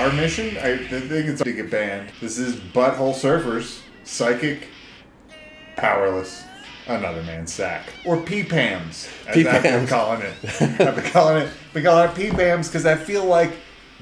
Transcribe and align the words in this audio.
our 0.00 0.12
mission. 0.12 0.56
I, 0.56 0.76
the 0.76 1.00
thing 1.02 1.26
is 1.26 1.40
to 1.40 1.52
get 1.52 1.70
banned. 1.70 2.10
This 2.20 2.38
is 2.38 2.56
Butthole 2.56 3.14
Surfers, 3.14 3.80
Psychic, 4.04 4.68
Powerless, 5.76 6.42
Another 6.86 7.22
Man's 7.22 7.52
Sac. 7.52 7.82
Or 8.06 8.16
P-PAMs, 8.22 9.08
as 9.26 9.36
I've 9.46 9.62
been 9.62 9.62
P-PAMs. 9.86 9.88
calling 9.90 10.22
it. 10.22 10.34
I've 10.80 10.94
been 10.96 11.04
calling 11.12 11.42
it, 11.42 11.50
been 11.74 11.84
calling 11.84 12.08
it 12.10 12.16
P-PAMs 12.16 12.68
because 12.68 12.86
I 12.86 12.96
feel 12.96 13.24
like 13.26 13.52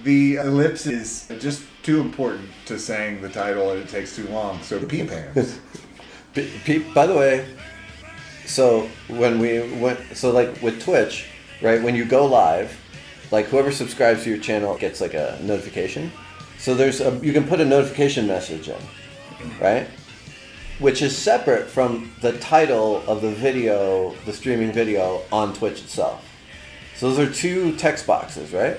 the 0.05 0.37
ellipse 0.37 0.87
is 0.87 1.27
just 1.41 1.65
too 1.83 2.01
important 2.01 2.49
to 2.67 2.79
saying 2.79 3.21
the 3.21 3.29
title 3.29 3.73
and 3.73 3.81
it 3.81 3.89
takes 3.89 4.15
too 4.15 4.29
long. 4.29 4.63
So 4.63 4.79
P-PAMs. 4.87 5.59
P- 6.35 6.51
P- 6.65 6.79
by 6.95 7.07
the 7.07 7.15
way, 7.17 7.49
so 8.47 8.89
when 9.09 9.41
we 9.41 9.61
went, 9.81 9.99
so 10.17 10.31
like 10.31 10.63
with 10.63 10.81
Twitch, 10.81 11.27
right? 11.61 11.83
When 11.83 11.97
you 11.97 12.05
go 12.05 12.25
live, 12.27 12.79
like 13.31 13.47
whoever 13.47 13.71
subscribes 13.71 14.25
to 14.25 14.31
your 14.31 14.39
channel 14.39 14.77
gets 14.77 15.01
like 15.01 15.15
a 15.15 15.39
notification. 15.43 16.11
So 16.59 16.75
there's 16.75 17.01
a 17.01 17.19
you 17.23 17.33
can 17.33 17.47
put 17.47 17.61
a 17.61 17.65
notification 17.65 18.27
message 18.27 18.69
in, 18.69 18.81
right? 19.61 19.87
Which 20.79 21.03
is 21.03 21.17
separate 21.17 21.69
from 21.69 22.13
the 22.21 22.33
title 22.39 23.03
of 23.09 23.23
the 23.23 23.31
video, 23.31 24.15
the 24.25 24.33
streaming 24.33 24.73
video 24.73 25.23
on 25.31 25.55
Twitch 25.55 25.81
itself. 25.81 26.25
So 26.97 27.13
those 27.13 27.29
are 27.29 27.33
two 27.33 27.77
text 27.77 28.07
boxes, 28.07 28.53
right? 28.53 28.79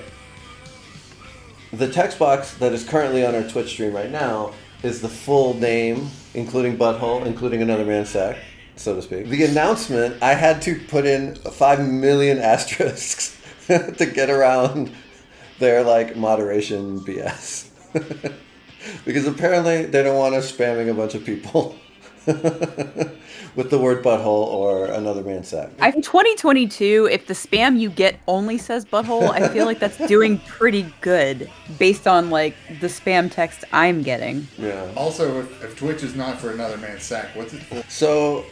The 1.72 1.88
text 1.88 2.18
box 2.18 2.54
that 2.54 2.72
is 2.72 2.86
currently 2.86 3.24
on 3.24 3.34
our 3.34 3.44
Twitch 3.44 3.70
stream 3.70 3.94
right 3.94 4.10
now 4.10 4.52
is 4.82 5.00
the 5.00 5.08
full 5.08 5.54
name, 5.54 6.10
including 6.34 6.76
butthole, 6.76 7.24
including 7.24 7.62
another 7.62 7.84
man's 7.84 8.10
sack, 8.10 8.38
so 8.76 8.94
to 8.94 9.02
speak. 9.02 9.28
The 9.28 9.44
announcement, 9.44 10.22
I 10.22 10.34
had 10.34 10.60
to 10.62 10.80
put 10.88 11.06
in 11.06 11.36
five 11.36 11.86
million 11.86 12.38
asterisks 12.54 13.39
to 13.98 14.06
get 14.06 14.30
around 14.30 14.90
their 15.60 15.84
like 15.84 16.16
moderation 16.16 16.98
BS. 17.00 17.68
because 19.04 19.26
apparently 19.26 19.86
they 19.86 20.02
don't 20.02 20.18
want 20.18 20.34
us 20.34 20.50
spamming 20.50 20.90
a 20.90 20.94
bunch 20.94 21.14
of 21.14 21.24
people 21.24 21.76
with 22.26 23.70
the 23.70 23.78
word 23.78 24.04
butthole 24.04 24.26
or 24.26 24.86
another 24.86 25.22
man's 25.22 25.48
sack. 25.48 25.70
I 25.80 25.90
in 25.90 26.02
2022, 26.02 27.08
if 27.12 27.28
the 27.28 27.34
spam 27.34 27.78
you 27.78 27.90
get 27.90 28.18
only 28.26 28.58
says 28.58 28.84
butthole, 28.84 29.30
I 29.30 29.48
feel 29.48 29.66
like 29.66 29.78
that's 29.78 29.98
doing 30.08 30.38
pretty 30.40 30.92
good 31.00 31.48
based 31.78 32.08
on 32.08 32.30
like 32.30 32.56
the 32.80 32.88
spam 32.88 33.30
text 33.30 33.64
I'm 33.72 34.02
getting. 34.02 34.48
Yeah. 34.58 34.90
also, 34.96 35.42
if, 35.42 35.62
if 35.62 35.78
Twitch 35.78 36.02
is 36.02 36.16
not 36.16 36.40
for 36.40 36.50
Another 36.50 36.76
Man's 36.76 37.04
Sack, 37.04 37.36
what's 37.36 37.54
it 37.54 37.62
for? 37.62 37.82
So, 37.88 38.44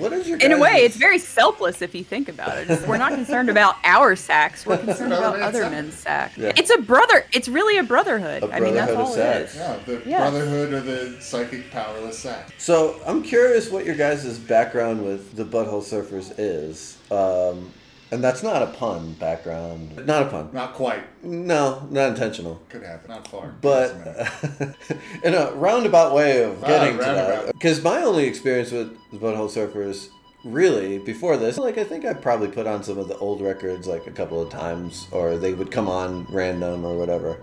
what 0.00 0.12
is 0.12 0.28
your 0.28 0.38
In 0.38 0.52
a 0.52 0.58
way, 0.58 0.84
it's 0.84 0.96
very 0.96 1.18
selfless 1.18 1.82
if 1.82 1.94
you 1.94 2.02
think 2.04 2.28
about 2.28 2.56
it. 2.58 2.88
We're 2.88 2.96
not 2.98 3.12
concerned 3.12 3.48
about 3.50 3.76
our 3.84 4.16
sacks. 4.16 4.64
We're 4.66 4.78
concerned 4.84 5.12
Another 5.12 5.36
about 5.36 5.38
man's 5.40 5.48
other 5.54 5.62
sack. 5.64 5.70
men's 5.72 5.94
sacks. 5.94 6.38
Yeah. 6.38 6.52
It's 6.56 6.70
a 6.70 6.78
brother. 6.78 7.26
It's 7.32 7.48
really 7.48 7.78
a 7.78 7.82
brotherhood. 7.82 8.42
A 8.44 8.52
I 8.54 8.60
mean, 8.60 8.74
that's 8.74 8.92
brotherhood 8.92 8.94
of 8.94 9.00
all 9.00 9.12
it 9.12 9.48
sacks. 9.48 9.52
is. 9.54 9.58
Yeah, 9.58 9.78
the 9.86 10.02
Yes. 10.08 10.30
Brotherhood 10.30 10.72
of 10.74 10.84
the 10.86 11.16
Psychic 11.20 11.70
Powerless 11.70 12.18
Sack. 12.18 12.50
So 12.58 13.00
I'm 13.06 13.22
curious 13.22 13.70
what 13.70 13.84
your 13.84 13.96
guys' 13.96 14.38
background 14.38 15.04
with 15.04 15.36
the 15.36 15.44
Butthole 15.44 15.82
Surfers 15.82 16.34
is. 16.38 16.98
Um, 17.10 17.72
and 18.10 18.22
that's 18.22 18.42
not 18.42 18.62
a 18.62 18.66
pun 18.66 19.14
background. 19.14 20.06
Not 20.06 20.22
a 20.22 20.26
pun. 20.26 20.50
Not 20.52 20.74
quite. 20.74 21.02
No, 21.24 21.86
not 21.90 22.10
intentional. 22.10 22.60
Could 22.68 22.82
happen. 22.82 23.08
Not 23.10 23.26
far. 23.28 23.54
But 23.60 23.90
in 25.24 25.34
a 25.34 25.52
roundabout 25.52 26.14
way 26.14 26.42
of 26.44 26.62
Ah, 26.62 26.66
getting 26.66 26.98
to 26.98 27.04
that. 27.04 27.46
Because 27.52 27.82
my 27.82 28.02
only 28.02 28.24
experience 28.26 28.70
with 28.70 28.96
the 29.10 29.18
Butthole 29.18 29.48
Surfers, 29.50 30.08
really, 30.44 30.98
before 30.98 31.36
this, 31.36 31.58
like 31.58 31.78
I 31.78 31.84
think 31.84 32.04
I 32.04 32.12
probably 32.14 32.48
put 32.48 32.66
on 32.66 32.82
some 32.82 32.98
of 32.98 33.08
the 33.08 33.16
old 33.18 33.40
records 33.40 33.86
like 33.86 34.06
a 34.06 34.10
couple 34.12 34.40
of 34.40 34.50
times, 34.50 35.08
or 35.10 35.36
they 35.36 35.54
would 35.54 35.70
come 35.70 35.88
on 35.88 36.26
random 36.30 36.84
or 36.84 36.96
whatever. 36.98 37.38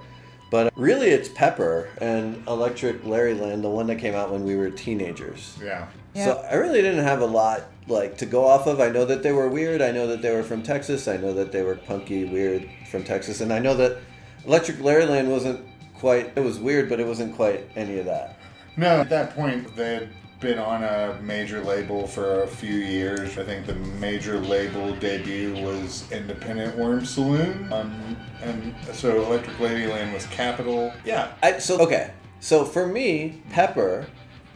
But 0.52 0.74
really, 0.76 1.08
it's 1.12 1.30
Pepper 1.30 1.88
and 2.02 2.46
Electric 2.46 3.04
Larryland, 3.04 3.62
the 3.62 3.70
one 3.70 3.88
that 3.88 3.96
came 3.96 4.14
out 4.16 4.32
when 4.32 4.44
we 4.44 4.56
were 4.58 4.70
teenagers. 4.70 5.58
yeah. 5.64 5.88
So 6.14 6.46
I 6.52 6.56
really 6.56 6.82
didn't 6.82 7.06
have 7.06 7.22
a 7.22 7.26
lot 7.26 7.71
like 7.88 8.18
to 8.18 8.26
go 8.26 8.46
off 8.46 8.68
of. 8.68 8.80
I 8.80 8.90
know 8.90 9.06
that 9.06 9.24
they 9.24 9.32
were 9.32 9.48
weird. 9.48 9.82
I 9.82 9.92
know 9.92 10.08
that 10.08 10.22
they 10.22 10.34
were 10.34 10.44
from 10.44 10.64
Texas. 10.64 11.08
I 11.08 11.18
know 11.18 11.34
that 11.34 11.52
they 11.52 11.64
were 11.64 11.76
punky, 11.76 12.26
weird 12.26 12.70
from 12.90 13.04
Texas, 13.04 13.42
and 13.42 13.52
I 13.52 13.60
know 13.60 13.74
that 13.76 13.98
Electric 14.46 14.78
Larryland 14.78 15.30
wasn't 15.30 15.66
quite. 15.96 16.34
It 16.36 16.44
was 16.44 16.60
weird, 16.60 16.90
but 16.90 17.00
it 17.00 17.08
wasn't 17.08 17.36
quite 17.36 17.70
any 17.76 18.00
of 18.00 18.06
that. 18.06 18.38
No, 18.78 19.02
at 19.02 19.10
that 19.10 19.36
point, 19.36 19.76
they 19.76 19.96
had 19.96 20.10
been 20.42 20.58
on 20.58 20.84
a 20.84 21.20
major 21.22 21.64
label 21.64 22.08
for 22.08 22.44
a 22.44 22.48
few 22.48 22.74
years. 22.74 23.38
I 23.38 23.44
think 23.44 23.68
the 23.68 23.76
major 23.76 24.40
label 24.40 24.96
debut 24.96 25.54
was 25.64 26.12
Independent 26.12 26.76
Worm 26.78 27.06
Saloon. 27.06 27.72
Um, 27.72 28.18
and 28.42 28.76
so 28.92 29.24
Electric 29.24 29.56
Ladyland 29.58 30.14
was 30.14 30.26
Capitol. 30.28 30.92
Yeah. 31.06 31.32
I 31.44 31.60
so 31.60 31.80
okay. 31.82 32.12
So 32.40 32.66
for 32.66 32.88
me, 32.88 33.44
Pepper 33.52 34.08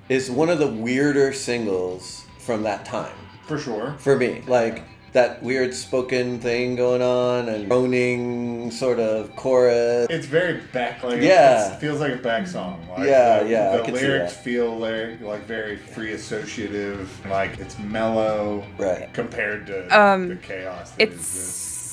is 0.09 0.31
one 0.31 0.49
of 0.49 0.57
the 0.57 0.67
weirder 0.67 1.33
singles 1.33 2.24
from 2.45 2.63
that 2.63 2.85
time. 2.85 3.13
For 3.47 3.57
sure. 3.59 3.95
For 3.97 4.15
me, 4.17 4.43
like 4.47 4.83
that 5.13 5.41
weird 5.41 5.73
spoken 5.73 6.39
thing 6.39 6.75
going 6.75 7.01
on 7.01 7.47
and 7.47 7.67
droning 7.69 8.69
sort 8.69 8.99
of 8.99 9.33
chorus. 9.35 10.07
It's 10.09 10.25
very 10.25 10.59
Beck, 10.73 11.03
like 11.03 11.21
Yeah. 11.21 11.73
it 11.73 11.79
feels 11.79 11.99
like 12.01 12.13
a 12.13 12.17
Beck 12.17 12.45
song. 12.47 12.85
Like 12.89 13.07
Yeah, 13.07 13.43
the, 13.43 13.49
yeah, 13.49 13.71
I 13.71 13.77
The 13.77 13.83
can 13.83 13.95
see 13.95 14.01
lyrics 14.01 14.33
that. 14.33 14.43
feel 14.43 14.77
like, 14.77 15.21
like 15.21 15.45
very 15.45 15.77
free 15.77 16.11
associative, 16.13 17.09
like 17.29 17.57
it's 17.59 17.79
mellow, 17.79 18.63
Right. 18.77 19.11
compared 19.13 19.67
to 19.67 19.97
Um, 19.99 20.29
the 20.29 20.35
chaos. 20.35 20.91
that 20.91 21.07
is. 21.09 21.13
It's 21.19 21.85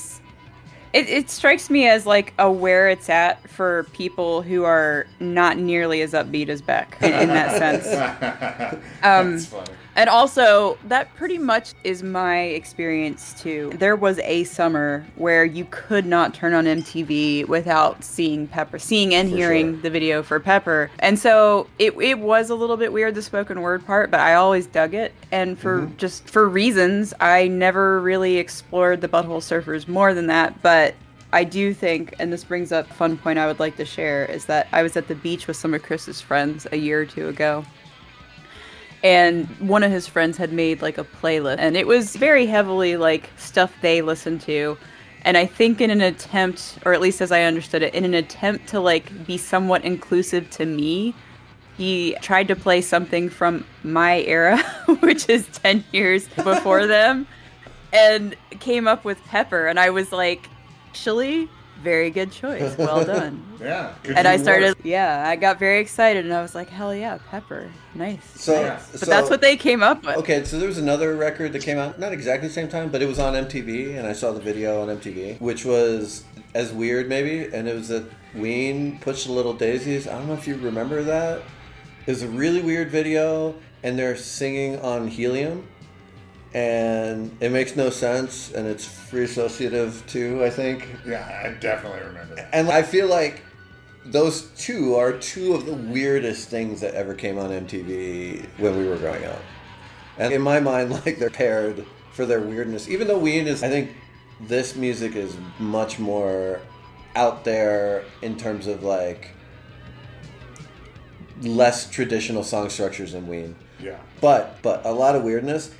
it, 0.91 1.09
it 1.09 1.29
strikes 1.29 1.69
me 1.71 1.87
as 1.87 2.05
like 2.05 2.33
a 2.37 2.51
where 2.51 2.87
it's 2.89 3.09
at 3.09 3.49
for 3.49 3.85
people 3.93 4.41
who 4.43 4.63
are 4.63 5.07
not 5.19 5.57
nearly 5.57 6.01
as 6.01 6.11
upbeat 6.11 6.49
as 6.49 6.61
Beck 6.61 6.97
in, 7.01 7.13
in 7.13 7.27
that 7.29 7.57
sense. 7.57 7.87
Um, 9.03 9.31
That's 9.31 9.45
funny. 9.45 9.71
And 9.95 10.09
also, 10.09 10.77
that 10.87 11.13
pretty 11.15 11.37
much 11.37 11.73
is 11.83 12.01
my 12.01 12.39
experience 12.41 13.39
too. 13.39 13.71
There 13.75 13.95
was 13.95 14.17
a 14.19 14.43
summer 14.45 15.05
where 15.15 15.45
you 15.45 15.65
could 15.69 16.05
not 16.05 16.33
turn 16.33 16.53
on 16.53 16.65
MTV 16.65 17.47
without 17.47 18.03
seeing 18.03 18.47
Pepper, 18.47 18.79
seeing 18.79 19.13
and 19.13 19.29
For 19.29 19.35
hearing 19.37 19.73
sure. 19.73 19.81
the 19.83 19.89
video 19.91 20.23
for 20.23 20.39
Pepper. 20.39 20.89
And 20.99 21.19
so 21.19 21.67
it, 21.77 21.93
it 22.01 22.17
was 22.19 22.49
a 22.49 22.55
little 22.55 22.77
bit 22.77 22.91
weird, 22.91 23.13
the 23.13 23.21
spoken 23.21 23.61
word 23.61 23.85
part, 23.85 24.09
but 24.09 24.19
I 24.19 24.33
always 24.33 24.65
dug 24.65 24.93
it. 24.93 25.13
And 25.31 25.59
for 25.59 25.81
Mm-hmm. 25.81 25.97
just 25.97 26.27
for 26.29 26.47
reasons, 26.49 27.13
I 27.19 27.47
never 27.47 27.99
really 28.01 28.37
explored 28.37 29.01
the 29.01 29.07
Butthole 29.07 29.41
Surfers 29.41 29.87
more 29.87 30.13
than 30.13 30.27
that. 30.27 30.61
But 30.63 30.95
I 31.31 31.43
do 31.43 31.73
think, 31.73 32.13
and 32.19 32.31
this 32.33 32.43
brings 32.43 32.71
up 32.71 32.89
a 32.89 32.93
fun 32.93 33.17
point 33.17 33.39
I 33.39 33.47
would 33.47 33.59
like 33.59 33.75
to 33.77 33.85
share, 33.85 34.25
is 34.25 34.45
that 34.45 34.67
I 34.71 34.83
was 34.83 34.95
at 34.97 35.07
the 35.07 35.15
beach 35.15 35.47
with 35.47 35.57
some 35.57 35.73
of 35.73 35.81
Chris's 35.83 36.21
friends 36.21 36.65
a 36.71 36.77
year 36.77 37.01
or 37.01 37.05
two 37.05 37.27
ago 37.27 37.65
and 39.03 39.45
one 39.59 39.83
of 39.83 39.91
his 39.91 40.07
friends 40.07 40.37
had 40.37 40.53
made 40.53 40.81
like 40.81 40.97
a 40.97 41.03
playlist 41.03 41.57
and 41.59 41.75
it 41.75 41.85
was 41.85 42.15
very 42.15 42.45
heavily 42.45 42.95
like 42.95 43.29
stuff 43.37 43.73
they 43.81 44.01
listened 44.01 44.41
to. 44.41 44.77
And 45.25 45.37
i 45.37 45.45
think 45.45 45.79
in 45.79 45.89
an 45.89 46.01
attempt 46.01 46.79
or 46.85 46.93
at 46.93 46.99
least 46.99 47.21
as 47.21 47.31
i 47.31 47.43
understood 47.43 47.81
it 47.81 47.93
in 47.93 48.03
an 48.03 48.13
attempt 48.13 48.67
to 48.69 48.79
like 48.81 49.25
be 49.25 49.37
somewhat 49.37 49.85
inclusive 49.85 50.49
to 50.51 50.65
me 50.65 51.15
he 51.77 52.15
tried 52.21 52.47
to 52.49 52.55
play 52.55 52.81
something 52.81 53.29
from 53.29 53.65
my 53.83 54.21
era 54.21 54.57
which 54.99 55.29
is 55.29 55.47
10 55.47 55.83
years 55.93 56.27
before 56.27 56.87
them 56.87 57.25
and 57.93 58.35
came 58.59 58.87
up 58.87 59.05
with 59.05 59.23
pepper. 59.25 59.67
And 59.67 59.79
i 59.79 59.89
was 59.89 60.11
like 60.11 60.49
actually 60.89 61.49
very 61.83 62.09
good 62.09 62.31
choice 62.31 62.77
well 62.77 63.03
done 63.15 63.43
Yeah. 63.61 63.93
And 64.05 64.27
I 64.27 64.37
started, 64.37 64.69
work? 64.77 64.77
yeah, 64.83 65.25
I 65.27 65.35
got 65.35 65.59
very 65.59 65.79
excited, 65.79 66.25
and 66.25 66.33
I 66.33 66.41
was 66.41 66.53
like, 66.55 66.69
hell 66.69 66.93
yeah, 66.95 67.17
Pepper, 67.29 67.69
nice. 67.95 68.23
So, 68.41 68.59
Yeah. 68.59 68.79
But 68.91 68.99
so- 69.01 69.05
that's 69.05 69.29
what 69.29 69.41
they 69.41 69.55
came 69.57 69.81
up 69.83 70.03
with. 70.05 70.17
Okay, 70.17 70.43
so 70.43 70.57
there 70.59 70.67
was 70.67 70.77
another 70.77 71.15
record 71.15 71.53
that 71.53 71.61
came 71.63 71.77
out, 71.77 71.99
not 71.99 72.11
exactly 72.13 72.47
the 72.47 72.53
same 72.53 72.67
time, 72.67 72.89
but 72.89 73.01
it 73.01 73.07
was 73.07 73.19
on 73.19 73.33
MTV, 73.33 73.97
and 73.97 74.07
I 74.07 74.13
saw 74.13 74.31
the 74.31 74.41
video 74.41 74.81
on 74.81 74.89
MTV, 74.97 75.39
which 75.39 75.63
was 75.65 76.23
as 76.55 76.71
weird 76.73 77.07
maybe, 77.09 77.45
and 77.55 77.67
it 77.67 77.73
was 77.75 77.87
that 77.89 78.03
Ween 78.35 78.99
Push 78.99 79.23
th' 79.23 79.29
Little 79.29 79.53
Daisies. 79.53 80.07
I 80.07 80.13
don't 80.17 80.27
know 80.27 80.33
if 80.33 80.47
you 80.47 80.55
remember 80.55 81.03
that. 81.03 81.41
It 82.05 82.11
was 82.11 82.21
a 82.23 82.27
really 82.27 82.61
weird 82.61 82.91
video, 82.91 83.55
and 83.81 83.97
they're 83.97 84.17
singing 84.17 84.79
on 84.81 85.07
helium, 85.07 85.67
and 86.53 87.35
it 87.39 87.51
makes 87.51 87.75
no 87.75 87.89
sense, 87.89 88.51
and 88.51 88.67
it's 88.67 88.85
free 88.85 89.23
associative 89.23 90.03
too, 90.07 90.43
I 90.43 90.49
think. 90.49 90.87
Yeah, 91.05 91.43
I 91.45 91.49
definitely 91.59 92.01
remember 92.01 92.35
that. 92.35 92.49
And 92.53 92.69
I 92.69 92.83
feel 92.83 93.07
like 93.07 93.41
those 94.05 94.49
two 94.57 94.95
are 94.95 95.13
two 95.13 95.53
of 95.53 95.65
the 95.65 95.73
weirdest 95.73 96.49
things 96.49 96.81
that 96.81 96.93
ever 96.93 97.13
came 97.13 97.37
on 97.37 97.49
MTV 97.49 98.45
when 98.57 98.77
we 98.77 98.87
were 98.87 98.97
growing 98.97 99.23
up. 99.25 99.41
And 100.17 100.33
in 100.33 100.41
my 100.41 100.59
mind, 100.59 100.91
like 101.05 101.19
they're 101.19 101.29
paired 101.29 101.85
for 102.11 102.25
their 102.25 102.41
weirdness. 102.41 102.87
Even 102.87 103.07
though 103.07 103.17
Ween 103.17 103.47
is, 103.47 103.63
I 103.63 103.69
think 103.69 103.91
this 104.39 104.75
music 104.75 105.15
is 105.15 105.35
much 105.59 105.99
more 105.99 106.61
out 107.15 107.43
there 107.43 108.03
in 108.21 108.37
terms 108.37 108.67
of 108.67 108.83
like 108.83 109.31
less 111.41 111.89
traditional 111.89 112.43
song 112.43 112.69
structures 112.69 113.13
than 113.13 113.27
Ween. 113.27 113.55
Yeah. 113.79 113.97
But 114.21 114.61
but 114.61 114.85
a 114.85 114.91
lot 114.91 115.15
of 115.15 115.23
weirdness. 115.23 115.73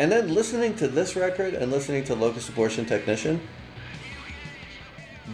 And 0.00 0.12
then 0.12 0.32
listening 0.32 0.76
to 0.76 0.86
this 0.86 1.16
record 1.16 1.54
and 1.54 1.72
listening 1.72 2.04
to 2.04 2.14
Locust 2.14 2.48
Abortion 2.48 2.84
Technician, 2.84 3.40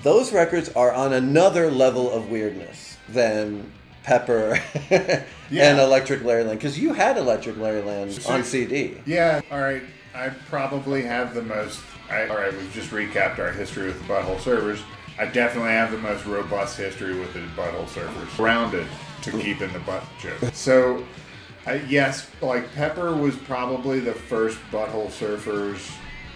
those 0.03 0.33
records 0.33 0.71
are 0.71 0.93
on 0.93 1.13
another 1.13 1.71
level 1.71 2.11
of 2.11 2.31
weirdness 2.31 2.97
than 3.09 3.71
Pepper 4.05 4.59
and 4.91 5.81
Electric 5.81 6.21
Larryland 6.21 6.53
because 6.55 6.79
you 6.79 6.93
had 6.93 7.17
Electric 7.17 7.57
Larryland 7.57 8.29
on 8.29 8.43
CD. 8.43 8.99
Yeah, 9.07 9.41
all 9.51 9.61
right. 9.61 9.83
I 10.15 10.29
probably 10.29 11.03
have 11.03 11.35
the 11.35 11.43
most. 11.43 11.81
I, 12.09 12.29
all 12.29 12.37
right, 12.37 12.53
we've 12.53 12.73
just 12.73 12.91
recapped 12.91 13.39
our 13.39 13.51
history 13.51 13.87
with 13.87 13.99
the 13.99 14.13
Butthole 14.13 14.37
Surfers. 14.37 14.81
I 15.19 15.27
definitely 15.27 15.71
have 15.71 15.91
the 15.91 15.99
most 15.99 16.27
robust 16.27 16.77
history 16.77 17.19
with 17.19 17.33
the 17.33 17.41
Butthole 17.57 17.87
Surfers. 17.87 18.39
Rounded 18.39 18.87
to 19.23 19.31
keep 19.33 19.61
in 19.61 19.73
the 19.73 19.79
butt 19.81 20.05
joke. 20.21 20.39
So, 20.53 21.05
Yes, 21.89 22.31
like 22.43 22.73
Pepper 22.75 23.15
was 23.15 23.37
probably 23.37 24.01
the 24.01 24.13
first 24.13 24.59
Butthole 24.71 25.09
Surfers 25.09 25.91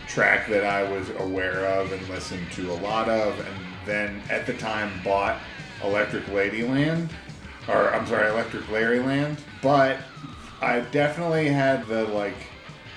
track 0.06 0.48
that 0.48 0.64
I 0.64 0.90
was 0.90 1.10
aware 1.18 1.66
of 1.66 1.92
and 1.92 2.08
listened 2.08 2.50
to 2.52 2.72
a 2.72 2.78
lot 2.80 3.08
of, 3.08 3.38
and 3.38 3.56
then 3.84 4.22
at 4.30 4.46
the 4.46 4.54
time 4.54 4.90
bought 5.04 5.38
Electric 5.84 6.24
Ladyland, 6.26 7.10
or 7.68 7.94
I'm 7.94 8.06
sorry, 8.06 8.28
Electric 8.30 8.64
Larryland. 8.64 9.38
But 9.62 9.98
I 10.62 10.80
definitely 10.80 11.48
had 11.48 11.86
the 11.86 12.04
like 12.06 12.36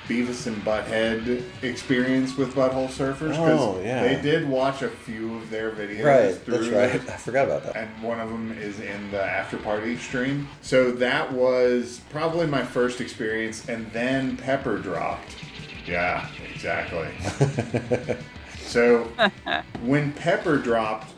Beavis 0.07 0.47
and 0.47 0.57
Butthead 0.63 1.43
experience 1.63 2.35
with 2.35 2.53
Butthole 2.55 2.87
Surfers 2.89 3.29
because 3.29 3.59
Oh, 3.59 3.81
yeah. 3.83 4.01
they 4.03 4.21
did 4.21 4.47
watch 4.49 4.81
a 4.81 4.89
few 4.89 5.35
of 5.37 5.49
their 5.49 5.71
videos. 5.71 6.03
Right, 6.03 6.35
through 6.35 6.69
that's 6.69 6.93
right. 7.01 7.09
I 7.09 7.17
forgot 7.17 7.45
about 7.45 7.63
that. 7.65 7.75
and 7.77 8.03
one 8.03 8.19
of 8.19 8.29
them 8.29 8.51
is 8.59 8.79
in 8.79 9.11
the 9.11 9.23
after 9.23 9.57
party 9.57 9.95
stream. 9.97 10.47
So 10.61 10.91
that 10.93 11.31
was 11.31 12.01
probably 12.09 12.47
my 12.47 12.63
first 12.63 12.99
experience, 12.99 13.69
and 13.69 13.89
then 13.91 14.37
Pepper 14.37 14.77
dropped. 14.79 15.35
Yeah, 15.87 16.27
exactly. 16.53 17.07
so 18.65 19.05
when 19.83 20.11
Pepper 20.13 20.57
dropped, 20.57 21.13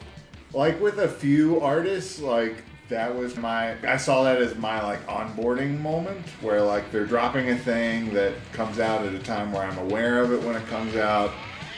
like 0.54 0.80
with 0.82 1.00
a 1.00 1.08
few 1.08 1.60
artists, 1.62 2.20
like 2.20 2.58
that 2.90 3.16
was 3.16 3.38
my 3.38 3.76
I 3.88 3.98
saw 3.98 4.24
that 4.24 4.42
as 4.42 4.56
my 4.56 4.82
like 4.84 5.06
onboarding 5.08 5.80
moment 5.80 6.26
where 6.42 6.62
like 6.62 6.92
they're 6.92 7.06
dropping 7.06 7.50
a 7.50 7.58
thing 7.58 8.14
that 8.14 8.34
comes 8.52 8.80
out 8.80 9.06
at 9.06 9.14
a 9.14 9.20
time 9.20 9.52
where 9.52 9.64
I'm 9.64 9.78
aware 9.78 10.22
of 10.22 10.32
it 10.32 10.44
when 10.44 10.56
it 10.56 10.66
comes 10.68 10.96
out 10.96 11.32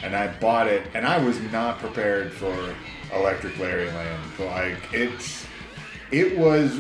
and 0.04 0.16
I 0.16 0.28
bought 0.40 0.68
it 0.68 0.88
and 0.94 1.06
I 1.06 1.24
was 1.24 1.40
not 1.52 1.80
prepared 1.80 2.32
for 2.34 2.76
Electric 3.14 3.54
Larryland. 3.56 4.40
Like 4.40 4.94
it's 4.94 5.46
it 6.12 6.38
was 6.38 6.80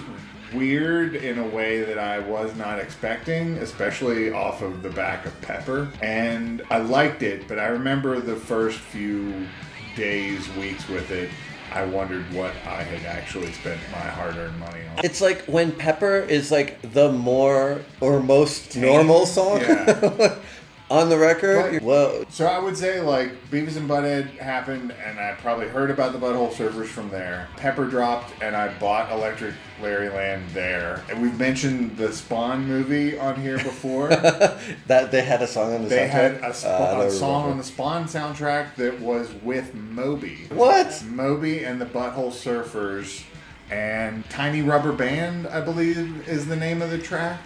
weird 0.54 1.16
in 1.16 1.39
a 1.39 1.48
way 1.48 1.83
that 1.83 1.98
I 1.98 2.19
was 2.19 2.56
not 2.56 2.80
expecting, 2.80 3.57
especially 3.57 4.31
off 4.31 4.62
of 4.62 4.81
the 4.81 4.89
back 4.89 5.25
of 5.25 5.39
Pepper. 5.42 5.92
And 6.01 6.62
I 6.69 6.80
liked 6.80 7.24
it, 7.24 7.48
but 7.48 7.60
I 7.60 7.66
remember 7.66 8.19
the 8.19 8.36
first 8.36 8.80
few 8.80 9.48
days, 9.95 10.48
weeks 10.56 10.88
with 10.88 11.12
it, 11.12 11.30
I 11.71 11.85
wondered 11.85 12.31
what 12.33 12.53
I 12.65 12.83
had 12.83 13.06
actually 13.06 13.51
spent 13.51 13.79
my 13.91 13.97
hard 13.97 14.35
earned 14.38 14.57
money 14.59 14.79
on. 14.97 15.03
It's 15.03 15.19
like 15.21 15.41
when 15.44 15.71
Pepper 15.71 16.19
is 16.19 16.51
like 16.51 16.81
the 16.94 17.12
more 17.12 17.81
or 18.00 18.21
most 18.21 18.75
normal 18.77 19.25
song 19.25 19.59
Yeah. 19.59 20.38
on 20.89 21.09
the 21.09 21.17
record. 21.17 21.57
Right. 21.57 21.81
Whoa. 21.81 22.25
So 22.29 22.45
I 22.45 22.59
would 22.59 22.77
say 22.77 23.01
like 23.01 23.49
Beavis 23.49 23.75
and 23.77 23.89
Butthead 23.89 24.37
happened, 24.37 24.91
and 25.03 25.19
I 25.19 25.33
probably 25.41 25.67
heard 25.67 25.89
about 25.89 26.13
the 26.13 26.19
Butthole 26.19 26.51
Surfers 26.51 26.85
from 26.85 27.09
there. 27.09 27.47
Pepper 27.57 27.85
dropped, 27.85 28.31
and 28.41 28.55
I 28.55 28.73
bought 28.77 29.11
Electric 29.11 29.53
Larryland 29.81 30.51
there. 30.53 31.03
And 31.09 31.21
we've 31.21 31.37
mentioned 31.39 31.97
the 31.97 32.11
Spawn 32.13 32.67
movie 32.67 33.17
on 33.17 33.41
here 33.41 33.57
before. 33.57 34.09
That 34.87 35.11
they 35.11 35.23
had 35.23 35.41
a 35.41 35.47
song 35.47 35.73
on 35.73 35.83
the 35.83 35.89
they 35.89 36.07
soundtrack? 36.07 36.11
had 36.11 36.31
a, 36.43 36.53
sp- 36.53 36.65
Uh, 36.67 37.03
a 37.07 37.11
song 37.11 37.31
remember. 37.43 37.51
on 37.51 37.57
the 37.57 37.63
Spawn 37.63 38.05
soundtrack 38.05 38.75
that 38.75 38.99
was 38.99 39.31
with 39.43 39.73
Moby. 39.73 40.47
What? 40.49 41.03
Moby 41.09 41.63
and 41.63 41.81
the 41.81 41.85
Butthole 41.85 42.31
Surfers. 42.31 43.23
And 43.71 44.27
Tiny 44.29 44.61
Rubber 44.61 44.91
Band, 44.91 45.47
I 45.47 45.59
believe, 45.61 46.27
is 46.27 46.45
the 46.45 46.55
name 46.55 46.81
of 46.83 46.91
the 46.91 46.99
track. 46.99 47.39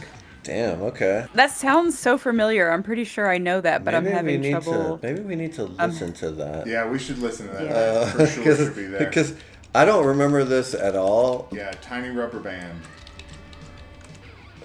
Damn. 0.50 0.82
Okay. 0.82 1.28
That 1.36 1.52
sounds 1.52 2.00
so 2.00 2.18
familiar. 2.18 2.72
I'm 2.72 2.82
pretty 2.82 3.04
sure 3.04 3.30
I 3.30 3.38
know 3.38 3.62
that, 3.62 3.86
but 3.86 3.94
maybe 3.94 4.08
I'm 4.08 4.12
having 4.14 4.42
we 4.42 4.48
need 4.48 4.52
trouble. 4.64 4.98
to. 4.98 5.06
Maybe 5.06 5.22
we 5.22 5.36
need 5.36 5.54
to 5.54 5.66
um, 5.66 5.78
listen 5.92 6.12
to 6.14 6.32
that. 6.32 6.66
Yeah, 6.66 6.90
we 6.90 6.98
should 6.98 7.20
listen 7.20 7.46
to 7.50 7.54
that. 7.54 7.66
Yeah. 7.66 8.12
For 8.12 8.22
uh, 8.24 8.26
sure 8.26 8.56
should 8.56 8.76
be 8.76 8.86
there. 8.86 8.98
Because 9.06 9.36
I 9.76 9.86
don't 9.86 10.08
remember 10.08 10.44
this 10.44 10.74
at 10.74 10.96
all. 10.96 11.50
Yeah, 11.52 11.70
Tiny 11.84 12.10
Rubber 12.10 12.40
Band. 12.40 12.82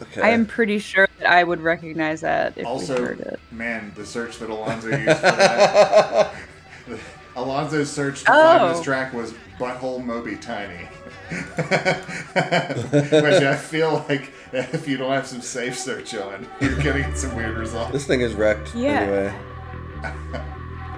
Okay. 0.01 0.23
I 0.23 0.31
am 0.31 0.47
pretty 0.47 0.79
sure 0.79 1.07
that 1.19 1.31
I 1.31 1.45
would 1.45 1.61
recognize 1.61 2.23
that 2.23 2.53
if 2.53 2.57
we 2.57 2.65
Also, 2.65 3.05
heard 3.05 3.21
it. 3.21 3.39
man, 3.53 3.93
the 3.95 4.07
search 4.07 4.39
that 4.39 4.49
Alonso 4.49 4.89
used 4.89 5.03
for 5.03 5.21
that. 5.27 6.35
Alonso's 7.37 7.91
search 7.91 8.21
to 8.21 8.27
find 8.27 8.63
Oh. 8.63 8.69
this 8.73 8.83
track 8.83 9.13
was 9.13 9.35
Butthole 9.59 10.03
Moby 10.03 10.37
Tiny. 10.37 10.89
Which 11.31 11.43
I 13.43 13.57
feel 13.57 14.05
like 14.09 14.33
if 14.73 14.87
you 14.87 14.97
don't 14.97 15.11
have 15.11 15.27
some 15.27 15.41
safe 15.41 15.77
search 15.77 16.15
on, 16.15 16.47
you're 16.61 16.77
getting 16.79 17.13
some 17.15 17.35
weird 17.35 17.57
results. 17.57 17.91
This 17.93 18.07
thing 18.07 18.21
is 18.21 18.35
wrecked 18.35 18.75
Yeah. 18.75 19.01
anyway. 19.01 19.35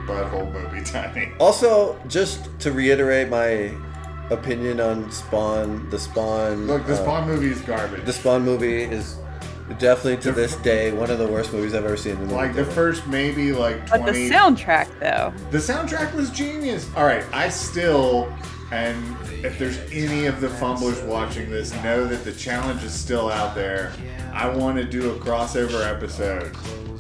Butthole 0.07 0.53
Moby 0.53 0.83
Tiny. 0.85 1.33
Also, 1.41 1.99
just 2.07 2.49
to 2.61 2.71
reiterate 2.71 3.29
my 3.29 3.73
opinion 4.31 4.81
on 4.81 5.11
Spawn, 5.11 5.89
the 5.91 5.99
Spawn. 5.99 6.67
Look, 6.67 6.87
the 6.87 6.93
uh, 6.95 7.03
Spawn 7.03 7.27
movie 7.27 7.49
is 7.49 7.61
garbage. 7.63 8.05
the 8.05 8.13
Spawn 8.13 8.45
movie 8.45 8.83
is 8.83 9.17
definitely 9.79 10.19
to 10.19 10.33
this 10.33 10.55
day 10.57 10.93
one 10.93 11.11
of 11.11 11.19
the 11.19 11.27
worst 11.27 11.53
movies 11.53 11.75
I've 11.75 11.85
ever 11.85 11.97
seen 11.97 12.13
in 12.13 12.19
the 12.19 12.25
movie. 12.27 12.37
like 12.37 12.55
the 12.55 12.65
first 12.65 13.07
maybe 13.07 13.53
like 13.53 13.87
20... 13.87 14.05
But 14.05 14.13
the 14.13 14.31
soundtrack, 14.31 15.01
though. 15.01 15.33
The 15.51 15.59
soundtrack 15.59 16.15
was 16.15 16.31
genius. 16.31 16.89
All 16.95 17.05
right, 17.05 17.25
I 17.33 17.49
still, 17.49 18.33
and 18.71 19.17
if 19.47 19.61
there's 19.61 19.79
any 19.93 20.27
of 20.27 20.41
the 20.41 20.49
fumblers 20.49 21.01
watching 21.03 21.49
this, 21.51 21.73
know 21.85 22.05
that 22.05 22.25
the 22.25 22.33
challenge 22.33 22.83
is 22.83 22.93
still 22.93 23.31
out 23.31 23.55
there. 23.55 23.93
I 24.33 24.49
want 24.49 24.77
to 24.77 24.85
do 24.85 25.13
a 25.13 25.15
crossover 25.15 25.89
episode 25.89 26.49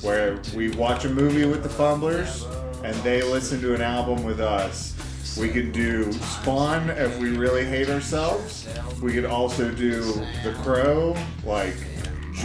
where 0.02 0.40
we 0.54 0.70
watch 0.70 1.04
a 1.04 1.08
movie 1.08 1.44
with 1.44 1.64
the 1.64 1.68
fumblers 1.68 2.46
and 2.84 2.94
they 2.98 3.20
listen 3.22 3.60
to 3.62 3.74
an 3.74 3.82
album 3.82 4.22
with 4.22 4.38
us. 4.40 4.94
We 5.36 5.48
could 5.48 5.72
do 5.72 6.12
Spawn 6.12 6.88
if 6.90 7.18
we 7.18 7.36
really 7.36 7.64
hate 7.64 7.90
ourselves. 7.90 8.68
We 9.02 9.12
could 9.12 9.26
also 9.26 9.70
do 9.72 10.00
The 10.44 10.56
Crow, 10.62 11.16
like 11.44 11.74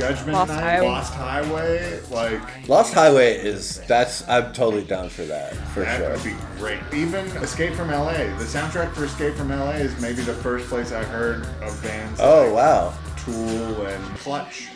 Judgment 0.01 0.34
Lost 0.34 0.50
Night, 0.51 0.62
Highway. 0.62 0.86
Lost 0.88 1.13
Highway, 1.13 2.00
like 2.10 2.67
Lost 2.70 2.93
Highway 2.93 3.36
is 3.38 3.81
that's 3.88 4.27
I'm 4.27 4.51
totally 4.51 4.84
down 4.84 5.10
for 5.10 5.24
that 5.24 5.53
for 5.53 5.86
sure. 5.86 5.86
That 5.86 5.98
sure. 5.98 6.12
would 6.12 6.24
be 6.24 6.36
great. 6.58 6.79
Even 6.93 7.25
Escape 7.38 7.74
from 7.74 7.89
LA. 7.91 8.13
The 8.13 8.46
soundtrack 8.46 8.93
for 8.93 9.05
Escape 9.05 9.36
from 9.36 9.50
LA 9.50 9.72
is 9.72 10.00
maybe 10.01 10.22
the 10.24 10.34
first 10.34 10.67
place 10.70 10.91
I 10.91 11.03
heard 11.03 11.46
of 11.62 11.79
bands 11.84 12.20
Oh 12.22 12.46
like 12.46 12.53
wow. 12.53 12.93
Tool 13.17 13.86
and 13.86 14.03
Clutch. 14.17 14.70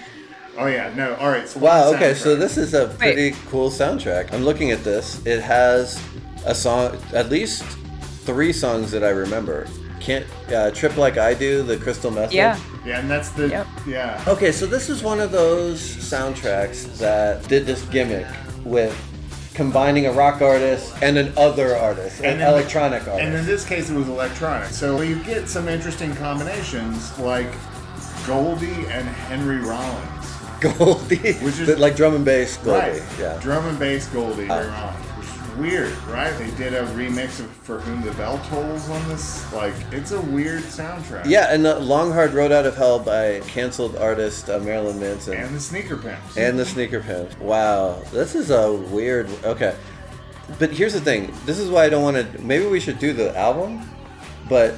Oh 0.58 0.67
yeah, 0.67 0.94
no. 0.96 1.15
All 1.15 1.29
right. 1.29 1.48
So 1.48 1.60
Wow, 1.60 1.88
one 1.88 1.96
okay, 1.96 2.13
so 2.13 2.36
this 2.36 2.58
is 2.58 2.74
a 2.74 2.88
pretty 2.88 3.36
cool 3.50 3.70
soundtrack. 3.70 4.32
I'm 4.34 4.44
looking 4.44 4.72
at 4.72 4.84
this. 4.84 5.25
It 5.25 5.41
has 5.41 6.01
a 6.46 6.55
song, 6.55 6.98
at 7.13 7.29
least 7.29 7.63
three 8.25 8.53
songs 8.53 8.91
that 8.91 9.03
I 9.03 9.10
remember. 9.10 9.67
Can't 10.06 10.26
uh, 10.54 10.70
Trip 10.70 10.96
Like 10.98 11.18
I 11.18 11.34
Do, 11.34 11.64
the 11.64 11.78
Crystal 11.78 12.12
Method. 12.12 12.34
Yeah. 12.34 12.60
Yeah, 12.86 13.00
and 13.00 13.10
that's 13.10 13.30
the 13.32 13.50
Yep. 13.50 13.68
yeah. 13.88 14.24
Okay, 14.28 14.52
so 14.52 14.68
this 14.68 14.88
is 14.90 15.02
one 15.02 15.20
of 15.20 15.32
those 15.32 15.82
soundtracks 15.82 16.98
that 17.00 17.48
did 17.48 17.66
this 17.66 17.82
gimmick 17.86 18.28
with 18.64 18.96
combining 19.56 20.06
a 20.06 20.12
rock 20.12 20.42
artist 20.44 20.94
and 21.02 21.18
an 21.18 21.34
other 21.38 21.76
artist, 21.76 22.20
an 22.20 22.26
And 22.26 22.42
then- 22.42 22.50
electronic 22.54 23.02
artist. 23.08 23.20
And 23.24 23.34
in 23.36 23.46
this 23.48 23.66
case, 23.66 23.90
it 23.90 23.96
was 23.96 24.08
electronic. 24.08 24.70
So 24.70 25.02
you 25.02 25.16
get 25.24 25.50
some 25.50 25.68
interesting 25.68 26.14
combinations 26.16 27.18
like 27.18 27.52
Goldie 28.28 28.68
and 28.90 29.08
Henry 29.08 29.58
Rollins. 29.58 30.34
Goldie, 30.78 31.34
Which 31.40 31.58
is- 31.60 31.80
like 31.80 31.96
drum 31.96 32.14
and 32.16 32.24
bass 32.26 32.58
Goldie. 32.58 32.80
Right. 33.00 33.04
Yeah. 33.20 33.40
Drum 33.42 33.66
and 33.66 33.80
bass 33.80 34.06
Goldie, 34.10 34.44
Oh. 34.50 34.54
Henry 34.54 34.68
Rollins. 34.72 35.05
Weird, 35.58 35.96
right? 36.08 36.32
They 36.38 36.52
did 36.52 36.74
a 36.74 36.84
remix 36.88 37.40
of 37.40 37.50
For 37.50 37.80
Whom 37.80 38.02
the 38.02 38.12
Bell 38.14 38.38
Tolls 38.50 38.90
on 38.90 39.08
this. 39.08 39.52
Like, 39.54 39.74
it's 39.92 40.12
a 40.12 40.20
weird 40.20 40.64
soundtrack. 40.64 41.26
Yeah, 41.26 41.54
and 41.54 41.64
the 41.64 41.80
Long 41.80 42.12
Hard 42.12 42.34
Road 42.34 42.52
Out 42.52 42.66
of 42.66 42.76
Hell 42.76 43.00
by 43.00 43.40
canceled 43.48 43.96
artist 43.96 44.50
uh, 44.50 44.60
Marilyn 44.60 45.00
Manson. 45.00 45.36
And 45.36 45.56
the 45.56 45.60
Sneaker 45.62 45.96
Pimps. 45.98 46.38
And 46.38 46.60
the 46.60 46.66
sneaker 46.66 47.00
pimp. 47.00 47.40
Wow, 47.40 48.02
this 48.12 48.36
is 48.36 48.52
a 48.52 48.74
weird. 48.74 49.30
Okay, 49.46 49.76
but 50.60 50.72
here's 50.72 50.94
the 50.94 51.00
thing. 51.02 51.34
This 51.46 51.58
is 51.58 51.70
why 51.70 51.86
I 51.86 51.90
don't 51.90 52.04
want 52.04 52.18
to. 52.18 52.42
Maybe 52.42 52.66
we 52.68 52.80
should 52.82 53.00
do 53.00 53.14
the 53.14 53.36
album, 53.38 53.82
but 54.50 54.76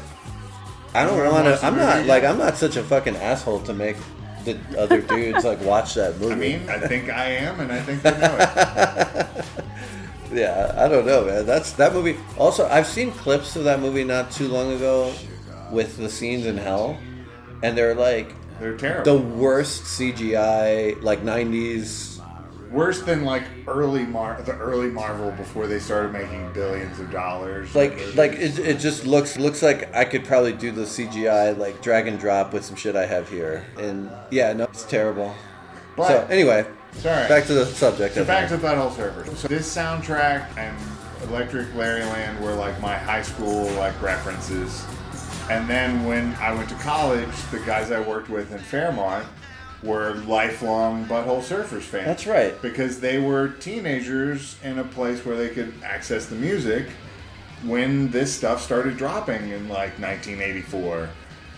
I 0.94 1.06
don't 1.06 1.18
want 1.32 1.46
to. 1.46 1.66
I'm 1.66 1.76
not 1.76 2.06
like 2.06 2.24
I'm 2.24 2.38
not 2.38 2.56
such 2.56 2.76
a 2.76 2.84
fucking 2.84 3.16
asshole 3.18 3.62
to 3.62 3.74
make 3.74 3.98
the 4.46 4.58
other 4.80 5.02
dudes 5.02 5.44
like 5.44 5.60
watch 5.62 5.96
that 5.96 6.18
movie. 6.20 6.34
I 6.34 6.36
mean, 6.36 6.70
I 6.70 6.80
think 6.80 7.10
I 7.10 7.26
am, 7.32 7.60
and 7.60 7.72
I 7.72 7.82
think 7.82 8.02
they 8.04 8.12
know 8.12 8.38
it. 8.40 9.46
yeah, 10.32 10.74
I 10.78 10.88
don't 10.88 11.06
know, 11.06 11.26
man. 11.26 11.46
That's 11.46 11.72
that 11.74 11.94
movie. 11.94 12.18
Also, 12.38 12.68
I've 12.68 12.88
seen 12.88 13.12
clips 13.12 13.56
of 13.56 13.64
that 13.66 13.80
movie 13.80 14.04
not 14.04 14.32
too 14.32 14.48
long 14.48 14.74
ago 14.74 15.14
with 15.72 15.98
the 15.98 16.10
scenes 16.10 16.46
in 16.46 16.58
hell, 16.58 16.98
and 17.64 17.78
they're 17.78 17.96
like 17.96 18.34
They're 18.60 18.78
terrible. 18.78 19.18
the 19.18 19.22
worst 19.22 19.84
CGI, 19.84 21.02
like 21.02 21.22
'90s 21.24 22.20
worse 22.72 23.02
than 23.02 23.24
like 23.24 23.44
early 23.66 24.06
Mar 24.06 24.42
the 24.42 24.52
early 24.58 24.90
Marvel 24.90 25.32
before 25.32 25.68
they 25.68 25.80
started 25.80 26.12
making 26.12 26.52
billions 26.54 27.00
of 27.00 27.10
dollars. 27.12 27.74
Like, 27.74 28.16
like 28.16 28.34
it, 28.34 28.60
it 28.60 28.80
just 28.80 29.06
looks 29.06 29.38
looks 29.38 29.62
like 29.62 29.94
I 29.96 30.04
could 30.06 30.26
probably 30.26 30.54
do 30.54 30.72
the 30.72 30.84
CGI 30.84 31.58
like 31.58 31.82
drag 31.82 32.08
and 32.08 32.20
drop 32.20 32.54
with 32.54 32.66
some 32.66 32.76
shit 32.76 32.96
I 32.96 33.06
have 33.06 33.30
here, 33.30 33.66
and 33.78 34.12
yeah, 34.32 34.54
no, 34.54 34.66
it's 34.66 34.84
terrible. 34.84 35.34
But- 35.96 36.08
so 36.08 36.28
anyway, 36.30 36.66
Sorry. 37.00 37.27
back 37.27 37.46
to 37.46 37.54
the 37.54 37.66
subject. 37.66 38.16
So 38.16 38.25
back 38.25 38.50
to 38.50 38.58
Butthole 38.58 38.92
Surfers. 38.92 39.36
So 39.38 39.48
this 39.48 39.74
soundtrack 39.74 40.58
and 40.58 40.75
Electric 41.30 41.68
Larryland 41.70 42.39
were 42.42 42.54
like 42.54 42.80
my 42.82 42.98
high 42.98 43.22
school 43.22 43.66
like 43.72 44.00
references. 44.01 44.86
And 45.50 45.70
then 45.70 46.06
when 46.06 46.34
I 46.36 46.54
went 46.54 46.70
to 46.70 46.75
college, 46.75 47.34
the 47.51 47.60
guys 47.60 47.92
I 47.92 48.01
worked 48.01 48.30
with 48.30 48.51
in 48.51 48.60
Fairmont 48.60 49.25
were 49.84 50.16
lifelong 50.27 51.06
Butthole 51.06 51.42
Surfers 51.42 51.82
fans. 51.84 52.06
That's 52.06 52.27
right. 52.27 52.60
Because 52.62 53.00
they 53.00 53.20
were 53.20 53.50
teenagers 53.50 54.58
in 54.63 54.80
a 54.80 54.84
place 54.84 55.24
where 55.25 55.38
they 55.38 55.50
could 55.50 55.74
access 55.84 56.25
the 56.25 56.36
music 56.36 56.88
when 57.63 58.10
this 58.12 58.34
stuff 58.34 58.62
started 58.62 58.98
dropping 58.98 59.50
in 59.50 59.68
like 59.70 59.98
1984. 60.00 61.10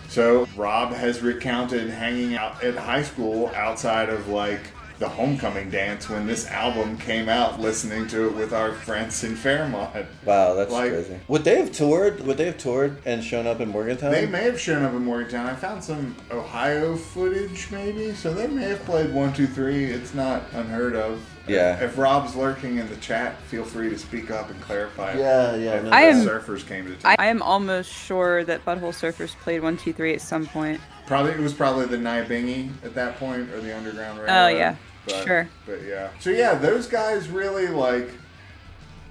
So 0.08 0.46
Rob 0.56 0.92
has 0.92 1.22
recounted 1.22 1.88
hanging 1.88 2.34
out 2.34 2.62
at 2.64 2.76
high 2.76 3.02
school 3.02 3.50
outside 3.54 4.08
of 4.08 4.28
like 4.28 4.60
the 5.00 5.08
homecoming 5.08 5.70
dance 5.70 6.10
when 6.10 6.26
this 6.26 6.46
album 6.48 6.96
came 6.98 7.26
out, 7.28 7.58
listening 7.58 8.06
to 8.06 8.26
it 8.26 8.34
with 8.34 8.52
our 8.52 8.70
friends 8.72 9.24
in 9.24 9.34
Fairmont. 9.34 9.90
Wow, 10.26 10.52
that's 10.52 10.70
Like- 10.70 10.90
crazy. 10.92 11.16
Would 11.26 11.42
they 11.44 11.56
have 11.58 11.72
toured? 11.72 12.20
Would 12.26 12.36
they 12.36 12.44
have 12.44 12.58
toured 12.58 12.98
and 13.06 13.24
shown 13.24 13.46
up 13.46 13.60
in 13.60 13.70
Morgantown? 13.70 14.12
They 14.12 14.26
may 14.26 14.42
have 14.44 14.60
shown 14.60 14.84
up 14.84 14.92
in 14.92 15.02
Morgantown. 15.06 15.46
I 15.46 15.54
found 15.54 15.82
some 15.82 16.14
Ohio 16.30 16.96
footage, 16.96 17.68
maybe, 17.70 18.12
so 18.12 18.34
they 18.34 18.46
may 18.46 18.64
have 18.64 18.84
played 18.84 19.12
one, 19.14 19.32
two, 19.32 19.46
three. 19.46 19.86
It's 19.86 20.12
not 20.12 20.42
unheard 20.52 20.94
of. 20.94 21.18
Yeah. 21.48 21.76
If, 21.76 21.82
if 21.92 21.98
Rob's 21.98 22.36
lurking 22.36 22.76
in 22.76 22.86
the 22.90 22.96
chat, 22.96 23.40
feel 23.44 23.64
free 23.64 23.88
to 23.88 23.98
speak 23.98 24.30
up 24.30 24.50
and 24.50 24.60
clarify. 24.60 25.14
Yeah, 25.14 25.56
yeah, 25.56 25.76
If 25.76 25.84
no 25.84 25.88
the 25.90 25.96
I 25.96 26.00
am- 26.02 26.26
surfers 26.26 26.66
came 26.68 26.84
to 26.84 26.94
town. 26.96 27.16
I, 27.18 27.24
I 27.24 27.26
am 27.28 27.40
almost 27.40 27.90
sure 27.90 28.44
that 28.44 28.66
Butthole 28.66 28.92
Surfers 28.92 29.34
played 29.36 29.62
one, 29.62 29.78
two, 29.78 29.94
three 29.94 30.12
at 30.12 30.20
some 30.20 30.46
point. 30.46 30.78
Probably 31.06 31.32
it 31.32 31.40
was 31.40 31.54
probably 31.54 31.86
the 31.86 31.96
Nibingy 31.96 32.68
at 32.84 32.94
that 32.94 33.18
point 33.18 33.50
or 33.50 33.60
the 33.62 33.74
Underground 33.74 34.18
Railroad. 34.20 34.44
Oh, 34.44 34.48
yeah. 34.48 34.76
But, 35.06 35.24
Sure. 35.24 35.48
But 35.66 35.82
yeah. 35.82 36.10
So 36.20 36.30
yeah, 36.30 36.54
those 36.54 36.86
guys 36.86 37.28
really 37.28 37.68
like. 37.68 38.10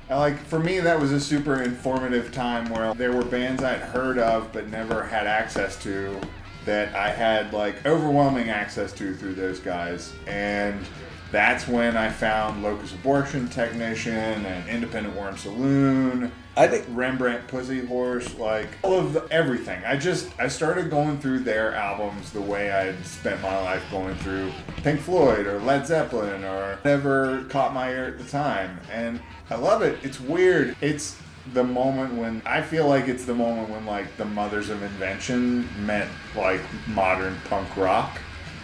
I 0.10 0.17
like 0.17 0.39
for 0.39 0.60
me 0.60 0.79
that 0.79 1.00
was 1.00 1.12
a 1.12 1.19
super 1.19 1.62
informative 1.62 2.31
time 2.31 2.67
where 2.69 2.96
there 2.96 3.13
were 3.13 3.24
bands 3.24 3.63
I'd 3.63 3.79
heard 3.79 4.17
of 4.17 4.51
but 4.51 4.67
never 4.67 5.03
had 5.03 5.27
access 5.27 5.81
to 5.84 6.19
that 6.65 6.96
I 6.96 7.10
had 7.10 7.53
like 7.53 7.86
overwhelming 7.86 8.50
access 8.50 8.91
to 8.93 9.13
through 9.15 9.36
those 9.36 9.60
guys 9.60 10.13
and 10.25 10.84
that's 11.31 11.67
when 11.67 11.95
I 11.95 12.09
found 12.09 12.63
Locust 12.63 12.95
Abortion 12.95 13.48
Technician 13.48 14.13
and 14.13 14.69
Independent 14.69 15.15
Worm 15.15 15.38
Saloon 15.38 16.31
I 16.59 16.67
think 16.67 16.86
Rembrandt 16.89 17.48
Pussy 17.48 17.86
Horse, 17.86 18.36
like 18.38 18.67
all 18.81 19.00
of 19.00 19.13
the, 19.13 19.25
everything. 19.31 19.81
I 19.86 19.95
just 19.95 20.29
I 20.38 20.50
started 20.50 20.89
going 20.89 21.17
through 21.17 21.39
their 21.39 21.74
albums 21.74 22.33
the 22.33 22.41
way 22.41 22.69
I'd 22.69 23.05
spent 23.05 23.41
my 23.41 23.57
life 23.59 23.81
going 23.89 24.13
through 24.15 24.51
Pink 24.83 25.00
Floyd 25.00 25.48
or 25.48 25.62
Led 25.62 25.88
Zeppelin 25.88 26.43
or 26.43 26.75
whatever 26.75 27.45
caught 27.45 27.74
my 27.74 27.91
ear 27.91 28.07
at 28.07 28.17
the 28.17 28.25
time, 28.25 28.77
and 28.91 29.21
I 29.50 29.55
love 29.55 29.83
it. 29.83 30.00
It's 30.03 30.19
weird. 30.19 30.75
It's 30.81 31.17
the 31.53 31.63
moment 31.63 32.15
when 32.15 32.41
I 32.45 32.62
feel 32.62 32.89
like 32.89 33.07
it's 33.07 33.24
the 33.24 33.33
moment 33.33 33.69
when 33.69 33.86
like 33.86 34.17
the 34.17 34.25
mothers 34.25 34.69
of 34.69 34.83
invention 34.83 35.65
meant 35.86 36.12
like 36.36 36.59
modern 36.89 37.38
punk 37.48 37.77
rock 37.77 38.19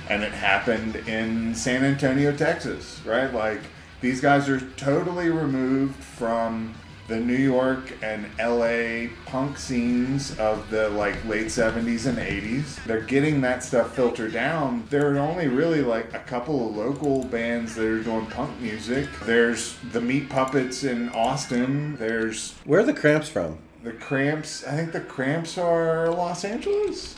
and 0.10 0.24
it 0.24 0.32
happened 0.32 0.96
in 1.08 1.56
San 1.56 1.84
Antonio, 1.84 2.36
Texas, 2.36 3.02
right? 3.06 3.34
Like 3.34 3.62
these 4.02 4.22
guys 4.22 4.50
are 4.50 4.60
totally 4.60 5.30
removed 5.30 5.96
from 5.96 6.74
the 7.08 7.20
New 7.20 7.38
York 7.38 7.94
and 8.02 8.26
LA 8.40 9.12
punk 9.28 9.60
scenes 9.60 10.38
of 10.40 10.70
the 10.72 10.90
like 10.90 11.24
late 11.26 11.48
70s 11.48 12.08
and 12.08 12.18
80s. 12.18 12.84
They're 12.86 13.02
getting 13.02 13.42
that 13.42 13.64
stuff 13.64 13.96
filtered 13.96 14.34
down. 14.34 14.86
There 14.90 15.14
are 15.14 15.20
only 15.20 15.48
really 15.48 15.82
like 15.82 16.14
a 16.16 16.20
couple 16.20 16.68
of 16.68 16.76
local 16.76 17.24
bands 17.26 17.76
that 17.76 17.86
are 17.86 18.02
doing 18.02 18.26
punk 18.28 18.60
music. 18.60 19.08
There's 19.24 19.78
the 19.92 20.02
Meat 20.02 20.30
Puppets 20.30 20.84
in 20.84 21.10
Austin. 21.10 21.96
There's 21.98 22.54
where 22.66 22.80
are 22.80 22.84
the 22.84 22.94
cramps 22.94 23.30
from? 23.30 23.60
the 23.86 23.94
Cramps. 23.94 24.66
I 24.66 24.72
think 24.72 24.92
the 24.92 25.00
Cramps 25.00 25.58
are 25.60 26.10
Los 26.10 26.44
Angeles. 26.44 27.16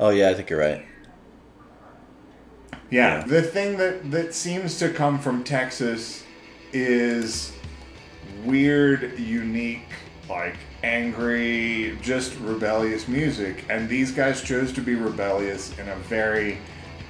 Oh 0.00 0.10
yeah, 0.10 0.30
I 0.30 0.34
think 0.34 0.50
you're 0.50 0.58
right. 0.58 0.84
Yeah. 2.92 3.18
Yeah. 3.18 3.26
The 3.26 3.42
thing 3.42 3.78
that 3.78 4.10
that 4.10 4.34
seems 4.34 4.78
to 4.78 4.90
come 4.90 5.18
from 5.18 5.42
Texas 5.42 6.24
is 6.72 7.52
weird, 8.44 9.18
unique, 9.18 9.88
like 10.28 10.56
angry, 10.82 11.98
just 12.02 12.38
rebellious 12.40 13.08
music. 13.08 13.64
And 13.70 13.88
these 13.88 14.12
guys 14.12 14.42
chose 14.42 14.72
to 14.74 14.80
be 14.80 14.94
rebellious 14.94 15.76
in 15.78 15.88
a 15.88 15.96
very 15.96 16.58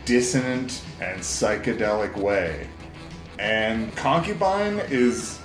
dissonant 0.05 0.83
and 1.01 1.21
psychedelic 1.21 2.17
way. 2.17 2.69
And 3.39 3.95
Concubine 3.97 4.79
is 4.89 5.41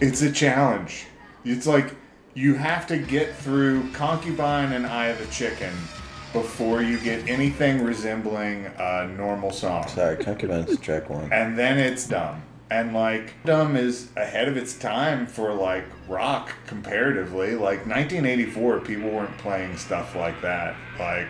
it's 0.00 0.22
a 0.22 0.30
challenge. 0.30 1.06
It's 1.44 1.66
like 1.66 1.96
you 2.34 2.54
have 2.54 2.86
to 2.88 2.98
get 2.98 3.34
through 3.34 3.90
Concubine 3.92 4.72
and 4.72 4.86
Eye 4.86 5.06
of 5.06 5.18
the 5.18 5.26
Chicken 5.32 5.72
before 6.34 6.82
you 6.82 6.98
get 6.98 7.26
anything 7.28 7.82
resembling 7.82 8.66
a 8.76 9.06
normal 9.06 9.52
song. 9.52 9.86
Sorry, 9.86 10.16
Concubine's 10.16 10.78
track 10.80 11.08
one. 11.08 11.32
And 11.32 11.56
then 11.56 11.78
it's 11.78 12.06
dumb. 12.08 12.42
And 12.70 12.92
like 12.92 13.34
dumb 13.44 13.76
is 13.76 14.10
ahead 14.16 14.48
of 14.48 14.56
its 14.56 14.74
time 14.76 15.26
for 15.26 15.54
like 15.54 15.84
rock 16.08 16.52
comparatively. 16.66 17.52
Like 17.52 17.86
1984 17.86 18.80
people 18.80 19.10
weren't 19.10 19.38
playing 19.38 19.76
stuff 19.76 20.16
like 20.16 20.42
that. 20.42 20.74
Like 20.98 21.28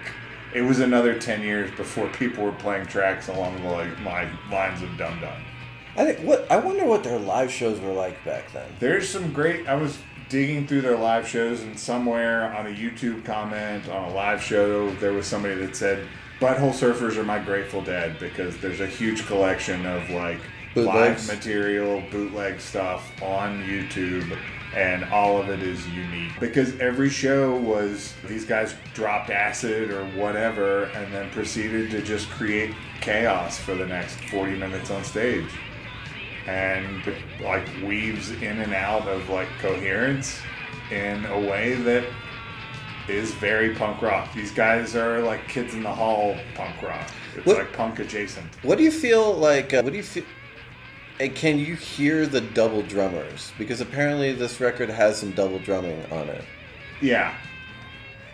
it 0.54 0.62
was 0.62 0.80
another 0.80 1.18
10 1.18 1.42
years 1.42 1.70
before 1.73 2.08
people 2.08 2.42
were 2.42 2.52
playing 2.52 2.87
tracks 2.87 3.28
along 3.28 3.62
the 3.62 3.68
like 3.68 4.00
my 4.00 4.26
lines 4.50 4.80
of 4.80 4.96
Dum 4.96 5.20
Dum. 5.20 5.44
I 5.96 6.04
think 6.06 6.26
what 6.26 6.50
I 6.50 6.56
wonder 6.56 6.87
what 6.87 7.04
their 7.04 7.18
live 7.18 7.52
shows 7.52 7.78
were 7.78 7.92
like 7.92 8.25
back 8.25 8.50
then. 8.52 8.73
There's 8.80 9.08
some 9.08 9.32
great. 9.34 9.68
I 9.68 9.75
was 9.75 9.99
digging 10.28 10.66
through 10.66 10.83
their 10.83 10.97
live 10.97 11.26
shows, 11.26 11.62
and 11.62 11.78
somewhere 11.78 12.54
on 12.54 12.66
a 12.66 12.71
YouTube 12.71 13.25
comment 13.25 13.88
on 13.88 14.11
a 14.11 14.14
live 14.14 14.43
show, 14.43 14.90
there 14.97 15.12
was 15.12 15.26
somebody 15.26 15.54
that 15.57 15.76
said, 15.76 16.07
"Butthole 16.40 16.73
Surfers 16.73 17.16
are 17.16 17.25
my 17.25 17.38
Grateful 17.38 17.83
Dead" 17.83 18.19
because 18.19 18.57
there's 18.59 18.81
a 18.81 18.87
huge 18.87 19.26
collection 19.26 19.87
of 19.87 20.09
like 20.11 20.38
Bootlegs. 20.75 21.28
live 21.28 21.37
material, 21.37 22.02
bootleg 22.11 22.61
stuff 22.61 23.11
on 23.23 23.62
YouTube. 23.64 24.37
And 24.75 25.04
all 25.04 25.40
of 25.40 25.50
it 25.50 25.62
is 25.62 25.87
unique 25.87 26.33
because 26.40 26.76
every 26.81 27.09
show 27.09 27.54
was 27.57 28.12
these 28.26 28.45
guys 28.45 28.75
dropped 28.93 29.31
acid 29.31 29.93
or 29.93 30.04
whatever 30.21 30.87
and 30.87 31.14
then 31.14 31.31
proceeded 31.31 31.93
to 31.93 32.02
just 32.02 32.28
create 32.31 32.75
chaos 33.00 33.57
for 33.57 33.76
the 33.76 33.87
next 33.87 34.16
40 34.33 34.57
minutes 34.57 34.90
on 34.90 35.04
stage 35.04 35.47
and 36.46 37.02
like 37.42 37.66
weaves 37.84 38.30
in 38.30 38.60
and 38.60 38.74
out 38.74 39.06
of 39.08 39.28
like 39.30 39.48
coherence 39.60 40.38
in 40.90 41.24
a 41.26 41.38
way 41.40 41.74
that 41.74 42.04
is 43.08 43.32
very 43.34 43.74
punk 43.74 44.00
rock. 44.02 44.32
These 44.34 44.50
guys 44.52 44.94
are 44.96 45.20
like 45.20 45.46
kids 45.48 45.74
in 45.74 45.82
the 45.82 45.92
hall 45.92 46.36
punk 46.54 46.80
rock. 46.82 47.08
It's 47.36 47.46
What- 47.46 47.58
like 47.58 47.72
punk 47.72 47.98
adjacent. 47.98 48.46
What 48.62 48.78
do 48.78 48.84
you 48.84 48.90
feel 48.90 49.34
like? 49.34 49.72
Uh, 49.74 49.82
what 49.82 49.92
do 49.92 49.96
you 49.96 50.02
feel? 50.04 50.24
And 51.20 51.34
can 51.34 51.58
you 51.58 51.76
hear 51.76 52.26
the 52.26 52.40
double 52.40 52.82
drummers? 52.82 53.52
Because 53.56 53.80
apparently 53.80 54.32
this 54.32 54.60
record 54.60 54.90
has 54.90 55.18
some 55.18 55.30
double 55.30 55.60
drumming 55.60 56.04
on 56.10 56.28
it. 56.28 56.44
Yeah. 57.00 57.34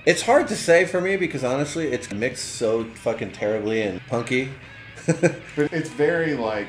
It's 0.06 0.22
hard 0.22 0.48
to 0.48 0.56
say 0.56 0.86
for 0.86 0.98
me 1.00 1.16
because 1.16 1.44
honestly, 1.44 1.88
it's 1.88 2.10
mixed 2.10 2.54
so 2.56 2.84
fucking 2.84 3.32
terribly 3.32 3.82
and 3.82 4.00
punky. 4.06 4.50
But 5.06 5.72
it's 5.72 5.90
very 5.90 6.34
like 6.34 6.68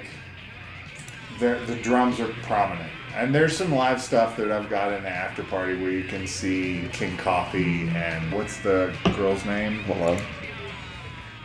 the 1.41 1.60
the 1.65 1.75
drums 1.75 2.19
are 2.19 2.31
prominent. 2.43 2.89
And 3.13 3.36
there's 3.36 3.57
some 3.57 3.74
live 3.75 4.01
stuff 4.01 4.38
that 4.38 4.51
I've 4.51 4.69
got 4.69 4.93
in 4.93 5.03
the 5.03 5.10
after 5.10 5.43
party 5.43 5.75
where 5.75 5.91
you 5.91 6.05
can 6.05 6.25
see 6.25 6.88
King 6.93 7.17
Coffee 7.17 7.89
and 7.89 8.31
what's 8.31 8.60
the 8.60 8.95
girl's 9.17 9.43
name? 9.43 9.83
Hold 9.83 10.17
on. 10.17 10.21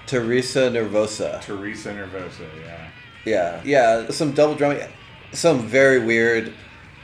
Teresa 0.06 0.70
Nervosa. 0.70 1.42
Teresa 1.42 1.92
Nervosa, 1.92 2.46
yeah. 2.64 2.88
Yeah, 3.24 3.60
yeah, 3.64 4.10
some 4.10 4.30
double 4.30 4.54
drumming, 4.54 4.86
some 5.32 5.66
very 5.66 5.98
weird 5.98 6.52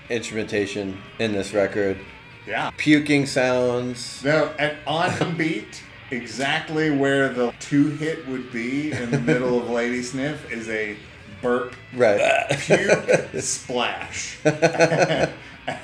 instrumentation 0.09 0.97
in 1.19 1.33
this 1.33 1.53
record. 1.53 1.99
Yeah. 2.47 2.71
Puking 2.77 3.27
sounds. 3.27 4.23
No, 4.23 4.55
and 4.61 4.77
on 4.87 5.37
beat, 5.37 5.83
exactly 6.13 6.91
where 6.91 7.29
the 7.31 7.53
two 7.59 7.89
hit 7.89 8.29
would 8.29 8.53
be 8.53 8.93
in 8.93 9.11
the 9.11 9.19
middle 9.19 9.61
of 9.61 9.69
Lady 9.71 10.03
Sniff 10.03 10.53
is 10.53 10.69
a 10.69 10.97
burp, 11.43 11.75
Right. 11.95 12.49
puke, 12.61 13.29
splash. 13.41 14.39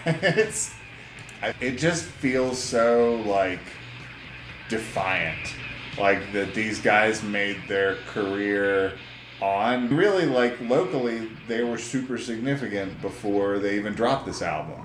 it's, 0.07 0.75
it 1.61 1.73
just 1.79 2.05
feels 2.05 2.59
so 2.63 3.17
like 3.27 3.61
defiant, 4.69 5.55
like 5.99 6.33
that 6.33 6.55
these 6.55 6.81
guys 6.81 7.23
made 7.23 7.61
their 7.69 7.97
career 8.07 8.95
on. 9.43 9.95
Really, 9.95 10.27
like 10.27 10.61
locally, 10.61 11.29
they 11.47 11.63
were 11.63 11.79
super 11.79 12.19
significant 12.19 13.01
before 13.01 13.59
they 13.59 13.77
even 13.77 13.95
dropped 13.95 14.27
this 14.27 14.43
album. 14.43 14.85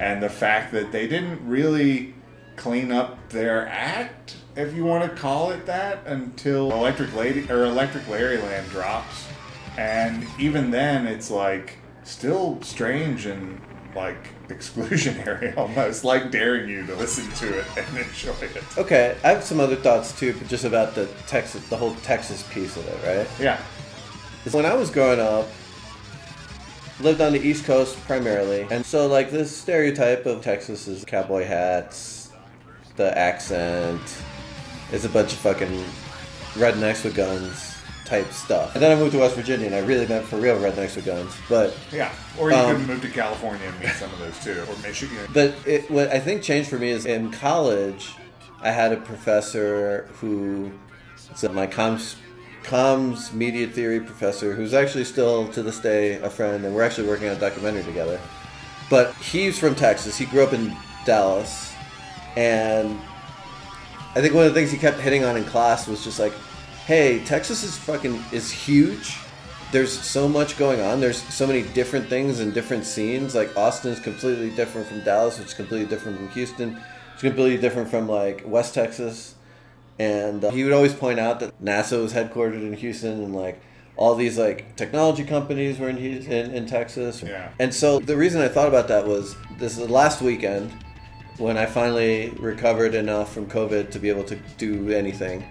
And 0.00 0.22
the 0.22 0.30
fact 0.30 0.72
that 0.72 0.90
they 0.90 1.06
didn't 1.06 1.46
really 1.46 2.14
clean 2.56 2.90
up 2.92 3.28
their 3.30 3.68
act, 3.68 4.36
if 4.56 4.74
you 4.74 4.84
want 4.84 5.08
to 5.08 5.16
call 5.16 5.50
it 5.50 5.66
that, 5.66 6.06
until 6.06 6.72
Electric 6.72 7.14
Lady 7.14 7.50
or 7.50 7.64
Electric 7.64 8.04
Larryland 8.04 8.68
drops. 8.70 9.26
And 9.76 10.26
even 10.38 10.70
then, 10.70 11.06
it's 11.06 11.30
like 11.30 11.78
still 12.04 12.60
strange 12.62 13.26
and 13.26 13.60
like 13.94 14.28
exclusionary 14.48 15.56
almost, 15.56 16.04
like 16.04 16.30
daring 16.30 16.68
you 16.68 16.86
to 16.86 16.94
listen 16.96 17.30
to 17.32 17.58
it 17.58 17.66
and 17.76 17.98
enjoy 17.98 18.32
it. 18.40 18.78
Okay, 18.78 19.16
I 19.24 19.28
have 19.30 19.44
some 19.44 19.60
other 19.60 19.76
thoughts 19.76 20.18
too, 20.18 20.34
but 20.34 20.48
just 20.48 20.64
about 20.64 20.94
the 20.94 21.06
Texas, 21.26 21.66
the 21.68 21.76
whole 21.76 21.94
Texas 21.96 22.42
piece 22.52 22.76
of 22.76 22.86
it, 22.86 23.18
right? 23.18 23.28
Yeah. 23.40 23.60
Because 24.38 24.54
when 24.54 24.66
I 24.66 24.74
was 24.74 24.90
growing 24.90 25.20
up, 25.20 25.46
lived 27.00 27.20
on 27.20 27.32
the 27.32 27.40
East 27.40 27.64
Coast 27.64 27.98
primarily, 28.04 28.66
and 28.70 28.84
so 28.84 29.06
like 29.06 29.30
this 29.30 29.54
stereotype 29.56 30.26
of 30.26 30.42
Texas 30.42 30.88
is 30.88 31.04
cowboy 31.04 31.44
hats, 31.44 32.30
the 32.96 33.16
accent, 33.16 34.00
is 34.92 35.04
a 35.04 35.08
bunch 35.08 35.32
of 35.32 35.38
fucking 35.38 35.84
rednecks 36.54 37.04
with 37.04 37.14
guns 37.14 37.71
type 38.12 38.30
stuff. 38.32 38.74
And 38.74 38.82
then 38.82 38.94
I 38.94 39.00
moved 39.00 39.12
to 39.12 39.18
West 39.20 39.36
Virginia, 39.36 39.64
and 39.66 39.74
I 39.74 39.78
really 39.78 40.06
meant 40.06 40.26
for 40.26 40.36
real 40.36 40.58
rednecks 40.58 40.96
with 40.96 41.06
guns. 41.06 41.34
But 41.48 41.74
Yeah. 41.90 42.12
Or 42.38 42.50
you 42.50 42.56
Um, 42.56 42.76
could 42.76 42.86
move 42.86 43.00
to 43.02 43.08
California 43.08 43.66
and 43.66 43.80
meet 43.80 43.92
some 43.92 44.12
of 44.12 44.18
those 44.18 44.38
too, 44.44 44.62
or 44.68 44.76
Michigan. 44.86 45.16
But 45.32 45.54
it, 45.64 45.90
what 45.90 46.08
I 46.10 46.18
think 46.20 46.42
changed 46.42 46.68
for 46.68 46.78
me 46.78 46.90
is 46.90 47.06
in 47.06 47.30
college, 47.30 48.10
I 48.60 48.70
had 48.70 48.92
a 48.92 48.98
professor 48.98 50.08
who, 50.20 50.72
so 51.34 51.48
my 51.48 51.66
comms, 51.66 52.16
comms 52.64 53.32
media 53.32 53.66
theory 53.66 54.00
professor, 54.00 54.52
who's 54.54 54.74
actually 54.74 55.04
still 55.04 55.48
to 55.48 55.62
this 55.62 55.78
day 55.78 56.16
a 56.16 56.28
friend, 56.28 56.66
and 56.66 56.74
we're 56.74 56.82
actually 56.82 57.08
working 57.08 57.28
on 57.30 57.36
a 57.36 57.40
documentary 57.40 57.82
together. 57.84 58.20
But 58.90 59.14
he's 59.14 59.58
from 59.58 59.74
Texas. 59.74 60.18
He 60.18 60.26
grew 60.26 60.42
up 60.44 60.52
in 60.52 60.76
Dallas, 61.06 61.72
and 62.36 62.98
I 64.14 64.20
think 64.20 64.34
one 64.34 64.44
of 64.44 64.52
the 64.52 64.60
things 64.60 64.70
he 64.70 64.76
kept 64.76 65.00
hitting 65.00 65.24
on 65.24 65.38
in 65.38 65.44
class 65.44 65.88
was 65.88 66.04
just 66.04 66.18
like, 66.18 66.34
"Hey, 66.86 67.24
Texas 67.24 67.62
is 67.62 67.76
fucking 67.76 68.22
is 68.32 68.50
huge." 68.50 69.16
there's 69.72 69.98
so 69.98 70.28
much 70.28 70.58
going 70.58 70.80
on. 70.80 71.00
There's 71.00 71.20
so 71.34 71.46
many 71.46 71.62
different 71.62 72.06
things 72.08 72.40
and 72.40 72.54
different 72.54 72.84
scenes. 72.84 73.34
Like 73.34 73.56
Austin 73.56 73.90
is 73.90 73.98
completely 73.98 74.50
different 74.50 74.86
from 74.86 75.00
Dallas, 75.00 75.38
which 75.38 75.48
is 75.48 75.54
completely 75.54 75.86
different 75.86 76.18
from 76.18 76.28
Houston. 76.28 76.80
It's 77.14 77.22
completely 77.22 77.58
different 77.58 77.90
from 77.90 78.06
like 78.06 78.42
West 78.44 78.74
Texas. 78.74 79.34
And 79.98 80.44
uh, 80.44 80.50
he 80.50 80.62
would 80.62 80.72
always 80.72 80.92
point 80.94 81.18
out 81.18 81.40
that 81.40 81.62
NASA 81.62 82.00
was 82.00 82.12
headquartered 82.12 82.60
in 82.60 82.72
Houston, 82.74 83.22
and 83.22 83.34
like 83.34 83.60
all 83.96 84.14
these 84.14 84.38
like 84.38 84.76
technology 84.76 85.24
companies 85.24 85.78
were 85.78 85.88
in 85.88 85.98
in, 85.98 86.54
in 86.54 86.66
Texas. 86.66 87.22
Yeah. 87.22 87.50
And 87.58 87.74
so 87.74 87.98
the 87.98 88.16
reason 88.16 88.40
I 88.40 88.48
thought 88.48 88.68
about 88.68 88.88
that 88.88 89.06
was 89.06 89.36
this 89.58 89.72
is 89.72 89.86
the 89.86 89.92
last 89.92 90.20
weekend 90.20 90.70
when 91.38 91.56
I 91.56 91.66
finally 91.66 92.30
recovered 92.38 92.94
enough 92.94 93.32
from 93.32 93.46
COVID 93.46 93.90
to 93.90 93.98
be 93.98 94.10
able 94.10 94.24
to 94.24 94.36
do 94.58 94.90
anything. 94.90 95.44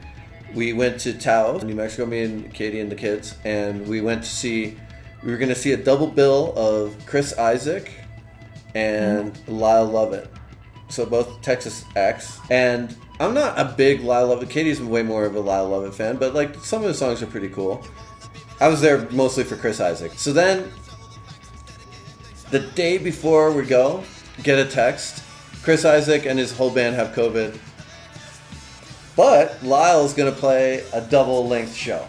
We 0.54 0.74
went 0.74 1.00
to 1.02 1.14
Taos, 1.14 1.64
New 1.64 1.76
Mexico, 1.76 2.06
me 2.06 2.22
and 2.24 2.54
Katie 2.54 2.80
and 2.80 2.92
the 2.92 2.96
kids, 2.96 3.36
and 3.44 3.88
we 3.88 4.02
went 4.02 4.24
to 4.24 4.30
see. 4.30 4.78
We 5.24 5.32
were 5.32 5.38
going 5.38 5.50
to 5.50 5.56
see 5.56 5.72
a 5.74 5.78
double 5.78 6.08
bill 6.08 6.52
of 6.56 6.96
Chris 7.06 7.38
Isaak 7.38 7.92
and 8.74 9.38
Lyle 9.48 9.86
Lovett. 9.86 10.32
So 10.90 11.06
both 11.06 11.42
Texas 11.42 11.86
acts. 11.96 12.40
And 12.50 12.96
I'm 13.20 13.34
not 13.34 13.58
a 13.60 13.66
big 13.66 14.02
Lyle 14.02 14.28
Lovett. 14.28 14.50
Katie's 14.50 14.82
way 14.82 15.04
more 15.04 15.26
of 15.26 15.36
a 15.36 15.40
Lyle 15.40 15.70
Lovett 15.70 15.94
fan, 15.94 16.18
but 16.18 16.34
like 16.34 16.56
some 16.56 16.82
of 16.82 16.88
the 16.88 16.94
songs 16.94 17.22
are 17.22 17.28
pretty 17.28 17.50
cool. 17.50 17.86
I 18.60 18.68
was 18.68 18.82
there 18.82 19.08
mostly 19.12 19.44
for 19.44 19.56
Chris 19.56 19.80
Isaak. 19.80 20.14
So 20.14 20.34
then, 20.34 20.72
the 22.50 22.60
day 22.60 22.98
before 22.98 23.52
we 23.52 23.64
go, 23.64 24.04
get 24.44 24.60
a 24.60 24.70
text. 24.70 25.24
Chris 25.64 25.86
Isaak 25.86 26.26
and 26.26 26.38
his 26.38 26.52
whole 26.52 26.72
band 26.72 26.96
have 26.96 27.10
COVID. 27.10 27.58
But 29.16 29.62
Lyle's 29.64 30.14
gonna 30.14 30.32
play 30.32 30.84
a 30.94 31.02
double 31.02 31.48
length 31.48 31.76
show. 31.76 32.06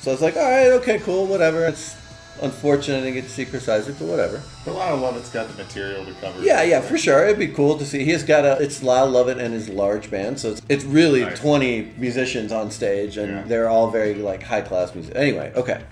So 0.00 0.12
it's 0.12 0.22
like, 0.22 0.36
all 0.36 0.42
right, 0.42 0.68
okay, 0.80 0.98
cool, 1.00 1.26
whatever. 1.26 1.66
It's 1.66 1.96
unfortunate 2.42 2.98
I 2.98 3.00
didn't 3.00 3.14
get 3.14 3.24
to 3.24 3.30
see 3.30 3.44
Chris 3.44 3.68
Isaak, 3.68 3.98
but 3.98 4.06
whatever. 4.08 4.42
But 4.64 4.74
Lyle 4.74 4.96
Lovett's 4.98 5.30
got 5.30 5.48
the 5.48 5.62
material 5.62 6.04
to 6.04 6.12
cover. 6.14 6.40
Yeah, 6.42 6.62
yeah, 6.62 6.80
for 6.80 6.96
sure. 6.96 7.24
It'd 7.24 7.38
be 7.38 7.48
cool 7.48 7.76
to 7.78 7.84
see. 7.84 8.04
He's 8.04 8.22
got 8.22 8.44
a. 8.44 8.62
It's 8.62 8.82
Lyle 8.82 9.08
Lovett 9.08 9.38
and 9.38 9.52
his 9.52 9.68
large 9.68 10.10
band, 10.10 10.38
so 10.38 10.50
it's, 10.52 10.62
it's 10.68 10.84
really 10.84 11.22
Nice. 11.22 11.38
twenty 11.40 11.92
musicians 11.96 12.52
on 12.52 12.70
stage, 12.70 13.16
and 13.16 13.30
Yeah. 13.32 13.42
they're 13.46 13.68
all 13.68 13.90
very 13.90 14.14
like 14.14 14.42
high 14.44 14.60
class 14.62 14.94
music. 14.94 15.14
Anyway, 15.16 15.52
okay. 15.56 15.82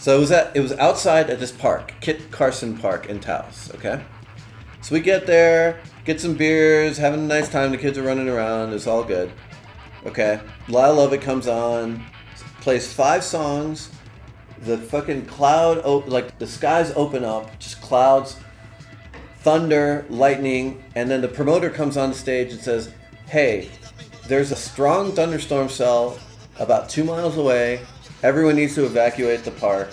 So 0.00 0.16
it 0.16 0.20
was 0.20 0.30
at 0.32 0.54
it 0.56 0.60
was 0.60 0.72
outside 0.72 1.28
at 1.30 1.40
this 1.40 1.52
park, 1.52 1.92
Kit 2.00 2.30
Carson 2.30 2.76
Park 2.78 3.06
in 3.06 3.20
Taos. 3.20 3.70
Okay, 3.74 4.00
so 4.80 4.94
we 4.94 5.00
get 5.00 5.26
there, 5.26 5.80
get 6.08 6.18
some 6.22 6.32
beers, 6.32 6.96
having 6.96 7.20
a 7.20 7.22
nice 7.22 7.50
time. 7.50 7.70
The 7.70 7.76
kids 7.76 7.98
are 7.98 8.02
running 8.02 8.30
around. 8.30 8.72
It's 8.72 8.86
all 8.86 9.04
good. 9.04 9.30
Okay, 10.06 10.40
Lyle 10.66 10.94
Lovett 10.94 11.20
comes 11.20 11.46
on, 11.46 12.02
plays 12.62 12.90
five 12.90 13.22
songs. 13.22 13.90
The 14.62 14.78
fucking 14.78 15.26
cloud, 15.26 15.84
op- 15.84 16.08
like 16.08 16.38
the 16.38 16.46
skies 16.46 16.94
open 16.96 17.24
up, 17.24 17.58
just 17.58 17.82
clouds, 17.82 18.38
thunder, 19.40 20.06
lightning, 20.08 20.82
and 20.94 21.10
then 21.10 21.20
the 21.20 21.28
promoter 21.28 21.68
comes 21.68 21.98
on 21.98 22.14
stage 22.14 22.52
and 22.52 22.60
says, 22.60 22.90
"Hey, 23.26 23.68
there's 24.28 24.50
a 24.50 24.56
strong 24.56 25.12
thunderstorm 25.12 25.68
cell 25.68 26.18
about 26.58 26.88
two 26.88 27.04
miles 27.04 27.36
away. 27.36 27.80
Everyone 28.22 28.56
needs 28.56 28.74
to 28.76 28.86
evacuate 28.86 29.44
the 29.44 29.50
park, 29.50 29.90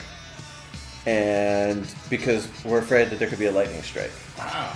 and 1.06 1.86
because 2.10 2.48
we're 2.64 2.80
afraid 2.80 3.10
that 3.10 3.20
there 3.20 3.28
could 3.28 3.40
be 3.40 3.48
a 3.48 3.52
lightning 3.52 3.84
strike." 3.84 4.14
Wow. 4.38 4.72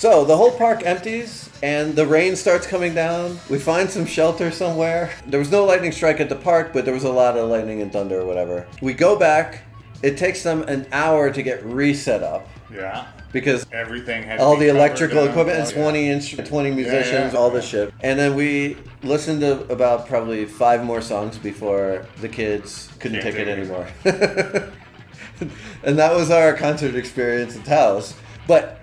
So 0.00 0.24
the 0.24 0.34
whole 0.34 0.52
park 0.52 0.80
empties 0.86 1.50
and 1.62 1.94
the 1.94 2.06
rain 2.06 2.34
starts 2.34 2.66
coming 2.66 2.94
down. 2.94 3.38
We 3.50 3.58
find 3.58 3.90
some 3.90 4.06
shelter 4.06 4.50
somewhere. 4.50 5.12
There 5.26 5.38
was 5.38 5.50
no 5.50 5.66
lightning 5.66 5.92
strike 5.92 6.20
at 6.20 6.30
the 6.30 6.36
park, 6.36 6.72
but 6.72 6.86
there 6.86 6.94
was 6.94 7.04
a 7.04 7.12
lot 7.12 7.36
of 7.36 7.50
lightning 7.50 7.82
and 7.82 7.92
thunder 7.92 8.18
or 8.18 8.24
whatever. 8.24 8.66
We 8.80 8.94
go 8.94 9.18
back. 9.18 9.60
It 10.02 10.16
takes 10.16 10.42
them 10.42 10.62
an 10.62 10.86
hour 10.90 11.30
to 11.30 11.42
get 11.42 11.62
reset 11.66 12.22
up 12.22 12.48
Yeah. 12.74 13.08
because 13.30 13.66
Everything 13.72 14.22
had 14.22 14.40
all 14.40 14.56
the 14.56 14.68
electrical 14.68 15.24
equipment 15.24 15.58
and 15.58 15.68
unplugged. 15.68 15.74
20 15.74 16.08
instru- 16.08 16.48
20 16.48 16.70
musicians, 16.70 17.34
yeah. 17.34 17.38
all 17.38 17.50
this 17.50 17.66
shit. 17.66 17.92
And 18.00 18.18
then 18.18 18.34
we 18.34 18.78
listened 19.02 19.42
to 19.42 19.70
about 19.70 20.08
probably 20.08 20.46
five 20.46 20.82
more 20.82 21.02
songs 21.02 21.36
before 21.36 22.06
the 22.22 22.28
kids 22.30 22.88
couldn't 23.00 23.20
take 23.20 23.34
it 23.34 23.44
take 23.44 23.48
it 23.48 23.58
anymore. 23.58 23.86
and 25.84 25.98
that 25.98 26.14
was 26.14 26.30
our 26.30 26.54
concert 26.54 26.94
experience 26.94 27.54
at 27.54 27.66
Taos. 27.66 28.14
But 28.46 28.79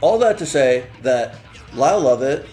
all 0.00 0.18
that 0.18 0.38
to 0.38 0.46
say 0.46 0.86
that 1.02 1.36
Lyle 1.74 2.00
Lovett 2.00 2.46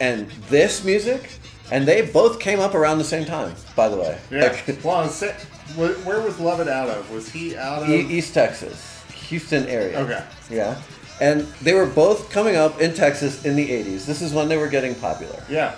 and 0.00 0.30
this 0.48 0.84
music, 0.84 1.30
and 1.70 1.86
they 1.86 2.02
both 2.02 2.40
came 2.40 2.60
up 2.60 2.74
around 2.74 2.98
the 2.98 3.04
same 3.04 3.24
time, 3.24 3.54
by 3.76 3.88
the 3.88 3.96
way. 3.96 4.18
Yeah. 4.30 4.42
Like, 4.42 4.84
well, 4.84 5.92
where 6.04 6.20
was 6.20 6.38
Lovett 6.38 6.68
out 6.68 6.88
of? 6.88 7.10
Was 7.10 7.28
he 7.28 7.56
out 7.56 7.82
of? 7.82 7.88
East 7.90 8.34
Texas, 8.34 9.04
Houston 9.28 9.66
area. 9.66 9.98
Okay. 10.00 10.24
Yeah. 10.50 10.80
And 11.20 11.42
they 11.62 11.74
were 11.74 11.86
both 11.86 12.30
coming 12.30 12.56
up 12.56 12.80
in 12.80 12.94
Texas 12.94 13.44
in 13.44 13.56
the 13.56 13.68
80s. 13.68 14.06
This 14.06 14.22
is 14.22 14.32
when 14.32 14.48
they 14.48 14.56
were 14.56 14.68
getting 14.68 14.94
popular. 14.94 15.42
Yeah. 15.50 15.74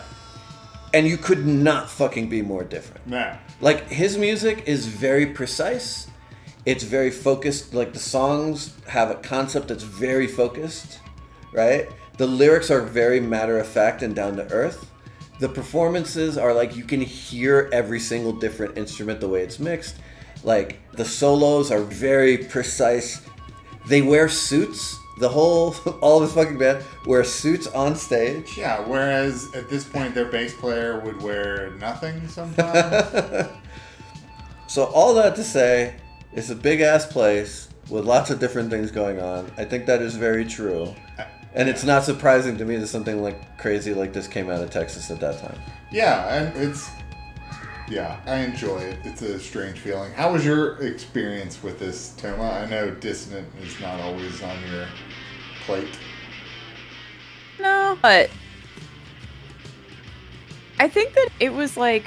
And 0.93 1.07
you 1.07 1.17
could 1.17 1.47
not 1.47 1.89
fucking 1.89 2.29
be 2.29 2.43
more 2.43 2.63
different. 2.63 3.07
Nah. 3.07 3.37
Like, 3.61 3.89
his 3.89 4.19
music 4.19 4.65
is 4.67 4.87
very 4.87 5.27
precise. 5.27 6.10
It's 6.67 6.85
very 6.85 7.11
focused. 7.11 7.75
Like, 7.75 7.93
the 7.93 7.99
songs 7.99 8.75
have 8.87 9.11
a 9.11 9.15
concept 9.15 9.69
that's 9.69 9.83
very 9.83 10.27
focused, 10.27 11.01
right? 11.53 11.89
The 12.19 12.27
lyrics 12.27 12.71
are 12.71 12.83
very 12.83 13.21
matter 13.21 13.59
of 13.59 13.67
fact 13.67 14.03
and 14.03 14.15
down 14.15 14.37
to 14.37 14.51
earth. 14.53 14.91
The 15.39 15.49
performances 15.49 16.37
are 16.37 16.53
like 16.53 16.77
you 16.77 16.85
can 16.85 17.01
hear 17.01 17.71
every 17.73 17.99
single 17.99 18.33
different 18.33 18.77
instrument 18.77 19.21
the 19.21 19.29
way 19.29 19.43
it's 19.43 19.59
mixed. 19.59 19.97
Like, 20.45 20.81
the 20.93 21.05
solos 21.05 21.71
are 21.71 21.81
very 21.83 22.37
precise. 22.37 23.23
They 23.87 24.03
wear 24.03 24.29
suits. 24.29 24.99
The 25.19 25.29
whole, 25.29 25.75
all 26.03 26.23
of 26.23 26.29
this 26.29 26.35
fucking 26.35 26.59
band 26.59 26.85
wear 27.07 27.25
suits 27.25 27.67
on 27.69 27.97
stage. 27.97 28.57
Yeah. 28.57 28.81
Whereas 28.81 29.49
at 29.55 29.71
this 29.71 29.85
point, 29.85 30.15
their 30.15 30.27
bass 30.27 30.55
player 30.55 31.01
would 31.01 31.23
wear 31.23 31.71
nothing 31.79 32.29
sometimes. 32.29 33.49
So 34.71 34.85
all 34.85 35.15
that 35.15 35.35
to 35.35 35.43
say, 35.43 35.97
it's 36.33 36.51
a 36.51 36.55
big 36.55 36.81
ass 36.81 37.07
place 37.07 37.69
with 37.89 38.05
lots 38.05 38.31
of 38.31 38.39
different 38.39 38.71
things 38.71 38.91
going 38.91 39.21
on. 39.21 39.51
I 39.57 39.65
think 39.65 39.87
that 39.87 40.01
is 40.01 40.17
very 40.17 40.45
true. 40.45 40.95
And 41.55 41.69
it's 41.69 41.83
not 41.83 42.05
surprising 42.05 42.57
to 42.59 42.65
me 42.65 42.77
that 42.77 42.87
something 42.87 43.23
like 43.23 43.59
crazy 43.59 43.93
like 43.93 44.13
this 44.13 44.29
came 44.29 44.51
out 44.51 44.63
of 44.63 44.71
Texas 44.71 45.11
at 45.11 45.19
that 45.21 45.41
time. 45.41 45.59
yeah, 45.91 46.35
and 46.35 46.57
it's. 46.57 46.89
Yeah, 47.89 48.21
I 48.25 48.37
enjoy 48.37 48.79
it. 48.79 48.99
It's 49.03 49.21
a 49.23 49.41
strange 49.41 49.81
feeling. 49.81 50.13
How 50.13 50.33
was 50.33 50.47
your 50.47 50.77
experience 50.77 51.61
with 51.61 51.81
this, 51.81 52.15
Toma? 52.17 52.45
I 52.45 52.67
know 52.67 52.93
dissonant 52.93 53.49
is 53.61 53.81
not 53.81 53.99
always 53.99 54.41
on 54.45 54.57
your 54.71 54.87
plate. 55.67 55.99
No, 57.59 57.99
but 58.01 58.31
I 60.79 60.89
think 60.89 61.15
that 61.15 61.31
it 61.41 61.53
was 61.53 61.77
like 61.77 62.07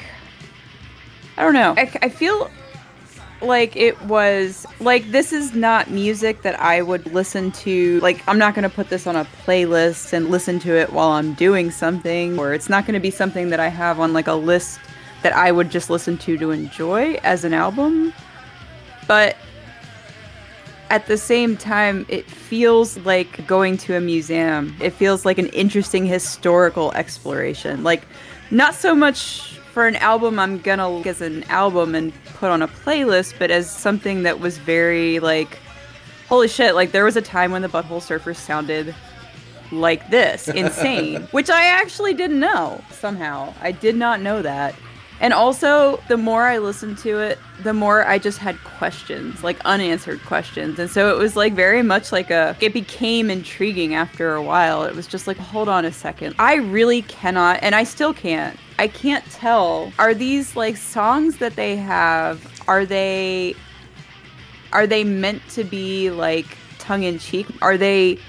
I 1.37 1.43
don't 1.43 1.53
know. 1.53 1.73
I, 1.75 1.91
I 2.01 2.09
feel 2.09 2.49
like 3.43 3.75
it 3.75 4.01
was 4.03 4.65
like 4.79 5.11
this 5.11 5.33
is 5.33 5.53
not 5.53 5.89
music 5.89 6.41
that 6.43 6.59
I 6.59 6.81
would 6.81 7.13
listen 7.13 7.51
to. 7.51 7.99
Like 7.99 8.25
I'm 8.27 8.37
not 8.37 8.55
going 8.55 8.63
to 8.63 8.75
put 8.75 8.89
this 8.89 9.07
on 9.07 9.15
a 9.15 9.25
playlist 9.45 10.13
and 10.13 10.29
listen 10.29 10.59
to 10.59 10.75
it 10.75 10.93
while 10.93 11.09
I'm 11.09 11.33
doing 11.33 11.71
something, 11.71 12.39
or 12.39 12.53
it's 12.53 12.69
not 12.69 12.85
going 12.85 12.95
to 12.95 12.99
be 12.99 13.11
something 13.11 13.49
that 13.49 13.59
I 13.59 13.67
have 13.67 13.99
on 13.99 14.13
like 14.13 14.27
a 14.27 14.33
list 14.33 14.79
that 15.21 15.33
I 15.33 15.51
would 15.51 15.69
just 15.69 15.89
listen 15.89 16.17
to 16.19 16.37
to 16.37 16.51
enjoy 16.51 17.13
as 17.23 17.43
an 17.43 17.53
album. 17.53 18.13
But 19.07 19.37
at 20.89 21.07
the 21.07 21.17
same 21.17 21.57
time, 21.57 22.05
it 22.07 22.29
feels 22.29 22.97
like 22.99 23.47
going 23.47 23.77
to 23.77 23.95
a 23.95 23.99
museum. 23.99 24.75
It 24.79 24.91
feels 24.91 25.25
like 25.25 25.39
an 25.39 25.47
interesting 25.47 26.05
historical 26.05 26.91
exploration. 26.91 27.83
Like, 27.83 28.03
not 28.51 28.75
so 28.75 28.93
much 28.93 29.59
for 29.73 29.87
an 29.87 29.95
album 29.95 30.37
I'm 30.37 30.59
gonna 30.59 30.87
look 30.87 31.07
as 31.07 31.19
an 31.19 31.43
album 31.45 31.95
and 31.95 32.13
put 32.35 32.51
on 32.51 32.61
a 32.61 32.67
playlist, 32.67 33.33
but 33.39 33.49
as 33.49 33.69
something 33.69 34.21
that 34.21 34.39
was 34.39 34.59
very 34.59 35.19
like, 35.19 35.57
holy 36.29 36.47
shit, 36.47 36.75
like 36.75 36.91
there 36.91 37.03
was 37.03 37.17
a 37.17 37.23
time 37.23 37.51
when 37.51 37.63
the 37.63 37.67
Butthole 37.67 37.99
Surfers 37.99 38.35
sounded 38.35 38.93
like 39.71 40.07
this, 40.11 40.47
insane, 40.47 41.23
which 41.31 41.49
I 41.49 41.65
actually 41.65 42.13
didn't 42.13 42.39
know 42.39 42.83
somehow. 42.91 43.51
I 43.61 43.71
did 43.71 43.95
not 43.95 44.21
know 44.21 44.43
that. 44.43 44.75
And 45.21 45.33
also, 45.33 46.01
the 46.09 46.17
more 46.17 46.43
I 46.43 46.57
listened 46.57 46.97
to 46.99 47.19
it, 47.19 47.39
the 47.61 47.73
more 47.73 48.05
I 48.05 48.19
just 48.19 48.39
had 48.39 48.57
questions, 48.63 49.43
like 49.43 49.57
unanswered 49.63 50.21
questions. 50.23 50.79
And 50.79 50.89
so 50.89 51.15
it 51.15 51.17
was 51.17 51.35
like 51.35 51.53
very 51.53 51.81
much 51.81 52.11
like 52.11 52.29
a, 52.29 52.57
it 52.59 52.73
became 52.73 53.29
intriguing 53.29 53.93
after 53.93 54.33
a 54.33 54.41
while. 54.41 54.83
It 54.83 54.95
was 54.95 55.07
just 55.07 55.25
like, 55.25 55.37
hold 55.37 55.69
on 55.69 55.85
a 55.85 55.91
second. 55.91 56.35
I 56.39 56.55
really 56.55 57.03
cannot, 57.03 57.59
and 57.61 57.73
I 57.73 57.85
still 57.85 58.13
can't, 58.13 58.59
I 58.79 58.87
can't 58.87 59.23
tell. 59.31 59.93
Are 59.97 60.13
these 60.13 60.57
like 60.57 60.75
songs 60.75 61.37
that 61.37 61.55
they 61.55 61.77
have, 61.77 62.45
are 62.67 62.85
they, 62.85 63.55
are 64.73 64.87
they 64.87 65.05
meant 65.05 65.41
to 65.51 65.63
be 65.63 66.09
like 66.09 66.57
tongue 66.79 67.03
in 67.03 67.17
cheek? 67.17 67.47
Are 67.61 67.77
they, 67.77 68.19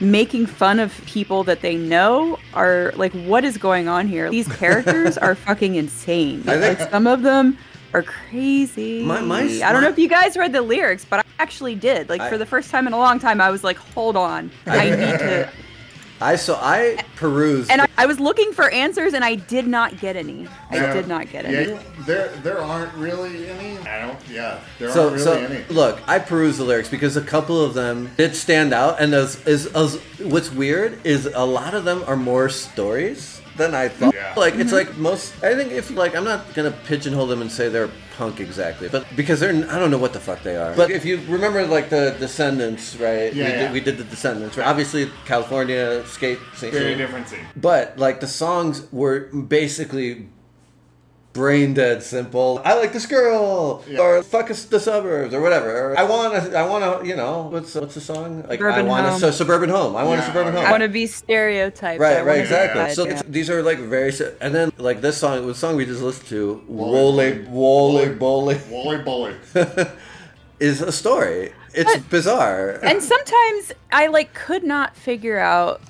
making 0.00 0.46
fun 0.46 0.78
of 0.78 0.92
people 1.06 1.44
that 1.44 1.60
they 1.60 1.76
know 1.76 2.38
are 2.54 2.92
like 2.96 3.12
what 3.12 3.44
is 3.44 3.56
going 3.58 3.88
on 3.88 4.06
here? 4.08 4.30
These 4.30 4.48
characters 4.48 5.16
are 5.24 5.34
fucking 5.34 5.74
insane. 5.76 6.42
Like 6.44 6.78
some 6.90 7.06
of 7.06 7.22
them 7.22 7.58
are 7.94 8.02
crazy. 8.02 9.02
My- 9.04 9.20
my- 9.20 9.60
i 9.64 9.72
don't 9.72 9.80
know 9.82 9.88
if 9.88 9.98
you 9.98 10.08
guys 10.08 10.36
read 10.36 10.52
the 10.52 10.60
lyrics 10.62 11.04
but 11.04 11.20
i 11.20 11.22
actually 11.38 11.74
did. 11.74 12.08
Like 12.08 12.20
I- 12.20 12.28
for 12.30 12.36
the 12.38 12.46
first 12.46 12.70
time 12.70 12.86
in 12.86 12.92
a 12.92 12.98
long 12.98 13.18
time 13.18 13.40
i 13.40 13.50
was 13.50 13.64
like 13.64 13.76
hold 13.78 14.16
on. 14.16 14.50
I 14.66 14.90
need 14.90 15.18
to 15.18 15.50
I 16.20 16.36
so 16.36 16.54
I 16.60 17.02
perused. 17.16 17.70
and 17.70 17.82
I, 17.82 17.86
I 17.98 18.06
was 18.06 18.18
looking 18.20 18.52
for 18.52 18.70
answers 18.70 19.12
and 19.14 19.24
i 19.24 19.34
did 19.34 19.66
not 19.66 19.98
get 20.00 20.16
any 20.16 20.48
i 20.70 20.76
Yeah. 20.76 20.92
did 20.94 21.08
not 21.08 21.30
get 21.30 21.44
Yeah, 21.44 21.50
any 21.58 21.68
you- 21.72 21.78
there 22.06 22.28
there 22.42 22.60
aren't 22.60 22.92
really 22.94 23.48
any. 23.48 23.78
I 23.86 24.00
don't. 24.06 24.18
Yeah, 24.30 24.60
there 24.78 24.90
so 24.90 25.04
aren't 25.08 25.12
really 25.16 25.24
so 25.24 25.32
any. 25.54 25.64
look, 25.68 26.00
I 26.06 26.18
perused 26.18 26.58
the 26.58 26.64
lyrics 26.64 26.88
because 26.88 27.16
a 27.16 27.22
couple 27.22 27.60
of 27.62 27.74
them 27.74 28.10
did 28.16 28.36
stand 28.36 28.72
out, 28.72 29.00
and 29.00 29.12
as, 29.14 29.44
as, 29.46 29.66
as 29.66 29.96
what's 30.20 30.50
weird 30.52 31.04
is 31.04 31.26
a 31.26 31.44
lot 31.44 31.74
of 31.74 31.84
them 31.84 32.04
are 32.06 32.16
more 32.16 32.48
stories 32.48 33.35
than 33.56 33.74
I 33.74 33.88
thought. 33.88 34.14
Yeah. 34.14 34.34
Like 34.36 34.54
it's 34.54 34.72
mm-hmm. 34.72 34.88
like 34.88 34.96
most. 34.96 35.34
I 35.42 35.54
think 35.54 35.72
if 35.72 35.90
like 35.90 36.14
I'm 36.14 36.24
not 36.24 36.54
gonna 36.54 36.70
pigeonhole 36.70 37.26
them 37.26 37.40
and 37.40 37.50
say 37.50 37.68
they're 37.68 37.90
punk 38.16 38.40
exactly, 38.40 38.88
but 38.88 39.04
because 39.16 39.40
they're 39.40 39.52
I 39.70 39.78
don't 39.78 39.90
know 39.90 39.98
what 39.98 40.12
the 40.12 40.20
fuck 40.20 40.42
they 40.42 40.56
are. 40.56 40.74
But 40.74 40.90
if 40.90 41.04
you 41.04 41.20
remember 41.28 41.66
like 41.66 41.90
the 41.90 42.16
Descendents, 42.18 42.96
right? 42.96 43.34
Yeah, 43.34 43.44
we, 43.44 43.50
yeah. 43.50 43.62
Did, 43.62 43.72
we 43.72 43.80
did 43.80 43.98
the 43.98 44.04
Descendents, 44.04 44.56
right? 44.56 44.66
Obviously 44.66 45.10
California 45.24 46.06
skate 46.06 46.38
scene. 46.54 46.72
Very 46.72 46.94
different 46.94 47.28
scene. 47.28 47.46
But 47.56 47.98
like 47.98 48.20
the 48.20 48.28
songs 48.28 48.86
were 48.92 49.28
basically 49.32 50.28
brain 51.36 51.74
dead 51.74 52.02
simple. 52.02 52.60
I 52.64 52.74
like 52.74 52.92
this 52.92 53.06
girl, 53.06 53.84
Yeah. 53.86 54.00
or 54.00 54.22
fuck 54.22 54.50
us 54.50 54.64
the 54.64 54.80
suburbs, 54.80 55.32
or 55.34 55.40
whatever. 55.40 55.92
Or, 55.92 55.98
I 55.98 56.02
want 56.02 56.32
to, 56.34 56.58
I 56.58 56.66
want 56.66 56.82
to, 57.02 57.06
you 57.06 57.14
know, 57.14 57.48
what's 57.52 57.74
what's 57.74 57.94
the 57.94 58.00
song? 58.00 58.42
Like 58.48 58.58
I 58.60 58.64
Suburban 58.64 58.86
want 58.86 59.06
a 59.06 59.18
su- 59.20 59.32
suburban 59.32 59.68
home. 59.70 59.94
I 59.94 60.02
want 60.04 60.20
a 60.20 60.24
suburban 60.24 60.54
home. 60.54 60.64
i 60.66 60.70
want 60.70 60.82
to 60.82 60.88
be 60.88 61.06
stereotyped 61.06 62.00
Right, 62.00 62.24
right, 62.24 62.40
exactly. 62.40 62.82
bad, 62.82 62.94
So 62.96 63.04
yeah. 63.06 63.12
it's, 63.12 63.22
these 63.28 63.48
are 63.50 63.62
like 63.62 63.78
very, 63.78 64.12
and 64.40 64.54
then 64.54 64.72
like 64.78 65.00
this 65.02 65.18
song, 65.18 65.46
the 65.46 65.54
song 65.54 65.76
we 65.76 65.84
just 65.86 66.02
listened 66.02 66.28
to, 66.30 66.64
Wooly 66.66 67.42
Wooly 67.48 68.08
Wooly 68.16 68.58
Wooly 68.70 68.98
bully. 68.98 69.34
is 70.60 70.80
a 70.80 70.92
story. 70.92 71.52
It's 71.74 71.92
But- 71.94 72.08
bizarre. 72.10 72.80
and 72.82 73.02
sometimes 73.02 73.72
I 73.92 74.06
like 74.06 74.32
could 74.32 74.64
not 74.64 74.96
figure 74.96 75.38
out 75.38 75.80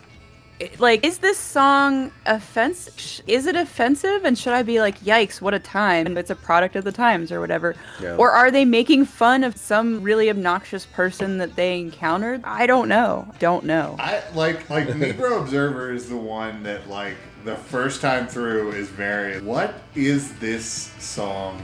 like 0.79 1.05
is 1.05 1.19
this 1.19 1.37
song 1.37 2.11
offensive 2.25 3.23
is 3.27 3.47
it 3.47 3.57
offensive? 3.57 4.25
And 4.25 4.39
should 4.39 4.53
I 4.53 4.63
be 4.63 4.81
like 4.81 5.01
yikes 5.01 5.41
what 5.41 5.55
a 5.55 5.59
time. 5.59 6.07
And 6.07 6.17
it's 6.17 6.31
a 6.31 6.37
product 6.37 6.77
of 6.77 6.85
the 6.85 6.93
times 6.93 7.31
or 7.31 7.41
whatever. 7.41 7.77
Yeah. 8.01 8.17
or 8.17 8.31
are 8.31 8.51
they 8.51 8.65
making 8.65 9.05
fun 9.05 9.45
of 9.45 9.57
some 9.57 10.03
really 10.03 10.31
obnoxious 10.31 10.87
person 10.87 11.39
that 11.39 11.57
they 11.57 11.79
encountered? 11.79 12.43
I 12.45 12.67
don't 12.67 12.89
know. 12.89 13.29
Don't 13.39 13.65
know. 13.65 13.97
I 13.99 14.23
like 14.35 14.69
like 14.71 14.89
Negro 14.89 15.41
Observer 15.41 15.93
is 15.93 16.09
the 16.09 16.17
one 16.17 16.63
that 16.63 16.89
like 16.89 17.17
the 17.45 17.57
first 17.57 18.01
time 18.01 18.27
through 18.27 18.73
is 18.73 18.89
very 18.89 19.41
what 19.41 19.75
is 19.95 20.37
this 20.39 20.93
song 20.99 21.61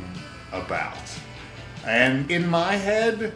about? 0.53 0.99
And 1.87 2.31
in 2.31 2.49
my 2.49 2.77
head, 2.77 3.33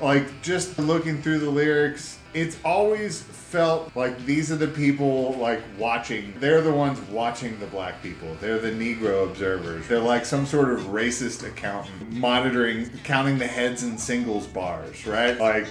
like 0.00 0.42
just 0.42 0.78
looking 0.78 1.20
through 1.20 1.40
the 1.40 1.50
lyrics, 1.50 2.18
it's 2.34 2.56
always 2.64 3.22
felt 3.52 3.94
like 3.94 4.24
these 4.24 4.50
are 4.50 4.56
the 4.56 4.66
people 4.66 5.34
like 5.34 5.60
watching. 5.78 6.32
They're 6.38 6.62
the 6.62 6.72
ones 6.72 6.98
watching 7.10 7.60
the 7.60 7.66
black 7.66 8.02
people. 8.02 8.34
They're 8.40 8.58
the 8.58 8.70
Negro 8.70 9.28
observers. 9.28 9.86
They're 9.86 10.00
like 10.00 10.24
some 10.24 10.46
sort 10.46 10.70
of 10.70 10.80
racist 10.86 11.46
accountant 11.46 12.12
monitoring, 12.12 12.88
counting 13.04 13.36
the 13.36 13.46
heads 13.46 13.82
in 13.82 13.98
singles 13.98 14.46
bars, 14.46 15.06
right? 15.06 15.38
Like 15.38 15.66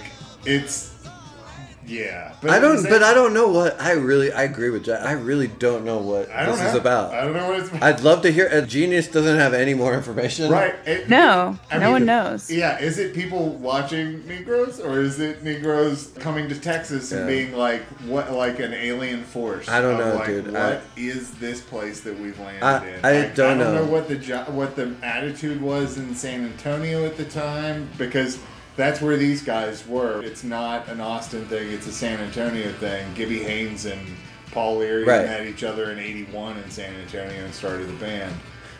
it's 0.46 0.91
yeah. 1.92 2.34
I 2.42 2.58
don't, 2.58 2.76
is 2.76 2.86
but 2.86 3.02
I 3.02 3.14
don't 3.14 3.32
know 3.34 3.48
what 3.48 3.80
I 3.80 3.92
really. 3.92 4.32
I 4.32 4.42
agree 4.44 4.70
with 4.70 4.84
Jack. 4.84 5.04
I 5.06 5.12
really 5.12 5.46
don't 5.48 5.84
know 5.84 5.98
what 5.98 6.30
I 6.30 6.44
don't 6.44 6.52
this 6.56 6.60
know. 6.62 6.68
is 6.70 6.74
about. 6.74 7.12
I 7.14 7.22
don't 7.24 7.34
know 7.34 7.48
what 7.50 7.60
it's 7.60 7.68
about. 7.68 7.82
I'd 7.82 8.00
love 8.00 8.22
to 8.22 8.32
hear. 8.32 8.48
A 8.48 8.62
genius 8.62 9.08
doesn't 9.08 9.38
have 9.38 9.54
any 9.54 9.74
more 9.74 9.94
information. 9.94 10.50
Right. 10.50 10.74
It- 10.86 11.08
No, 11.08 11.58
I 11.70 11.74
no 11.78 11.84
mean, 11.84 11.92
one 11.92 12.04
knows. 12.06 12.50
Yeah, 12.50 12.78
is 12.80 12.98
it 12.98 13.14
people 13.14 13.50
watching 13.50 14.26
Negroes 14.26 14.80
or 14.80 15.00
is 15.00 15.20
it 15.20 15.42
Negroes 15.44 16.10
coming 16.18 16.48
to 16.48 16.58
Texas 16.58 17.12
and 17.12 17.26
being 17.28 17.52
like 17.56 17.82
what 18.06 18.32
like 18.32 18.58
an 18.58 18.72
alien 18.72 19.22
force? 19.22 19.68
I 19.68 19.80
don't 19.80 19.98
know, 19.98 20.14
like, 20.16 20.26
dude. 20.26 20.46
What 20.52 20.56
I- 20.56 20.80
is 20.96 21.30
this 21.32 21.60
place 21.60 22.00
that 22.00 22.18
we've 22.18 22.38
landed 22.40 22.62
I- 22.64 22.86
in? 22.86 23.04
I 23.04 23.12
Like, 23.26 23.34
don't 23.34 23.60
I 23.60 23.64
don't 23.64 23.74
know. 23.74 23.84
know 23.84 23.90
what 23.90 24.08
the 24.08 24.16
jo- 24.16 24.44
what 24.48 24.76
the 24.76 24.94
attitude 25.02 25.60
was 25.60 25.98
in 25.98 26.14
San 26.14 26.44
Antonio 26.44 27.04
at 27.06 27.16
the 27.16 27.24
time 27.24 27.88
because 27.98 28.38
that's 28.76 29.00
where 29.00 29.16
these 29.16 29.42
guys 29.42 29.86
were. 29.86 30.22
It's 30.22 30.44
not 30.44 30.88
an 30.88 31.00
Austin 31.00 31.44
thing, 31.46 31.70
it's 31.72 31.86
a 31.86 31.92
San 31.92 32.20
Antonio 32.20 32.72
thing. 32.72 33.12
Gibby 33.14 33.42
Haynes 33.42 33.84
and 33.86 34.00
Paul 34.50 34.78
Leary 34.78 35.04
Right. 35.04 35.24
met 35.26 35.46
each 35.46 35.64
other 35.64 35.90
in 35.92 35.98
81 35.98 36.58
in 36.58 36.70
San 36.70 36.94
Antonio 36.94 37.44
and 37.44 37.54
started 37.54 37.88
the 37.88 37.92
band. 37.94 38.34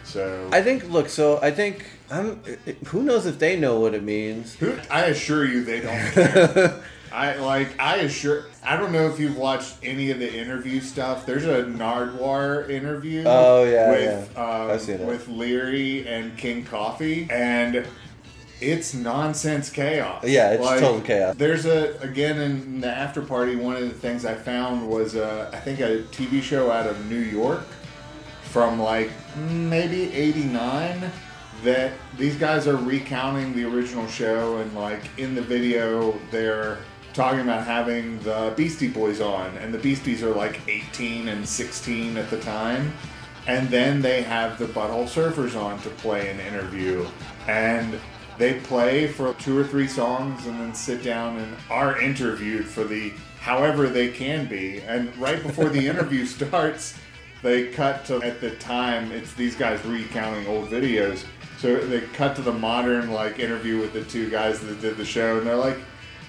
So 0.05 0.49
I 0.53 0.63
think. 0.63 0.91
Look. 0.91 1.09
So 1.09 1.39
I 1.41 1.51
think. 1.53 1.85
I'm. 2.11 2.43
Who 2.87 3.03
knows 3.05 3.25
if 3.25 3.39
they 3.39 3.57
know 3.57 3.79
what 3.81 3.95
it 3.95 4.03
means? 4.03 4.55
Who, 4.57 4.77
I 4.91 5.03
assure 5.05 5.47
you, 5.47 5.63
they 5.65 5.81
don't. 5.81 6.81
I 7.13 7.37
like. 7.37 7.79
I 7.81 7.97
assure. 7.99 8.47
I 8.65 8.77
don't 8.77 8.91
know 8.91 9.07
if 9.09 9.21
you've 9.21 9.37
watched 9.37 9.77
any 9.83 10.11
of 10.11 10.19
the 10.19 10.35
interview 10.37 10.81
stuff. 10.81 11.25
There's 11.25 11.45
a 11.45 11.63
Nardwuar 11.65 12.69
interview. 12.69 13.23
Oh, 13.27 13.63
yeah, 13.65 13.91
with 13.91 14.33
yeah. 14.35 14.43
um, 14.45 14.71
I've 14.73 14.81
seen 14.81 14.97
it. 15.01 15.07
with 15.07 15.29
Leary 15.29 16.07
and 16.09 16.37
King 16.37 16.65
Coffee, 16.65 17.29
and 17.31 17.87
it's 18.63 18.95
nonsense 18.95 19.69
chaos. 19.69 20.25
Yeah, 20.25 20.53
it's 20.53 20.67
total 20.81 21.01
chaos. 21.01 21.35
There's 21.37 21.67
a 21.67 21.99
again 22.01 22.41
in 22.41 22.81
the 22.81 22.89
after 22.89 23.23
party. 23.23 23.57
One 23.57 23.77
of 23.77 23.83
the 23.83 23.95
things 23.95 24.25
I 24.25 24.35
found 24.35 24.89
was 24.89 25.17
uh, 25.17 25.51
I 25.53 25.59
think 25.59 25.81
a 25.81 26.03
TV 26.13 26.43
show 26.43 26.71
out 26.71 26.87
of 26.87 27.11
New 27.11 27.19
York 27.19 27.65
from 28.45 28.79
like 28.79 29.11
maybe 29.51 30.13
89 30.13 31.11
that 31.65 31.93
these 32.19 32.37
guys 32.37 32.67
are 32.67 32.77
recounting 32.77 33.55
the 33.55 33.65
original 33.65 34.07
show 34.09 34.59
and 34.59 34.75
like 34.75 35.03
in 35.17 35.35
the 35.35 35.41
video 35.41 36.19
they're 36.31 36.79
talking 37.15 37.41
about 37.41 37.65
having 37.65 38.19
the 38.21 38.53
Beastie 38.57 38.89
Boys 38.89 39.21
on 39.21 39.57
and 39.59 39.73
the 39.73 39.79
Beasties 39.79 40.23
are 40.23 40.35
like 40.35 40.61
18 40.69 41.29
and 41.29 41.49
16 41.49 42.17
at 42.17 42.29
the 42.31 42.41
time 42.41 42.93
and 43.47 43.69
then 43.69 44.03
they 44.03 44.23
have 44.23 44.59
the 44.59 44.67
Butthole 44.67 45.07
Surfers 45.07 45.59
on 45.59 45.81
to 45.81 45.89
play 45.91 46.31
an 46.31 46.41
interview 46.41 47.07
and 47.49 47.99
they 48.39 48.55
play 48.61 49.07
for 49.07 49.35
two 49.35 49.57
or 49.59 49.65
three 49.65 49.89
songs 49.89 50.47
and 50.47 50.59
then 50.61 50.75
sit 50.75 51.03
down 51.03 51.39
and 51.39 51.57
are 51.71 52.01
interviewed 52.01 52.67
for 52.67 52.85
the 52.85 53.13
however 53.41 53.89
they 53.89 54.09
can 54.09 54.47
be 54.47 54.81
and 54.83 55.15
right 55.17 55.43
before 55.43 55.69
the 55.69 55.87
interview 55.89 56.25
starts 56.25 56.99
they 57.43 57.69
cut 57.69 58.05
to 58.05 58.23
at 58.23 58.41
the 58.41 58.51
time 58.57 59.11
it's 59.13 59.35
these 59.35 59.57
guys 59.57 59.85
recounting 59.85 60.47
old 60.47 60.69
videos 60.69 61.25
so 61.59 61.77
they 61.77 62.01
cut 62.01 62.35
to 62.37 62.43
the 62.43 62.53
modern 62.53 63.11
like 63.11 63.39
interview 63.39 63.79
with 63.81 63.93
the 63.93 64.05
two 64.05 64.31
guys 64.31 64.61
that 64.61 64.81
did 64.81 64.97
the 64.97 65.05
show 65.05 65.39
and 65.39 65.47
they're 65.47 65.57
like 65.57 65.79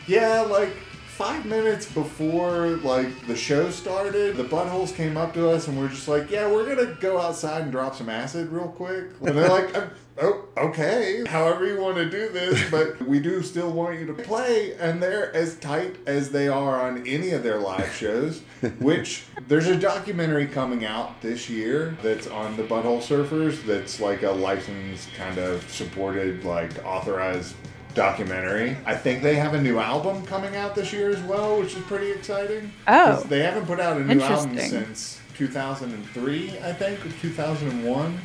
yeah 0.07 0.41
like 0.41 0.75
five 1.13 1.45
minutes 1.45 1.85
before 1.85 2.69
like 2.77 3.27
the 3.27 3.35
show 3.35 3.69
started, 3.69 4.35
the 4.35 4.43
buttholes 4.43 4.93
came 4.95 5.15
up 5.15 5.31
to 5.31 5.47
us 5.47 5.67
and 5.67 5.77
we're 5.77 5.87
just 5.87 6.07
like, 6.07 6.31
"Yeah, 6.31 6.51
we're 6.51 6.75
gonna 6.75 6.95
go 6.95 7.19
outside 7.19 7.61
and 7.61 7.71
drop 7.71 7.95
some 7.95 8.09
acid 8.09 8.51
real 8.51 8.69
quick." 8.69 9.11
And 9.21 9.37
they're 9.37 9.47
like, 9.47 9.77
"Uh, 9.77 9.87
"Oh, 10.21 10.45
okay, 10.57 11.23
however 11.27 11.65
you 11.65 11.81
want 11.81 11.97
to 11.97 12.09
do 12.09 12.29
this, 12.29 12.59
but 12.71 13.01
we 13.07 13.19
do 13.19 13.41
still 13.41 13.71
want 13.71 13.99
you 13.99 14.05
to 14.07 14.13
play." 14.13 14.75
And 14.79 15.01
they're 15.01 15.35
as 15.35 15.55
tight 15.55 15.97
as 16.05 16.31
they 16.31 16.47
are 16.47 16.81
on 16.81 17.07
any 17.07 17.31
of 17.31 17.43
their 17.43 17.59
live 17.59 17.93
shows. 17.93 18.41
Which 18.79 19.25
there's 19.47 19.67
a 19.67 19.77
documentary 19.77 20.47
coming 20.47 20.85
out 20.85 21.21
this 21.21 21.49
year 21.49 21.97
that's 22.01 22.27
on 22.27 22.55
the 22.57 22.63
Butthole 22.63 23.01
Surfers. 23.01 23.65
That's 23.65 23.99
like 23.99 24.23
a 24.23 24.31
licensed 24.31 25.13
kind 25.15 25.37
of 25.37 25.69
supported, 25.69 26.45
like 26.45 26.85
authorized 26.85 27.55
documentary. 27.93 28.77
I 28.85 28.95
think 28.95 29.21
they 29.21 29.35
have 29.35 29.53
a 29.53 29.61
new 29.61 29.79
album 29.79 30.25
coming 30.25 30.55
out 30.55 30.75
this 30.75 30.91
year 30.91 31.09
as 31.09 31.21
well, 31.23 31.59
which 31.59 31.75
is 31.75 31.83
pretty 31.83 32.11
exciting. 32.11 32.71
Oh. 32.87 33.21
They 33.23 33.43
haven't 33.43 33.65
put 33.65 33.79
out 33.79 33.97
a 33.97 34.03
new 34.03 34.21
album 34.21 34.57
since 34.57 35.21
2003, 35.35 36.59
I 36.59 36.73
think, 36.73 37.05
or 37.05 37.09
2001. 37.21 38.19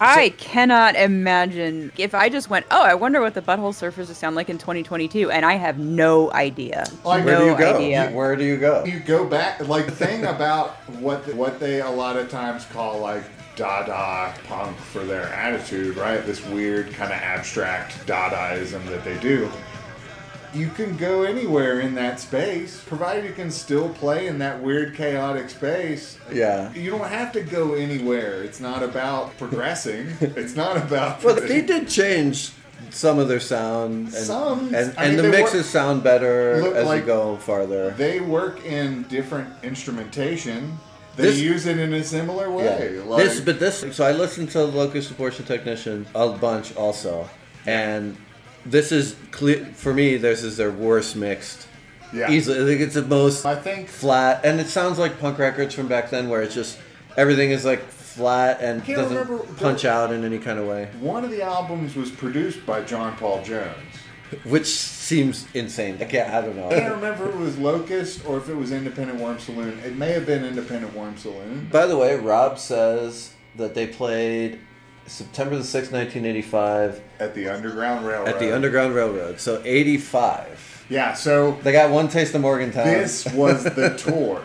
I 0.00 0.30
cannot 0.30 0.94
imagine 0.94 1.90
if 1.98 2.14
I 2.14 2.28
just 2.28 2.48
went, 2.50 2.66
oh, 2.70 2.82
I 2.82 2.94
wonder 2.94 3.20
what 3.20 3.34
the 3.34 3.42
Butthole 3.42 3.72
Surfers 3.74 4.06
would 4.08 4.16
sound 4.16 4.36
like 4.36 4.48
in 4.48 4.58
2022, 4.58 5.30
and 5.30 5.44
I 5.44 5.54
have 5.54 5.78
no 5.78 6.32
idea. 6.32 6.84
Like, 7.04 7.24
Where 7.24 7.34
no 7.34 7.40
do 7.40 7.50
you 7.50 7.58
go? 7.58 7.76
idea. 7.76 8.10
Where 8.12 8.36
do 8.36 8.44
you 8.44 8.56
go? 8.56 8.84
You 8.84 9.00
go 9.00 9.26
back, 9.26 9.66
like 9.66 9.86
the 9.86 9.92
thing 9.92 10.24
about 10.24 10.76
what 11.00 11.34
what 11.34 11.58
they 11.58 11.80
a 11.80 11.90
lot 11.90 12.16
of 12.16 12.30
times 12.30 12.64
call 12.66 13.00
like 13.00 13.24
Dada 13.56 14.32
punk 14.46 14.76
for 14.76 15.04
their 15.04 15.24
attitude, 15.32 15.96
right? 15.96 16.24
This 16.24 16.44
weird 16.46 16.92
kind 16.92 17.12
of 17.12 17.18
abstract 17.18 18.06
Dadaism 18.06 18.86
that 18.86 19.04
they 19.04 19.18
do. 19.18 19.50
You 20.54 20.68
can 20.68 20.96
go 20.96 21.24
anywhere 21.24 21.80
in 21.80 21.94
that 21.96 22.20
space, 22.20 22.82
provided 22.86 23.24
you 23.24 23.32
can 23.32 23.50
still 23.50 23.88
play 23.90 24.26
in 24.28 24.38
that 24.38 24.62
weird, 24.62 24.94
chaotic 24.94 25.50
space. 25.50 26.18
Yeah. 26.32 26.72
You 26.72 26.90
don't 26.90 27.08
have 27.08 27.32
to 27.32 27.42
go 27.42 27.74
anywhere. 27.74 28.42
It's 28.42 28.60
not 28.60 28.82
about 28.82 29.36
progressing. 29.36 30.08
it's 30.20 30.56
not 30.56 30.76
about. 30.76 31.22
But 31.22 31.46
they 31.48 31.60
did 31.62 31.88
change 31.88 32.52
some 32.90 33.18
of 33.18 33.28
their 33.28 33.40
sound, 33.40 34.06
and, 34.06 34.12
Some. 34.14 34.74
and, 34.74 34.94
I 34.96 35.04
and 35.06 35.16
mean, 35.16 35.24
the 35.24 35.30
mixes 35.30 35.54
work- 35.54 35.64
sound 35.66 36.02
better 36.02 36.74
as 36.76 36.86
like- 36.86 37.00
you 37.00 37.06
go 37.06 37.36
farther. 37.36 37.90
They 37.90 38.20
work 38.20 38.64
in 38.64 39.02
different 39.04 39.48
instrumentation. 39.62 40.78
They 41.16 41.24
This- 41.24 41.38
use 41.40 41.66
it 41.66 41.78
in 41.78 41.92
a 41.92 42.04
similar 42.04 42.48
way. 42.50 42.94
Yeah. 42.94 43.02
Like, 43.04 43.24
this, 43.24 43.40
but 43.40 43.58
this. 43.60 43.84
So 43.92 44.04
I 44.04 44.12
listened 44.12 44.50
to 44.52 44.62
Locust 44.64 45.10
Abortion 45.10 45.44
Technician 45.44 46.06
a 46.14 46.28
bunch 46.30 46.74
also, 46.76 47.28
and 47.66 48.16
this 48.70 48.92
is 48.92 49.16
clear 49.30 49.64
for 49.74 49.92
me. 49.94 50.16
This 50.16 50.42
is 50.42 50.56
their 50.56 50.70
worst 50.70 51.16
mixed. 51.16 51.66
Yeah. 52.12 52.30
Easily, 52.30 52.62
I 52.62 52.64
think 52.64 52.80
it's 52.80 52.94
the 52.94 53.02
most 53.02 53.44
I 53.44 53.54
think 53.54 53.88
flat, 53.88 54.44
and 54.44 54.60
it 54.60 54.68
sounds 54.68 54.98
like 54.98 55.18
punk 55.20 55.38
records 55.38 55.74
from 55.74 55.88
back 55.88 56.10
then, 56.10 56.28
where 56.28 56.42
it's 56.42 56.54
just 56.54 56.78
everything 57.16 57.50
is 57.50 57.64
like 57.64 57.82
flat 57.82 58.60
and 58.62 58.84
doesn't 58.84 59.16
remember- 59.16 59.44
punch 59.58 59.84
out 59.84 60.12
in 60.12 60.24
any 60.24 60.38
kind 60.38 60.58
of 60.58 60.66
way, 60.66 60.88
one 61.00 61.22
of 61.24 61.30
the 61.30 61.42
albums 61.42 61.94
was 61.94 62.10
produced 62.10 62.64
by 62.64 62.80
John 62.82 63.14
Paul 63.16 63.42
Jones. 63.42 63.74
which 64.44 64.66
seems 64.66 65.46
insane. 65.54 65.96
I 66.00 66.04
can't. 66.04 66.30
I 66.32 66.40
don't 66.42 66.56
know. 66.56 66.66
I 66.70 66.80
can't 66.80 66.94
remember 66.94 67.28
if 67.28 67.34
it 67.34 67.38
was 67.38 67.56
Locust 67.58 68.26
or 68.26 68.36
if 68.38 68.48
it 68.48 68.54
was 68.54 68.72
Independent 68.72 69.18
Worm 69.20 69.38
Saloon. 69.38 69.78
It 69.84 69.96
may 69.96 70.12
have 70.12 70.26
been 70.26 70.44
Independent 70.44 70.94
Worm 70.94 71.16
Saloon. 71.16 71.68
By 71.72 71.86
the 71.86 71.96
way, 71.96 72.14
Rob 72.16 72.58
says 72.58 73.32
that 73.56 73.74
they 73.74 73.86
played 73.86 74.58
September 75.08 75.56
the 75.56 75.64
sixth, 75.64 75.92
nineteen 75.92 76.24
eighty-five, 76.24 77.00
At 77.18 77.34
the 77.34 77.48
Underground 77.48 78.06
Railroad. 78.06 78.28
at 78.28 78.38
the 78.38 78.54
Underground 78.54 78.94
Railroad. 78.94 79.40
So 79.40 79.60
eighty-five. 79.64 80.86
Yeah, 80.90 81.14
so 81.14 81.52
They 81.62 81.72
got 81.72 81.90
one 81.90 82.08
taste 82.08 82.34
of 82.34 82.40
Morgantown. 82.40 82.86
this 82.86 83.26
was 83.32 83.64
the 83.64 83.94
tour. 83.98 84.42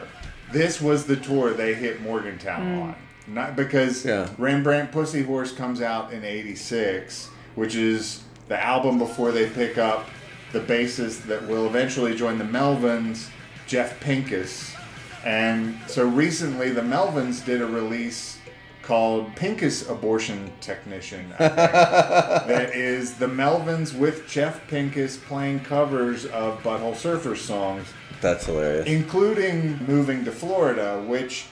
This 0.51 0.81
was 0.81 1.05
the 1.05 1.15
tour 1.15 1.53
they 1.53 1.73
hit 1.73 2.01
Morgantown 2.01 2.61
mm. 2.65 2.81
on. 2.83 2.95
Not 3.27 3.55
because 3.55 4.05
Yeah. 4.05 4.29
Rembrandt 4.37 4.91
Pussy 4.91 5.23
Horse 5.23 5.53
comes 5.53 5.81
out 5.81 6.11
in 6.11 6.25
86, 6.25 7.29
which 7.55 7.75
is 7.75 8.23
the 8.49 8.61
album 8.61 8.97
before 8.99 9.31
they 9.31 9.49
pick 9.49 9.77
up 9.77 10.09
the 10.51 10.59
bassist 10.59 11.23
that 11.27 11.47
will 11.47 11.65
eventually 11.65 12.13
join 12.13 12.37
the 12.37 12.43
Melvins, 12.43 13.29
Jeff 13.65 13.99
Pinkus. 14.01 14.75
And 15.25 15.79
so 15.87 16.05
recently 16.05 16.71
the 16.71 16.81
Melvins 16.81 17.43
did 17.45 17.61
a 17.61 17.65
release 17.65 18.37
called 18.83 19.33
Pinkus 19.35 19.89
Abortion 19.89 20.51
Technician. 20.61 21.33
That 21.39 22.75
is 22.75 23.15
the 23.15 23.27
Melvins 23.27 23.97
with 23.97 24.27
Jeff 24.27 24.67
Pinkus 24.69 25.21
playing 25.23 25.61
covers 25.61 26.25
of 26.25 26.61
Butthole 26.61 26.93
Surfers 26.93 27.37
songs 27.37 27.87
That's 28.21 28.45
hilarious. 28.45 28.85
including 28.87 29.77
moving 29.87 30.25
to 30.25 30.31
Florida, 30.31 31.01
which 31.07 31.45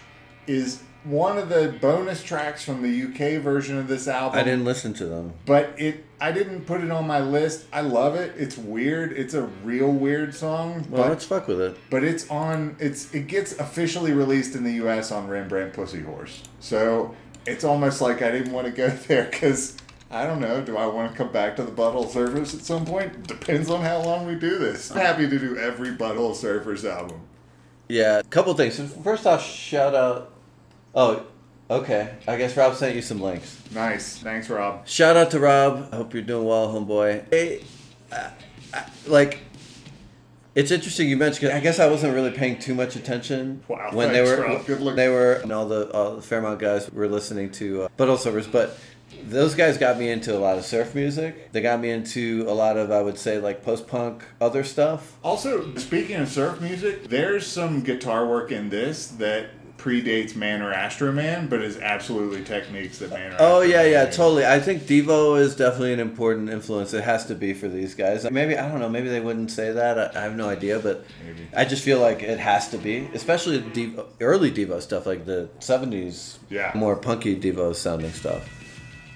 is 0.48 0.84
one 1.04 1.38
of 1.39 1.50
the 1.50 1.76
bonus 1.82 2.22
tracks 2.22 2.63
from 2.63 2.84
the 2.84 3.04
UK 3.06 3.41
version 3.41 3.78
of 3.78 3.88
this 3.88 4.08
album. 4.08 4.38
I 4.39 4.44
didn't 4.44 4.65
listen 4.65 4.94
to 4.96 5.06
them. 5.06 5.34
but 5.46 5.74
it 5.78 6.06
I 6.20 6.32
didn't 6.32 6.65
put 6.67 6.82
it 6.84 6.91
on 6.91 7.08
my 7.08 7.20
list. 7.20 7.65
I 7.74 7.82
love 7.82 8.13
it. 8.13 8.36
It's 8.38 8.56
weird. 8.56 9.12
It's 9.13 9.34
a 9.34 9.41
real 9.63 9.91
weird 9.91 10.36
song, 10.36 10.86
Well, 10.89 11.02
but 11.04 11.10
let's 11.10 11.26
fuck 11.26 11.48
with 11.48 11.60
it. 11.60 11.76
but 11.89 12.04
it's 12.04 12.30
on 12.30 12.76
it's 12.80 13.12
it 13.15 13.26
gets 13.28 13.58
officially 13.58 14.12
released 14.12 14.54
in 14.56 14.63
the 14.63 14.74
US 14.86 15.12
on 15.12 15.28
Rembrandt 15.28 15.74
Pussy 15.74 16.02
Horse. 16.02 16.44
So 16.60 17.15
it's 17.45 17.63
almost 17.63 18.01
like 18.01 18.21
I 18.21 18.32
didn't 18.32 18.51
want 18.51 18.67
to 18.67 18.71
go 18.71 18.89
there 19.08 19.25
cuz 19.32 19.77
I 20.10 20.25
don't 20.25 20.41
know. 20.41 20.62
Do 20.62 20.75
I 20.75 20.86
want 20.88 21.12
to 21.12 21.17
come 21.17 21.32
back 21.32 21.56
to 21.56 21.63
the 21.63 21.71
Butthole 21.71 22.10
Surfers 22.12 22.54
at 22.54 22.62
some 22.62 22.86
point? 22.86 23.27
Depends 23.27 23.69
on 23.69 23.82
how 23.82 24.01
long 24.01 24.27
we 24.27 24.36
do 24.36 24.58
this. 24.58 24.91
I'm 24.91 24.97
happy 24.97 25.30
to 25.30 25.39
do 25.39 25.58
every 25.58 25.91
Butthole 25.91 26.36
Surfers 26.36 26.84
album. 26.84 27.21
Yeah, 27.88 28.19
a 28.19 28.23
couple 28.23 28.54
things. 28.54 28.80
First 29.04 29.25
off, 29.25 29.41
shout 29.41 29.95
out. 29.95 30.34
Oh, 30.93 31.23
okay. 31.69 32.15
I 32.27 32.36
guess 32.36 32.58
Rob 32.58 32.75
sent 32.75 32.95
you 32.95 33.01
some 33.01 33.21
links. 33.21 33.58
Nice. 33.73 34.17
Thanks, 34.17 34.49
Rob. 34.49 34.86
Shout 34.88 35.15
out 35.15 35.32
to 35.32 35.39
Rob. 35.39 35.89
I 35.93 35.97
hope 35.97 36.13
you're 36.13 36.23
doing 36.23 36.45
well, 36.45 36.73
homeboy. 36.73 37.25
Hey, 37.30 37.63
uh, 38.12 38.30
uh, 38.73 38.84
like, 39.08 39.39
it's 40.55 40.71
interesting 40.71 41.09
you 41.09 41.17
mentioned. 41.17 41.49
'cause 41.49 41.57
I 41.57 41.61
guess 41.61 41.79
I 41.79 41.87
wasn't 41.87 42.13
really 42.13 42.31
paying 42.31 42.59
too 42.59 42.73
much 42.75 42.95
attention 42.95 43.63
Wow, 43.67 43.89
when 43.93 44.11
they 44.13 44.21
were 44.21 44.41
Rob. 44.41 44.65
Good 44.65 44.95
they 44.95 45.09
were 45.09 45.33
and 45.33 45.51
all 45.51 45.67
the 45.67 45.89
all 45.91 46.15
the 46.15 46.21
Fairmont 46.21 46.59
guys 46.59 46.91
were 46.91 47.07
listening 47.07 47.51
to 47.53 47.83
uh, 47.83 47.87
Butthole 47.97 48.17
Surfers, 48.17 48.51
but. 48.51 48.77
Those 49.27 49.55
guys 49.55 49.77
got 49.77 49.99
me 49.99 50.09
into 50.09 50.35
a 50.35 50.39
lot 50.39 50.57
of 50.57 50.63
surf 50.63 50.95
music. 50.95 51.51
They 51.51 51.61
got 51.61 51.81
me 51.81 51.91
into 51.91 52.45
a 52.47 52.53
lot 52.53 52.77
of, 52.77 52.91
I 52.91 53.01
would 53.01 53.19
say, 53.19 53.39
like 53.39 53.61
post 53.61 53.85
punk 53.85 54.23
other 54.39 54.63
stuff. 54.63 55.17
Also, 55.21 55.75
speaking 55.75 56.15
of 56.15 56.29
surf 56.29 56.61
music, 56.61 57.09
there's 57.09 57.45
some 57.45 57.81
guitar 57.81 58.25
work 58.25 58.51
in 58.53 58.69
this 58.69 59.07
that 59.19 59.47
predates 59.82 60.36
Man 60.36 60.62
or 60.62 60.72
Astro 60.72 61.12
Man, 61.12 61.48
but 61.48 61.62
is 61.62 61.78
absolutely 61.80 62.44
techniques 62.44 63.00
that 63.00 63.10
Man 63.10 63.34
or 63.34 63.38
Oh 63.39 63.62
Astro 63.62 63.62
yeah, 63.72 63.78
Man 63.84 63.91
yeah, 63.91 64.06
used. 64.06 64.17
totally. 64.17 64.46
I 64.46 64.60
think 64.60 64.84
Devo 64.84 65.39
is 65.39 65.56
definitely 65.56 65.94
an 65.94 66.00
important 66.00 66.50
influence. 66.50 66.94
It 66.94 67.04
has 67.04 67.26
to 67.28 67.36
be 67.36 67.54
for 67.54 67.67
these 67.67 67.96
guys. 67.96 68.30
Maybe 68.30 68.58
I 68.58 68.70
don't 68.70 68.80
know. 68.80 68.89
Maybe 68.89 69.10
they 69.10 69.20
wouldn't 69.20 69.50
say 69.50 69.72
that. 69.72 70.15
I, 70.15 70.20
I 70.20 70.24
have 70.24 70.36
no 70.36 70.48
idea, 70.48 70.78
but 70.80 71.06
Maybe. 71.26 71.48
I 71.56 71.65
just 71.65 71.84
feel 71.84 72.00
like 72.00 72.22
it 72.22 72.38
has 72.39 72.70
to 72.70 72.78
be, 72.78 73.10
especially 73.13 73.60
Devo, 73.60 74.06
early 74.22 74.52
Devo 74.52 74.82
stuff, 74.82 75.06
like 75.08 75.26
the 75.26 75.50
'70s, 75.60 76.38
Yeah. 76.50 76.72
more 76.76 76.96
punky 76.96 77.36
Devo 77.36 77.76
sounding 77.76 78.12
stuff. 78.12 78.48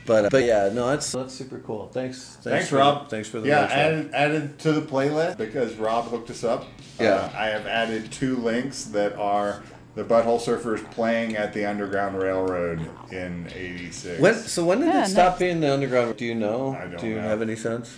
But 0.08 0.30
but 0.32 0.44
yeah, 0.44 0.70
no, 0.74 0.88
that's 0.90 1.12
that's 1.12 1.34
super 1.34 1.60
cool. 1.60 1.88
Thanks, 1.88 2.38
Thanks, 2.42 2.70
for, 2.70 2.78
Rob. 2.78 3.10
Thanks 3.10 3.28
for 3.28 3.40
the 3.40 3.48
yeah. 3.48 3.62
Added 3.72 4.14
added 4.14 4.60
to 4.60 4.72
the 4.72 4.82
playlist 4.82 5.38
because 5.38 5.74
Rob 5.76 6.06
hooked 6.06 6.30
us 6.30 6.44
up. 6.44 6.66
Yeah. 7.00 7.16
Uh, 7.16 7.32
I 7.36 7.46
have 7.48 7.66
added 7.66 8.12
two 8.12 8.38
links 8.38 8.86
that 8.86 9.16
are 9.16 9.64
the 9.96 10.04
Butthole 10.04 10.40
Surfers 10.40 10.90
playing 10.92 11.36
at 11.36 11.54
the 11.54 11.66
Underground 11.66 12.18
Railroad 12.18 12.80
in 13.12 13.48
'86. 13.54 14.20
When 14.20 14.34
so 14.36 14.66
when 14.66 14.82
did 14.82 14.88
Yeah, 14.94 15.04
it 15.06 15.08
stop 15.08 15.34
nice. 15.34 15.40
being 15.40 15.60
the 15.62 15.74
underground? 15.74 16.18
Do 16.18 16.26
you 16.26 16.36
know? 16.36 16.76
I 16.80 16.86
don't 16.88 17.00
Do 17.00 17.08
you 17.08 17.16
know. 17.16 17.22
have 17.22 17.42
any 17.42 17.56
sense? 17.56 17.98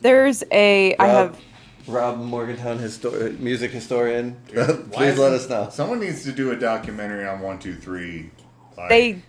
There's 0.00 0.44
a. 0.52 0.94
I 0.96 1.06
Rob, 1.06 1.34
have. 1.34 1.40
Rob 1.88 2.18
Morgantown, 2.18 2.78
histor- 2.78 3.38
music 3.38 3.70
historian. 3.70 4.36
Dude, 4.52 4.92
Please 4.92 5.18
let 5.18 5.32
us 5.32 5.48
know. 5.48 5.68
Someone 5.70 6.00
needs 6.00 6.24
to 6.24 6.32
do 6.32 6.50
a 6.50 6.56
documentary 6.56 7.26
on 7.26 7.40
One 7.40 7.58
Two 7.58 7.74
Three. 7.74 8.30
Like, 8.76 8.88
They. 8.90 9.22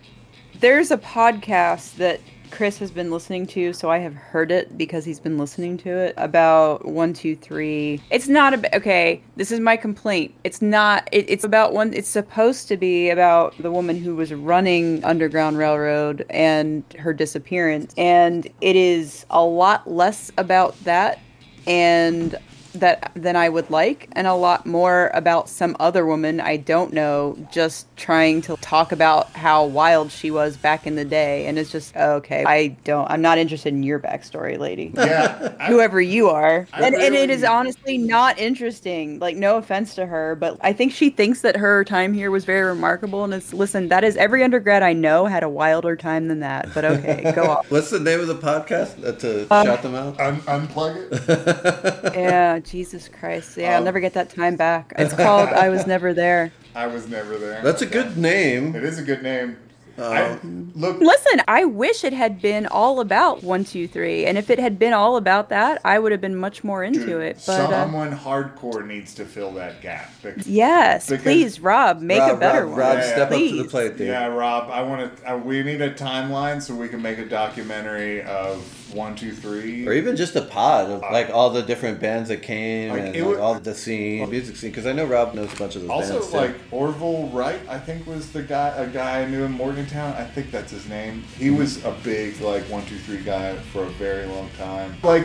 There's 0.60 0.90
a 0.90 0.98
podcast 0.98 1.96
that 1.96 2.20
Chris 2.50 2.78
has 2.78 2.90
been 2.90 3.10
listening 3.10 3.46
to, 3.48 3.72
so 3.72 3.90
I 3.90 3.98
have 3.98 4.14
heard 4.14 4.50
it 4.50 4.76
because 4.76 5.04
he's 5.04 5.20
been 5.20 5.38
listening 5.38 5.76
to 5.78 5.90
it 5.90 6.14
about 6.16 6.84
one, 6.84 7.12
two, 7.12 7.36
three. 7.36 8.00
It's 8.10 8.28
not 8.28 8.54
a 8.54 8.76
okay. 8.76 9.22
This 9.36 9.50
is 9.50 9.60
my 9.60 9.76
complaint. 9.76 10.34
It's 10.44 10.62
not. 10.62 11.08
It, 11.12 11.28
it's 11.28 11.44
about 11.44 11.72
one. 11.72 11.92
It's 11.94 12.08
supposed 12.08 12.68
to 12.68 12.76
be 12.76 13.10
about 13.10 13.56
the 13.58 13.70
woman 13.70 13.96
who 13.96 14.14
was 14.16 14.32
running 14.32 15.04
Underground 15.04 15.58
Railroad 15.58 16.26
and 16.30 16.82
her 16.98 17.12
disappearance, 17.12 17.94
and 17.96 18.46
it 18.60 18.76
is 18.76 19.26
a 19.30 19.42
lot 19.42 19.90
less 19.90 20.30
about 20.36 20.78
that 20.84 21.20
and 21.66 22.36
that 22.74 23.10
than 23.14 23.36
I 23.36 23.48
would 23.48 23.70
like, 23.70 24.08
and 24.12 24.26
a 24.26 24.34
lot 24.34 24.66
more 24.66 25.10
about 25.14 25.48
some 25.48 25.76
other 25.80 26.04
woman 26.06 26.40
I 26.40 26.56
don't 26.58 26.92
know, 26.92 27.36
just 27.52 27.86
trying 27.96 28.42
to 28.42 28.56
talk 28.56 28.92
about 28.92 29.30
how 29.30 29.64
wild 29.66 30.10
she 30.12 30.30
was 30.30 30.56
back 30.56 30.86
in 30.86 30.94
the 30.96 31.04
day, 31.04 31.46
and 31.46 31.58
it's 31.58 31.70
just 31.72 31.96
okay. 31.96 32.44
I 32.46 32.68
don't. 32.84 33.10
I'm 33.10 33.22
not 33.22 33.38
interested 33.38 33.72
in 33.72 33.82
your 33.82 33.98
backstory, 33.98 34.58
lady. 34.58 34.92
Yeah, 34.94 35.54
I- 35.60 35.66
Whoever 35.68 36.00
you 36.00 36.28
are, 36.28 36.66
I 36.72 36.82
and, 36.86 36.94
and 36.94 37.02
it 37.02 37.10
really- 37.20 37.32
is 37.32 37.44
honestly 37.44 37.98
not 37.98 38.38
interesting. 38.38 39.18
Like, 39.18 39.36
no 39.36 39.56
offense 39.56 39.94
to 39.96 40.06
her, 40.06 40.34
but 40.36 40.58
I 40.60 40.72
think 40.72 40.92
she 40.92 41.10
thinks 41.10 41.40
that 41.42 41.56
her 41.56 41.84
time 41.84 42.12
here 42.14 42.30
was 42.30 42.44
very 42.44 42.66
remarkable. 42.68 43.24
And 43.24 43.32
it's 43.34 43.52
listen, 43.54 43.88
that 43.88 44.04
is 44.04 44.16
every 44.16 44.42
undergrad 44.44 44.82
I 44.82 44.92
know 44.92 45.26
had 45.26 45.42
a 45.42 45.48
wilder 45.48 45.96
time 45.96 46.28
than 46.28 46.40
that. 46.40 46.68
But 46.74 46.84
okay, 46.84 47.32
go 47.34 47.44
on. 47.50 47.64
What's 47.68 47.90
the 47.90 48.00
name 48.00 48.20
of 48.20 48.26
the 48.28 48.34
podcast 48.36 49.04
uh, 49.06 49.12
to 49.12 49.42
Um, 49.54 49.66
shout 49.66 49.82
them 49.82 49.94
out? 49.94 50.20
Un- 50.20 50.40
unplug 50.42 50.96
it. 51.12 52.14
Yeah, 52.18 52.58
Jesus 52.70 53.08
Christ. 53.08 53.56
Yeah, 53.56 53.72
I'll 53.72 53.78
Um, 53.78 53.84
never 53.84 54.00
get 54.00 54.14
that 54.14 54.30
time 54.30 54.56
back. 54.56 54.92
It's 54.98 55.14
called 55.14 55.48
I 55.48 55.68
Was 55.68 55.86
Never 55.94 56.12
There. 56.12 56.52
I 56.74 56.86
was 56.86 57.08
never 57.08 57.36
there. 57.38 57.60
That's 57.62 57.82
a 57.82 57.86
good 57.86 58.16
name. 58.16 58.74
It 58.76 58.84
is 58.84 58.98
a 58.98 59.02
good 59.02 59.22
name. 59.22 59.56
Uh, 59.98 60.04
I, 60.08 60.38
look, 60.74 61.00
Listen, 61.00 61.42
I 61.48 61.64
wish 61.64 62.04
it 62.04 62.12
had 62.12 62.40
been 62.40 62.66
all 62.66 63.00
about 63.00 63.42
one, 63.42 63.64
two, 63.64 63.88
three, 63.88 64.26
and 64.26 64.38
if 64.38 64.48
it 64.50 64.58
had 64.58 64.78
been 64.78 64.92
all 64.92 65.16
about 65.16 65.48
that, 65.48 65.80
I 65.84 65.98
would 65.98 66.12
have 66.12 66.20
been 66.20 66.36
much 66.36 66.62
more 66.62 66.84
into 66.84 67.00
dude, 67.04 67.22
it. 67.22 67.42
But 67.46 67.60
uh, 67.60 67.68
someone 67.70 68.16
hardcore 68.16 68.86
needs 68.86 69.14
to 69.14 69.24
fill 69.24 69.52
that 69.52 69.80
gap. 69.82 70.10
Because- 70.22 70.46
yes, 70.46 71.08
Because- 71.08 71.22
please, 71.22 71.60
Rob, 71.60 72.00
make 72.00 72.20
Rob, 72.20 72.36
a 72.36 72.40
better 72.40 72.60
Rob, 72.66 72.70
one. 72.70 72.78
Rob, 72.78 72.98
Yeah, 72.98 73.04
step 73.12 73.30
up 73.32 73.38
to 73.38 73.62
the 73.62 73.68
plate, 73.68 73.96
dude. 73.96 74.06
Yeah, 74.08 74.26
Rob, 74.26 74.70
I 74.70 74.82
want 74.82 75.16
to. 75.16 75.32
Uh, 75.32 75.36
we 75.38 75.62
need 75.62 75.80
a 75.80 75.92
timeline 75.92 76.62
so 76.62 76.74
we 76.74 76.88
can 76.88 77.02
make 77.02 77.18
a 77.18 77.26
documentary 77.26 78.22
of 78.22 78.62
one, 78.94 79.14
two, 79.14 79.32
three. 79.32 79.86
Or 79.86 79.92
even 79.92 80.16
just 80.16 80.34
a 80.36 80.42
pod 80.42 80.90
of 80.90 81.00
like 81.02 81.28
all 81.30 81.50
the 81.50 81.62
different 81.62 82.00
bands 82.00 82.28
that 82.30 82.42
came 82.42 82.90
Like, 82.92 83.02
and 83.02 83.14
like, 83.16 83.24
would- 83.24 83.38
all 83.40 83.54
the 83.58 83.74
scene, 83.74 84.28
music 84.30 84.56
scene. 84.56 84.70
Because 84.70 84.86
I 84.86 84.92
know 84.92 85.04
Rob 85.04 85.34
knows 85.34 85.52
a 85.52 85.56
bunch 85.56 85.76
of 85.76 85.82
those 85.82 85.90
Also, 85.90 86.12
bands 86.14 86.30
too. 86.30 86.36
like 86.36 86.54
Orville 86.70 87.28
Wright, 87.28 87.60
I 87.68 87.78
think 87.78 88.06
was 88.06 88.30
the 88.32 88.42
guy, 88.42 88.68
a 88.76 88.86
guy 88.86 89.22
I 89.22 89.26
knew 89.26 89.44
in 89.44 89.52
Morgantown. 89.94 90.20
I 90.20 90.28
think 90.28 90.50
that's 90.50 90.70
his 90.70 90.88
name. 90.88 91.22
He 91.38 91.50
was 91.50 91.84
a 91.84 91.92
big 92.04 92.40
like 92.40 92.64
one, 92.64 92.84
two, 92.86 92.98
three 92.98 93.22
guy 93.22 93.56
for 93.56 93.84
a 93.84 93.90
very 93.90 94.26
long 94.26 94.50
time. 94.58 94.96
Like 95.02 95.24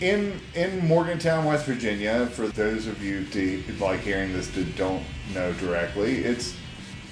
in 0.00 0.40
in 0.54 0.86
Morgantown, 0.86 1.44
West 1.44 1.66
Virginia. 1.66 2.26
For 2.26 2.48
those 2.48 2.86
of 2.86 3.02
you 3.02 3.24
to, 3.26 3.62
like 3.80 4.00
hearing 4.00 4.32
this 4.32 4.48
that 4.48 4.76
don't 4.76 5.04
know 5.32 5.52
directly, 5.54 6.24
it's 6.24 6.56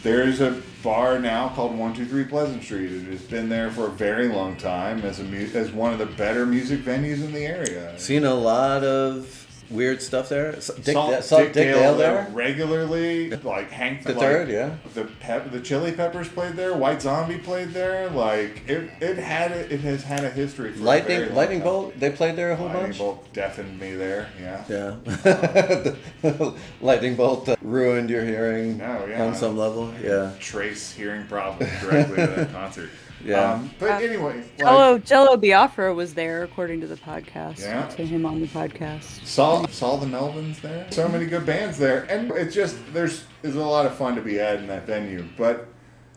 there's 0.02 0.40
a 0.40 0.60
bar 0.82 1.18
now 1.18 1.48
called 1.50 1.76
One 1.76 1.94
Two 1.94 2.04
Three 2.06 2.24
Pleasant 2.24 2.62
Street. 2.62 2.92
It 2.92 3.04
has 3.04 3.22
been 3.22 3.48
there 3.48 3.70
for 3.70 3.86
a 3.86 3.90
very 3.90 4.28
long 4.28 4.56
time 4.56 5.02
as 5.02 5.20
a 5.20 5.24
mu- 5.24 5.48
as 5.54 5.70
one 5.72 5.92
of 5.92 5.98
the 5.98 6.06
better 6.06 6.44
music 6.44 6.80
venues 6.80 7.22
in 7.24 7.32
the 7.32 7.46
area. 7.46 7.98
Seen 7.98 8.24
a 8.24 8.34
lot 8.34 8.84
of 8.84 9.41
weird 9.72 10.02
stuff 10.02 10.28
there. 10.28 10.52
Dick, 10.52 10.94
Da- 10.94 11.20
saw 11.20 11.38
Dick, 11.38 11.52
Dale, 11.54 11.96
there. 11.96 12.28
regularly. 12.32 13.30
Like 13.30 13.70
Hank 13.70 14.02
The 14.04 14.12
like, 14.14 14.20
third, 14.20 14.48
yeah. 14.48 14.76
The 14.94 15.04
pep, 15.04 15.50
the 15.50 15.60
Chili 15.60 15.92
Peppers 15.92 16.28
played 16.28 16.54
there. 16.54 16.74
White 16.74 17.02
Zombie 17.02 17.38
played 17.38 17.70
there. 17.70 18.08
Like 18.10 18.68
it, 18.68 18.90
it 19.00 19.16
had 19.18 19.52
it, 19.52 19.72
it 19.72 19.80
has 19.80 20.02
had 20.04 20.24
a 20.24 20.30
history. 20.30 20.72
For 20.72 20.80
a 20.80 20.82
Lightning, 20.84 21.20
long 21.26 21.34
Lightning. 21.34 21.60
Bolt. 21.60 21.98
They 21.98 22.10
played 22.10 22.36
there 22.36 22.52
a 22.52 22.56
whole 22.56 22.66
Lightning 22.66 22.82
bunch. 22.84 22.98
Lightning 23.00 23.14
Bolt 23.16 23.32
deafened 23.32 23.80
me 23.80 23.94
there. 23.94 24.28
Yeah. 24.40 24.64
Yeah. 24.68 26.52
Lightning 26.80 27.16
bolt 27.16 27.48
uh, 27.48 27.56
ruined 27.62 28.10
your 28.10 28.24
hearing 28.24 28.78
No, 28.78 29.06
yeah. 29.06 29.24
on 29.24 29.34
some 29.34 29.56
level. 29.56 29.92
Yeah. 30.02 30.32
Trace 30.38 30.92
hearing 30.92 31.26
problems 31.26 31.70
directly 31.80 32.16
to 32.16 32.26
that 32.26 32.52
concert. 32.52 32.90
Yeah. 33.24 33.54
Um, 33.54 33.70
but 33.78 34.02
anyway, 34.02 34.36
like, 34.36 34.58
Jello, 34.58 34.98
Jello 34.98 35.36
Biafra 35.36 35.94
was 35.94 36.14
there, 36.14 36.42
according 36.42 36.80
to 36.80 36.86
the 36.86 36.96
podcast. 36.96 37.60
Yeah. 37.60 37.86
To 37.88 38.04
him 38.04 38.26
on 38.26 38.40
the 38.40 38.46
podcast. 38.48 39.24
saw 39.26 39.66
saw 39.66 39.96
the 39.96 40.06
Melvins 40.06 40.60
there. 40.60 40.86
So 40.90 41.08
many 41.08 41.26
good 41.26 41.46
bands 41.46 41.78
there, 41.78 42.04
and 42.04 42.30
it's 42.32 42.54
just 42.54 42.76
there's 42.92 43.24
there's 43.42 43.54
a 43.54 43.60
lot 43.60 43.86
of 43.86 43.94
fun 43.94 44.16
to 44.16 44.22
be 44.22 44.34
had 44.34 44.58
in 44.58 44.66
that 44.68 44.86
venue. 44.86 45.24
But 45.36 45.68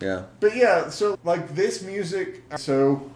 Yeah. 0.01 0.23
But 0.39 0.55
yeah, 0.55 0.89
so 0.89 1.17
like 1.23 1.55
this 1.55 1.81
music, 1.81 2.43
so 2.57 3.11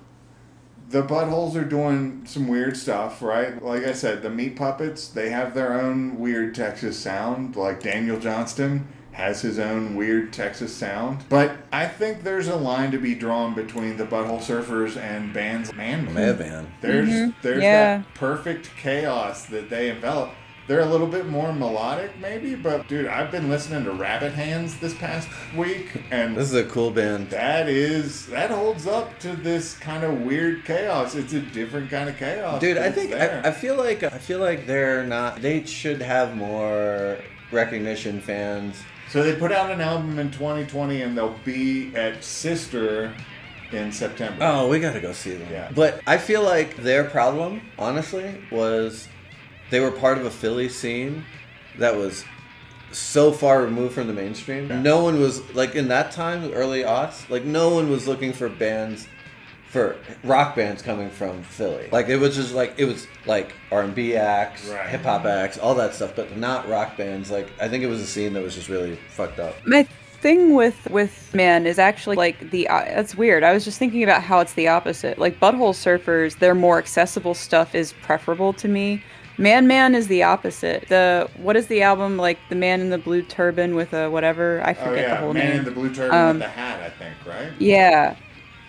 the 0.90 1.04
buttholes 1.04 1.56
are 1.56 1.66
doing 1.66 2.24
some 2.26 2.48
weird 2.48 2.76
stuff, 2.76 3.22
right? 3.22 3.64
Like 3.64 3.84
I 3.84 3.94
said, 3.94 4.22
the 4.24 4.30
Meat 4.30 4.56
Puppets, 4.56 5.08
they 5.08 5.30
have 5.30 5.54
their 5.54 5.80
own 5.80 6.18
weird 6.20 6.56
Texas 6.56 6.98
sound. 6.98 7.56
Like 7.56 7.82
Daniel 7.82 8.20
Johnston 8.20 8.88
has 9.20 9.42
his 9.42 9.60
own 9.60 9.96
weird 9.96 10.32
Texas 10.32 10.74
sound. 10.74 11.26
But 11.30 11.58
I 11.74 11.86
think 11.88 12.24
there's 12.24 12.48
a 12.48 12.56
line 12.56 12.92
to 12.92 12.98
be 12.98 13.14
drawn 13.14 13.54
between 13.54 13.98
the 13.98 14.06
Butthole 14.06 14.40
Surfers 14.40 14.96
and 14.98 15.34
bands 15.34 15.74
Man 15.74 16.12
Madman. 16.14 16.72
There's 16.82 17.10
mm-hmm. 17.10 17.32
there's 17.42 17.62
Yeah. 17.62 17.98
that 17.98 18.14
perfect 18.16 18.72
chaos 18.78 19.46
that 19.48 19.70
they 19.70 19.90
envelop. 19.90 20.32
They're 20.68 20.82
a 20.82 20.86
little 20.86 21.08
bit 21.08 21.28
more 21.28 21.52
melodic, 21.52 22.12
maybe, 22.20 22.54
but 22.54 22.88
dude, 22.88 23.08
I've 23.08 23.32
been 23.32 23.50
listening 23.50 23.86
to 23.86 23.92
Rabbit 23.92 24.34
Habits 24.34 24.76
this 24.78 24.94
past 24.94 25.28
week, 25.58 26.04
and 26.12 26.38
This 26.38 26.52
is 26.52 26.56
a 26.56 26.64
cool 26.64 26.92
band. 26.92 27.32
that 27.32 27.68
is 27.68 28.28
that 28.28 28.52
holds 28.52 28.86
up 28.86 29.18
to 29.22 29.36
this 29.36 29.76
kind 29.80 30.04
of 30.04 30.22
weird 30.22 30.64
chaos. 30.66 31.16
It's 31.16 31.34
a 31.34 31.42
different 31.42 31.90
kind 31.90 32.08
of 32.08 32.18
chaos. 32.18 32.62
Dude, 32.62 32.78
I 32.78 32.92
think. 32.92 33.14
I, 33.14 33.50
I 33.50 33.52
feel 33.52 33.76
like 33.78 34.04
I 34.04 34.20
feel 34.20 34.40
like 34.40 34.68
they're 34.68 35.04
not. 35.04 35.42
They 35.42 35.66
should 35.66 36.04
have 36.04 36.38
more 36.38 37.18
recognition, 37.52 38.22
fans. 38.22 38.78
So 39.10 39.24
they 39.24 39.36
put 39.36 39.52
out 39.52 39.72
an 39.72 39.82
album 39.82 40.20
in 40.20 40.32
2020, 40.32 41.02
and 41.02 41.18
they'll 41.18 41.40
be 41.44 41.96
at 41.96 42.24
Sister 42.24 43.14
in 43.72 43.92
September. 43.92 44.38
Oh, 44.42 44.68
we 44.68 44.80
gotta 44.80 45.00
go 45.00 45.12
see 45.14 45.34
them. 45.34 45.48
Yeah. 45.52 45.72
But 45.74 46.02
I 46.08 46.18
feel 46.18 46.44
like 46.44 46.78
their 46.78 47.04
problem, 47.04 47.62
honestly, 47.78 48.42
was 48.52 49.08
they 49.70 49.80
were 49.80 49.92
part 49.92 50.18
of 50.18 50.26
a 50.26 50.32
Philly 50.32 50.70
scene 50.70 51.26
that 51.78 51.96
was 51.96 52.24
so 52.92 53.32
far 53.32 53.62
removed 53.62 53.94
from 53.94 54.08
the 54.08 54.14
mainstream. 54.14 54.68
Yeah. 54.68 54.82
No 54.82 55.04
one 55.04 55.20
was 55.20 55.54
like 55.54 55.76
in 55.76 55.88
that 55.90 56.12
time, 56.12 56.52
early 56.54 56.84
aughts, 56.84 57.30
like 57.30 57.44
no 57.44 57.70
one 57.70 57.90
was 57.90 58.08
looking 58.08 58.34
for 58.34 58.50
bands 58.50 59.08
for 59.70 59.96
rock 60.24 60.56
bands 60.56 60.82
coming 60.82 61.10
from 61.10 61.44
Philly. 61.44 61.88
Like 61.92 62.10
it 62.10 62.18
was 62.18 62.36
just 62.36 62.54
like 62.54 62.74
it 62.78 62.86
was 62.86 63.08
like 63.26 63.54
R 63.72 63.84
and 63.84 63.94
B 63.96 64.16
acts, 64.16 64.68
Right. 64.68 64.88
hip 64.90 65.02
hop 65.04 65.26
acts, 65.26 65.58
all 65.58 65.76
that 65.76 65.94
stuff, 65.94 66.14
but 66.16 66.36
not 66.38 66.68
rock 66.68 66.98
bands. 66.98 67.30
Like 67.32 67.50
I 67.62 67.68
think 67.70 67.84
it 67.84 67.88
was 67.88 68.02
a 68.02 68.08
scene 68.08 68.34
that 68.34 68.44
was 68.44 68.56
just 68.56 68.70
really 68.70 68.96
fucked 69.10 69.40
up. 69.40 69.56
My 69.66 69.84
thing 70.22 70.54
with 70.54 70.88
with 70.90 71.34
man 71.34 71.66
is 71.66 71.80
actually 71.80 72.16
like 72.18 72.50
the 72.52 72.68
uh, 72.68 72.80
that's 72.86 73.16
weird. 73.16 73.44
I 73.44 73.54
was 73.54 73.64
just 73.64 73.78
thinking 73.80 74.04
about 74.04 74.24
how 74.24 74.40
it's 74.40 74.54
the 74.54 74.68
opposite. 74.68 75.18
Like 75.20 75.40
butthole 75.40 75.74
surfers, 75.74 76.40
their 76.40 76.56
more 76.56 76.78
accessible 76.80 77.34
stuff 77.36 77.76
is 77.76 77.94
preferable 78.02 78.54
to 78.54 78.68
me. 78.68 79.04
Man 79.38 79.68
Man 79.68 79.96
is 79.96 80.08
the 80.08 80.24
opposite. 80.24 80.88
The 80.90 81.30
what 81.38 81.56
is 81.56 81.68
the 81.68 81.82
album 81.84 82.18
like? 82.18 82.40
The 82.50 82.56
man 82.56 82.82
in 82.82 82.90
the 82.90 82.98
blue 82.98 83.22
turban 83.22 83.76
with 83.76 83.94
a 83.94 84.10
whatever 84.10 84.62
I 84.66 84.72
Oh 84.72 84.74
forget 84.74 85.04
yeah, 85.08 85.14
the 85.14 85.16
whole 85.22 85.34
Man 85.34 85.44
name. 85.44 85.50
Man 85.52 85.60
in 85.60 85.66
the 85.66 85.72
Blue 85.72 85.94
Turban 85.94 86.18
Um, 86.18 86.28
with 86.40 86.40
the 86.40 86.50
hat, 86.50 86.82
I 86.82 86.90
think, 86.90 87.16
right? 87.26 87.54
Yeah. 87.60 88.16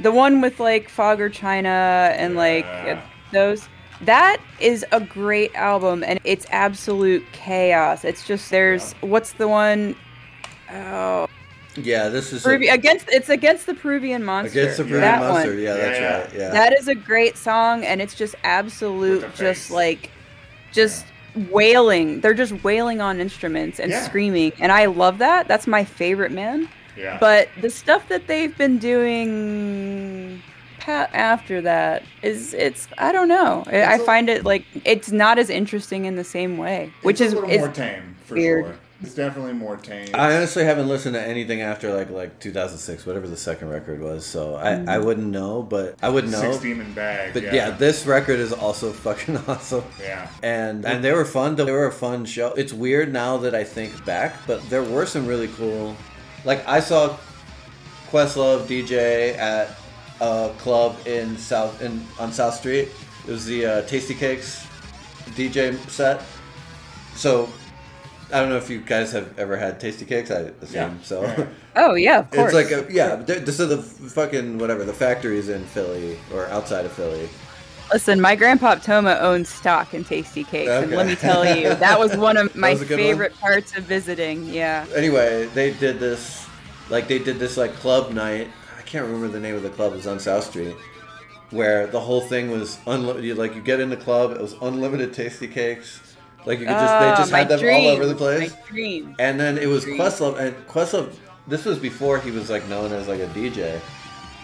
The 0.01 0.11
one 0.13 0.41
with 0.41 0.59
like 0.61 0.89
Fogger 0.89 1.29
China 1.29 2.13
and 2.17 2.35
like 2.37 2.65
Yeah. 2.65 3.01
those. 3.33 3.69
That 4.03 4.39
is 4.61 4.85
a 4.93 5.01
great 5.01 5.55
album 5.55 6.03
and 6.03 6.19
it's 6.25 6.47
absolute 6.51 7.25
chaos. 7.33 8.05
It's 8.05 8.27
just 8.27 8.51
there's 8.51 8.95
what's 9.03 9.33
the 9.33 9.47
one 9.47 9.95
oh 10.73 11.27
Yeah, 11.77 12.09
this 12.09 12.33
is 12.33 12.47
a, 12.47 12.55
against 12.69 13.09
it's 13.11 13.29
against 13.29 13.67
the 13.67 13.75
Peruvian 13.75 14.25
monster. 14.25 14.59
against 14.59 14.79
the 14.79 14.85
Peruvian 14.85 15.03
that 15.03 15.21
monster. 15.21 15.51
One. 15.51 15.59
Yeah, 15.63 15.75
that's 15.75 15.99
Yeah, 16.01 16.19
right. 16.21 16.33
Yeah. 16.35 16.51
That 16.51 16.79
is 16.79 16.89
a 16.89 16.95
great 16.95 17.37
song 17.37 17.85
and 17.85 18.01
it's 18.01 18.15
just 18.15 18.35
absolute 18.43 19.21
just 19.37 19.69
face. 19.69 19.71
like 19.71 20.11
just 20.73 21.05
wailing. 21.51 22.21
They're 22.21 22.33
just 22.35 22.65
wailing 22.65 23.03
on 23.03 23.21
instruments 23.21 23.79
and 23.79 23.91
Yeah. 23.93 24.01
screaming 24.03 24.53
and 24.61 24.73
I 24.73 24.87
love 24.87 25.19
that. 25.19 25.47
That's 25.47 25.67
my 25.67 25.85
favorite 25.85 26.33
man. 26.33 26.69
Yeah. 26.97 27.19
But 27.19 27.49
the 27.61 27.71
stuff 27.71 28.09
that 28.09 28.27
they've 28.27 28.57
been 28.57 28.79
doing 28.79 30.43
after 30.89 31.61
that 31.61 32.03
is 32.23 32.55
it's 32.55 32.89
I 32.99 33.13
don't 33.13 33.29
know. 33.29 33.65
I 33.67 33.83
I 33.83 33.95
It's 33.95 34.03
a- 34.03 34.07
find 34.07 34.29
it 34.29 34.45
like 34.45 34.65
it's 34.85 35.11
not 35.11 35.39
as 35.39 35.51
interesting 35.51 36.05
in 36.05 36.17
the 36.17 36.25
same 36.25 36.59
way, 36.59 36.93
which 37.03 37.21
it's 37.21 37.29
is 37.29 37.33
a 37.33 37.37
little 37.37 37.51
it's, 37.51 37.61
more 37.61 37.69
tame 37.73 38.17
for 38.25 38.35
weird. 38.35 38.65
sure. 38.65 38.79
It's 39.03 39.15
definitely 39.15 39.55
more 39.55 39.79
tame. 39.79 40.09
I 40.13 40.37
honestly 40.37 40.63
haven't 40.63 40.87
listened 40.87 41.15
to 41.15 41.23
anything 41.23 41.63
after 41.63 41.95
like 41.95 42.11
like 42.11 42.39
2006, 42.39 43.07
whatever 43.07 43.27
the 43.27 43.37
second 43.37 43.71
record 43.71 44.01
was. 44.01 44.27
So 44.27 44.57
I, 44.57 44.73
I 44.73 44.77
mm-hmm. 44.77 45.05
wouldn't 45.07 45.27
know, 45.29 45.63
but 45.63 45.97
I 46.03 46.11
would 46.11 46.29
know. 46.29 46.39
Six 46.39 46.59
demon 46.59 46.93
bag. 46.93 47.33
But 47.33 47.45
yeah, 47.45 47.55
yeah. 47.55 47.71
this 47.71 48.05
record 48.05 48.39
is 48.41 48.53
also 48.53 48.93
fucking 49.07 49.39
awesome. 49.49 49.85
Yeah. 49.99 50.31
And 50.43 50.85
and 50.85 51.03
they 51.03 51.13
were 51.13 51.25
fun. 51.25 51.57
They 51.57 51.65
were 51.65 51.87
a 51.87 51.93
fun 51.93 52.27
show. 52.27 52.49
It's 52.53 52.75
weird 52.75 53.11
now 53.11 53.39
that 53.39 53.55
I 53.55 53.65
think 53.65 54.05
back, 54.05 54.35
but 54.47 54.69
there 54.69 54.83
were 54.85 55.07
some 55.07 55.27
really 55.27 55.49
cool. 55.49 55.97
Like 56.45 56.67
I 56.67 56.81
saw 56.81 57.17
Questlove 58.11 58.67
DJ 58.67 59.37
at 59.37 59.71
a 60.21 60.53
club 60.59 60.97
in 61.07 61.37
South 61.37 61.81
in 61.83 62.05
on 62.19 62.33
South 62.33 62.55
Street. 62.55 62.89
It 63.27 63.31
was 63.31 63.45
the 63.47 63.67
uh, 63.67 63.83
Tastykake 63.83 64.67
DJ 65.37 65.77
set. 65.91 66.23
So 67.15 67.49
I 68.33 68.41
don't 68.41 68.49
know 68.49 68.57
if 68.57 68.71
you 68.71 68.81
guys 68.81 69.13
have 69.13 69.39
ever 69.39 69.57
had 69.57 69.81
Tastykakes. 69.81 70.31
I 70.31 70.51
assume 70.65 70.75
Yeah. 70.75 71.03
so. 71.03 71.49
Oh 71.77 71.95
yeah, 71.95 72.19
of 72.19 72.31
course. 72.33 72.53
It's 72.53 72.73
like 72.73 72.89
a 72.89 72.93
yeah. 72.93 73.15
they're- 73.17 73.47
So 73.47 73.65
the 73.67 73.79
fucking 73.81 74.59
whatever 74.59 74.85
the 74.85 74.93
factory 74.93 75.39
is 75.39 75.49
in 75.49 75.65
Philly 75.67 76.19
or 76.35 76.47
outside 76.49 76.85
of 76.85 76.93
Philly, 76.93 77.29
Listen, 77.93 78.21
my 78.21 78.37
grandpa 78.37 78.77
Toma 78.77 79.19
owns 79.21 79.49
stock 79.49 79.95
in 79.95 80.05
Tastykake, 80.05 80.69
and 80.83 80.93
let 80.93 81.07
me 81.07 81.17
tell 81.17 81.45
you, 81.57 81.75
that 81.75 81.99
was 81.99 82.17
one 82.17 82.37
of 82.37 82.55
my 82.57 82.75
good 82.75 82.89
one? 82.91 82.99
favorite 82.99 83.35
parts 83.41 83.77
of 83.77 83.85
visiting. 83.85 84.45
Yeah. 84.45 84.87
Anyway, 84.95 85.47
they 85.55 85.73
did 85.75 85.99
this, 85.99 86.47
like 86.89 87.09
they 87.09 87.19
did 87.19 87.39
this 87.41 87.57
like 87.57 87.73
club 87.75 88.13
night. 88.13 88.49
I 88.79 88.83
can't 88.83 89.05
remember 89.05 89.29
the 89.29 89.41
name 89.41 89.57
of 89.57 89.63
the 89.63 89.71
club. 89.71 89.93
It 89.93 89.97
was 89.97 90.07
on 90.07 90.21
South 90.21 90.45
Street, 90.45 90.77
where 91.51 91.89
the 91.89 91.99
whole 92.01 92.21
thing 92.21 92.51
was 92.51 92.79
unlimited. 92.87 93.37
Like 93.37 93.57
you 93.57 93.61
get 93.61 93.81
in 93.81 93.91
the 93.91 93.97
club, 93.97 94.33
it 94.33 94.41
was 94.41 94.55
unlimited 94.63 95.13
tasty 95.13 95.49
cakes. 95.49 96.01
Like 96.47 96.61
you 96.61 96.67
could 96.67 96.73
just 96.73 96.99
they 97.01 97.11
Ah, 97.11 97.17
just 97.19 97.33
had 97.33 97.49
them 97.49 97.61
all 97.75 97.89
over 97.89 98.07
the 98.07 98.15
place. 98.15 98.51
My 98.53 98.57
dream. 98.69 99.17
And 99.19 99.39
then 99.39 99.59
it 99.59 99.67
was 99.67 99.85
Dream. 99.85 99.99
Questlove, 99.99 100.39
and 100.39 100.55
Questlove. 100.69 101.13
This 101.49 101.65
was 101.65 101.79
before 101.79 102.21
he 102.21 102.31
was 102.31 102.49
like 102.51 102.67
known 102.69 102.93
as 102.93 103.09
like 103.09 103.21
a 103.21 103.27
DJ, 103.29 103.81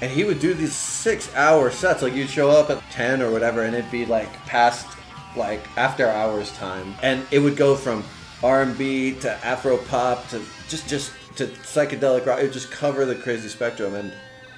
and 0.00 0.10
he 0.10 0.24
would 0.24 0.40
do 0.40 0.54
these 0.54 0.74
six-hour 0.74 1.70
sets. 1.70 2.02
Like 2.02 2.14
you'd 2.14 2.30
show 2.30 2.50
up 2.50 2.70
at 2.70 2.82
ten 2.90 3.22
or 3.22 3.30
whatever, 3.30 3.62
and 3.62 3.74
it'd 3.74 3.90
be 3.90 4.06
like 4.06 4.32
past 4.46 4.86
like 5.36 5.66
after 5.76 6.08
hours 6.08 6.52
time, 6.52 6.94
and 7.02 7.26
it 7.30 7.38
would 7.38 7.56
go 7.56 7.76
from 7.76 8.04
R 8.42 8.62
and 8.62 8.76
B 8.76 9.14
to 9.20 9.32
Afro 9.44 9.76
pop 9.76 10.28
to 10.28 10.42
just 10.68 10.88
just 10.88 11.12
to 11.36 11.46
psychedelic 11.46 12.26
rock. 12.26 12.38
It 12.38 12.44
would 12.44 12.52
just 12.52 12.70
cover 12.70 13.04
the 13.04 13.14
crazy 13.14 13.48
spectrum. 13.48 13.94
And 13.94 14.12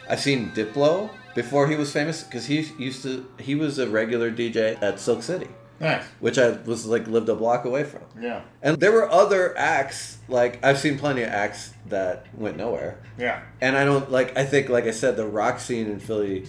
I've 0.08 0.20
seen 0.20 0.50
Diplo 0.50 1.10
before 1.34 1.68
he 1.68 1.76
was 1.76 1.92
famous 1.92 2.22
because 2.22 2.46
he 2.46 2.60
used 2.78 3.02
to 3.02 3.26
he 3.38 3.54
was 3.54 3.78
a 3.78 3.88
regular 3.88 4.30
DJ 4.30 4.80
at 4.82 4.98
Silk 4.98 5.22
City, 5.22 5.48
Nice. 5.80 6.04
which 6.20 6.38
I 6.38 6.50
was 6.50 6.86
like 6.86 7.06
lived 7.06 7.28
a 7.28 7.34
block 7.34 7.64
away 7.64 7.84
from. 7.84 8.02
Yeah. 8.20 8.42
And 8.62 8.78
there 8.80 8.92
were 8.92 9.10
other 9.10 9.56
acts, 9.56 10.18
like 10.28 10.64
I've 10.64 10.78
seen 10.78 10.98
plenty 10.98 11.22
of 11.22 11.28
acts 11.28 11.72
that 11.86 12.26
went 12.34 12.56
nowhere. 12.56 12.98
Yeah. 13.16 13.42
And 13.60 13.76
I 13.76 13.84
don't 13.84 14.10
like 14.10 14.36
I 14.36 14.44
think 14.44 14.68
like 14.68 14.84
I 14.84 14.90
said 14.90 15.16
the 15.16 15.26
rock 15.26 15.60
scene 15.60 15.86
in 15.90 16.00
Philly 16.00 16.46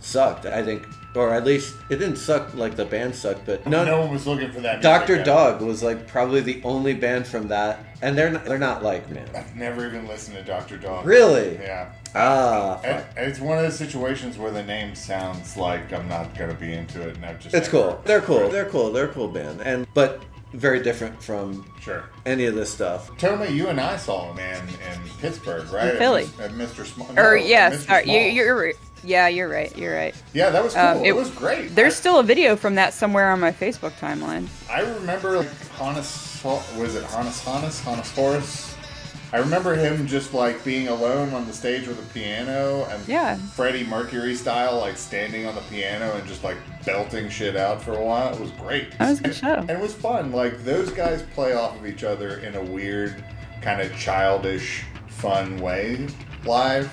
sucked. 0.00 0.46
I 0.46 0.62
think 0.64 0.84
or 1.14 1.32
at 1.34 1.44
least 1.44 1.76
it 1.90 1.96
didn't 1.96 2.16
suck 2.16 2.54
like 2.54 2.74
the 2.76 2.84
band 2.84 3.14
sucked, 3.14 3.44
but 3.46 3.66
No, 3.66 3.84
no, 3.84 4.00
one 4.00 4.10
was 4.12 4.26
looking 4.26 4.50
for 4.50 4.60
that. 4.60 4.80
Dr. 4.82 5.22
Dog 5.22 5.60
was 5.60 5.82
like 5.82 6.06
probably 6.06 6.40
the 6.40 6.60
only 6.64 6.94
band 6.94 7.26
from 7.26 7.48
that 7.48 7.84
and 8.00 8.16
they're 8.16 8.30
not, 8.30 8.44
they're 8.44 8.58
not 8.58 8.82
like 8.82 9.08
man. 9.10 9.28
I've 9.34 9.54
never 9.56 9.86
even 9.86 10.06
listened 10.08 10.36
to 10.38 10.42
Dr. 10.42 10.76
Dog. 10.78 11.06
Really? 11.06 11.54
Yeah. 11.54 11.92
Ah, 12.14 12.80
And 12.82 13.02
fuck. 13.04 13.12
it's 13.16 13.40
one 13.40 13.58
of 13.58 13.64
those 13.64 13.76
situations 13.76 14.36
where 14.38 14.50
the 14.50 14.62
name 14.62 14.94
sounds 14.94 15.56
like 15.56 15.92
I'm 15.92 16.08
not 16.08 16.36
gonna 16.36 16.54
be 16.54 16.72
into 16.72 17.00
it, 17.08 17.16
and 17.16 17.24
I've 17.24 17.40
just. 17.40 17.54
It's 17.54 17.68
cool. 17.68 18.00
They're 18.04 18.20
cool. 18.20 18.48
They're 18.50 18.68
cool. 18.68 18.90
They're 18.92 19.06
a 19.06 19.12
cool 19.12 19.28
band. 19.28 19.60
And 19.62 19.86
but 19.94 20.22
very 20.52 20.82
different 20.82 21.22
from 21.22 21.64
Sure. 21.80 22.04
any 22.26 22.44
of 22.44 22.54
this 22.54 22.70
stuff. 22.70 23.16
Tell 23.16 23.36
me, 23.38 23.48
you 23.48 23.68
and 23.68 23.80
I 23.80 23.96
saw 23.96 24.30
a 24.30 24.34
man 24.34 24.68
in 24.68 25.00
Pittsburgh, 25.20 25.70
right? 25.72 25.92
In 25.92 25.96
Philly. 25.96 26.28
At, 26.38 26.50
at 26.50 26.50
Mr. 26.52 26.84
Small. 26.84 27.08
or 27.12 27.14
no, 27.14 27.32
yeah, 27.34 27.70
Mr. 27.70 27.86
sorry, 27.86 28.10
you, 28.10 28.20
you're 28.32 28.58
right. 28.60 28.74
Yeah, 29.04 29.28
you're 29.28 29.48
right. 29.48 29.76
You're 29.76 29.94
right. 29.94 30.14
Yeah, 30.32 30.50
that 30.50 30.62
was 30.62 30.74
cool. 30.74 30.82
Um, 30.82 30.98
it, 30.98 31.08
it- 31.08 31.16
was 31.16 31.30
great. 31.30 31.74
There's 31.74 31.96
still 31.96 32.18
a 32.18 32.22
video 32.22 32.56
from 32.56 32.76
that 32.76 32.94
somewhere 32.94 33.30
on 33.30 33.40
my 33.40 33.50
Facebook 33.52 33.92
timeline. 33.98 34.48
I 34.70 34.80
remember 34.80 35.38
like, 35.38 35.48
Honus. 35.76 36.30
Was 36.44 36.94
it 36.96 37.04
Honus? 37.04 37.44
Honus? 37.44 37.80
Honus 37.82 38.12
Horace? 38.14 38.76
I 39.32 39.38
remember 39.38 39.74
him 39.74 40.06
just 40.06 40.34
like 40.34 40.62
being 40.64 40.88
alone 40.88 41.32
on 41.32 41.46
the 41.46 41.52
stage 41.54 41.86
with 41.88 41.98
a 41.98 42.12
piano 42.12 42.84
and 42.90 43.06
Yeah. 43.08 43.36
Freddie 43.36 43.84
Mercury 43.84 44.34
style, 44.34 44.78
like 44.78 44.96
standing 44.98 45.46
on 45.46 45.54
the 45.54 45.60
piano 45.62 46.12
and 46.16 46.26
just 46.28 46.44
like 46.44 46.56
belting 46.84 47.28
shit 47.30 47.56
out 47.56 47.80
for 47.82 47.94
a 47.94 48.04
while. 48.04 48.34
It 48.34 48.40
was 48.40 48.50
great. 48.52 48.98
That 48.98 49.08
was 49.10 49.20
a 49.20 49.22
good 49.22 49.26
And- 49.30 49.36
show. 49.36 49.54
And 49.54 49.70
it 49.70 49.80
was 49.80 49.94
fun. 49.94 50.32
Like 50.32 50.64
those 50.64 50.90
guys 50.90 51.22
play 51.34 51.54
off 51.54 51.76
of 51.76 51.86
each 51.86 52.04
other 52.04 52.38
in 52.40 52.56
a 52.56 52.62
weird, 52.62 53.24
kind 53.62 53.80
of 53.80 53.96
childish, 53.96 54.82
fun 55.08 55.56
way 55.58 56.08
live. 56.44 56.92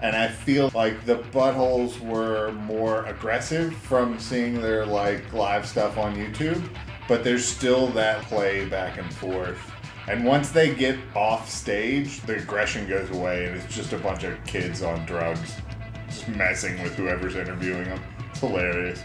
And 0.00 0.14
I 0.14 0.28
feel 0.28 0.70
like 0.74 1.04
the 1.04 1.16
buttholes 1.16 1.98
were 2.00 2.52
more 2.52 3.04
aggressive 3.06 3.74
from 3.74 4.18
seeing 4.18 4.60
their 4.60 4.86
like 4.86 5.32
live 5.32 5.66
stuff 5.66 5.98
on 5.98 6.14
YouTube, 6.14 6.62
but 7.08 7.24
there's 7.24 7.44
still 7.44 7.88
that 7.88 8.22
play 8.24 8.64
back 8.66 8.98
and 8.98 9.12
forth. 9.14 9.58
And 10.06 10.24
once 10.24 10.50
they 10.50 10.74
get 10.74 10.98
off 11.14 11.50
stage, 11.50 12.20
the 12.22 12.36
aggression 12.36 12.88
goes 12.88 13.10
away, 13.10 13.46
and 13.46 13.56
it's 13.56 13.74
just 13.74 13.92
a 13.92 13.98
bunch 13.98 14.24
of 14.24 14.42
kids 14.46 14.82
on 14.82 15.04
drugs, 15.04 15.54
just 16.08 16.28
messing 16.28 16.82
with 16.82 16.94
whoever's 16.94 17.34
interviewing 17.34 17.84
them. 17.84 18.02
It's 18.30 18.40
hilarious. 18.40 19.02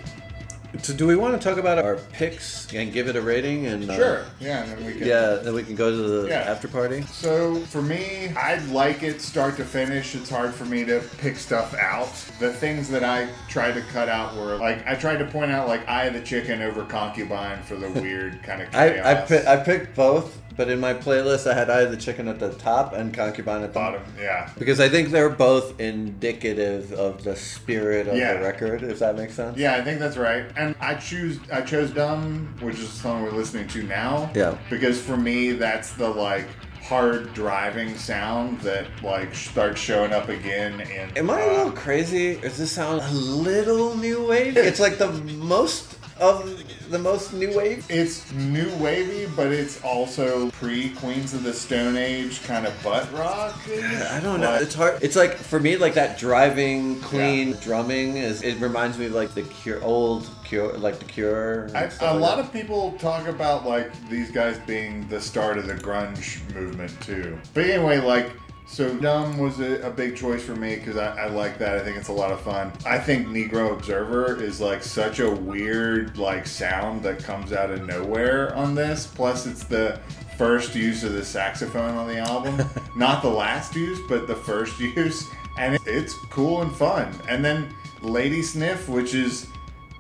So 0.82 0.94
do 0.94 1.06
we 1.06 1.16
want 1.16 1.40
to 1.40 1.48
talk 1.50 1.58
about 1.60 1.78
our 1.78 1.98
picks 2.14 2.74
and 2.74 2.92
give 2.92 3.08
it 3.08 3.16
a 3.16 3.22
rating 3.22 3.68
and 3.68 3.90
uh, 3.90 3.96
Sure. 3.96 4.26
Yeah, 4.40 4.64
and 4.64 4.72
then 4.72 4.86
we 4.86 4.94
can. 4.94 5.08
Yeah, 5.08 5.36
then 5.36 5.54
we 5.54 5.64
can 5.64 5.76
go 5.76 5.92
to 5.92 5.96
the 5.98 6.28
Yeah. 6.30 6.40
after 6.42 6.68
party. 6.68 7.04
So 7.04 7.56
for 7.68 7.82
me, 7.82 8.32
I 8.36 8.56
like 8.72 9.04
it 9.04 9.22
start 9.22 9.56
to 9.58 9.66
finish. 9.66 10.16
It's 10.16 10.30
hard 10.30 10.54
for 10.54 10.66
me 10.66 10.84
to 10.86 11.02
pick 11.20 11.38
stuff 11.38 11.74
out. 11.76 12.12
The 12.40 12.52
things 12.52 12.90
that 12.90 13.04
I 13.04 13.28
tried 13.50 13.74
to 13.74 13.82
cut 13.82 14.10
out 14.10 14.36
were 14.36 14.56
like 14.58 14.86
I 14.88 14.96
tried 14.96 15.18
to 15.18 15.26
point 15.26 15.52
out 15.52 15.68
like 15.68 15.88
Eye 15.88 16.06
of 16.06 16.14
the 16.16 16.22
Chicken 16.22 16.62
over 16.62 16.84
Concubine 16.86 17.62
for 17.64 17.76
the 17.76 17.90
weird 18.02 18.42
kind 18.44 18.62
of 18.62 18.72
chaos. 18.72 19.06
I 19.06 19.12
I, 19.12 19.26
pi- 19.26 19.54
I 19.54 19.58
picked 19.64 19.96
both, 19.96 20.38
but 20.56 20.70
in 20.70 20.80
my 20.80 20.94
playlist 20.94 21.50
I 21.50 21.54
had 21.54 21.70
Eye 21.70 21.82
of 21.82 21.92
the 21.92 21.98
Chicken 21.98 22.28
at 22.28 22.40
the 22.40 22.52
top 22.54 22.94
and 22.94 23.14
Concubine 23.14 23.64
at 23.64 23.74
the 23.74 23.80
bottom. 23.80 24.02
Yeah. 24.20 24.50
Because 24.58 24.80
I 24.80 24.90
think 24.90 25.10
they're 25.10 25.30
both 25.30 25.80
indicative 25.80 26.92
of 26.94 27.24
the 27.24 27.36
spirit 27.36 28.08
of 28.08 28.16
Yeah. 28.16 28.34
the 28.36 28.40
record, 28.42 28.84
if 28.84 29.00
that 29.00 29.16
makes 29.16 29.34
sense. 29.34 29.58
Yeah, 29.58 29.76
I 29.76 29.82
think 29.84 30.00
that's 30.00 30.18
right. 30.18 30.46
And 30.56 30.76
I 30.80 30.96
choose 30.96 31.40
I 31.52 31.62
chose 31.62 31.92
Dumb, 31.92 32.56
which 32.62 32.80
is 32.80 32.92
the 32.92 33.00
song 33.00 33.24
we're 33.24 33.32
listening 33.32 33.68
to 33.70 33.84
now. 33.84 34.32
Yeah. 34.36 34.58
Because 34.70 35.00
for 35.02 35.18
me 35.18 35.52
that's 35.54 35.94
the 35.94 36.10
like 36.10 36.48
hard 36.84 37.34
driving 37.34 37.98
sound 37.98 38.60
that 38.60 38.86
like 39.02 39.34
starts 39.34 39.80
showing 39.80 40.12
up 40.12 40.28
again 40.30 40.82
and 40.82 41.18
Am 41.18 41.30
I 41.30 41.40
a 41.40 41.48
uh, 41.50 41.54
little 41.58 41.72
crazy? 41.72 42.36
Does 42.36 42.58
this 42.58 42.72
sound 42.72 43.02
a 43.02 43.12
little 43.14 43.96
new 43.96 44.26
wave? 44.28 44.58
It's 44.58 44.80
like 44.82 44.98
the 44.98 45.12
most 45.12 45.96
of 46.20 46.64
the 46.90 47.00
most 47.00 47.34
new 47.34 47.56
wave. 47.56 47.86
It's 47.90 48.32
new 48.34 48.70
wavy, 48.78 49.32
but 49.36 49.48
it's 49.48 49.84
also 49.84 50.50
pre 50.52 50.90
Queens 50.92 51.34
of 51.34 51.44
the 51.44 51.54
Stone 51.54 51.98
Age 51.98 52.44
kind 52.44 52.66
of 52.66 52.84
butt 52.84 53.12
rock. 53.14 53.60
I 53.68 54.20
don't 54.22 54.40
know. 54.40 54.56
It's 54.56 54.76
hard. 54.76 55.02
It's 55.02 55.16
like 55.16 55.36
for 55.36 55.60
me, 55.60 55.78
like 55.78 55.96
that 55.96 56.18
driving, 56.18 57.00
clean 57.02 57.54
drumming 57.62 58.18
is. 58.18 58.42
It 58.44 58.60
reminds 58.60 58.98
me 58.98 59.08
of 59.08 59.14
like 59.14 59.34
the 59.34 59.44
Cure, 59.44 59.84
old 59.84 60.30
Cure, 60.44 60.74
like 60.78 61.00
the 61.00 61.06
Cure. 61.06 61.70
I, 61.76 61.86
a 61.86 61.86
like 61.86 62.00
lot 62.02 62.38
that. 62.38 62.46
of 62.46 62.54
people 62.54 62.92
talk 63.00 63.28
about 63.28 63.66
like 63.66 63.92
these 64.10 64.32
guys 64.32 64.60
being 64.60 65.08
the 65.08 65.20
start 65.20 65.58
of 65.58 65.68
the 65.68 65.76
grunge 65.76 66.42
movement 66.54 67.00
too. 67.02 67.38
But 67.54 67.66
anyway, 67.66 68.00
like 68.00 68.32
so 68.66 68.96
dumb 68.98 69.38
was 69.38 69.60
a, 69.60 69.82
a 69.82 69.90
big 69.90 70.16
choice 70.16 70.44
for 70.44 70.56
me 70.56 70.76
because 70.76 70.98
I, 70.98 71.24
I 71.24 71.28
like 71.28 71.58
that. 71.60 71.78
I 71.78 71.84
think 71.84 71.98
it's 71.98 72.08
a 72.08 72.14
lot 72.14 72.32
of 72.32 72.42
fun. 72.42 72.72
I 72.86 72.98
think 72.98 73.28
Negro 73.28 73.74
Observer 73.74 74.42
is 74.42 74.62
like 74.62 74.84
such 74.84 75.20
a 75.20 75.30
weird 75.30 76.18
like 76.18 76.48
sound 76.48 77.04
that 77.04 77.24
comes 77.24 77.54
out 77.54 77.70
of 77.70 77.86
nowhere 77.86 78.56
on 78.56 78.74
this. 78.74 79.06
Plus, 79.06 79.46
it's 79.46 79.64
the 79.64 80.00
first 80.38 80.76
use 80.76 81.04
of 81.04 81.14
the 81.14 81.24
saxophone 81.24 81.96
on 81.96 82.08
the 82.08 82.18
album, 82.18 82.60
not 82.96 83.22
the 83.22 83.30
last 83.30 83.76
use, 83.76 84.00
but 84.10 84.28
the 84.28 84.36
first 84.36 84.80
use, 84.96 85.28
and 85.58 85.76
it, 85.76 85.82
it's 85.86 86.14
cool 86.30 86.62
and 86.62 86.76
fun. 86.76 87.14
And 87.30 87.44
then 87.44 87.74
Lady 88.02 88.42
Sniff, 88.42 88.90
which 88.90 89.14
is 89.14 89.48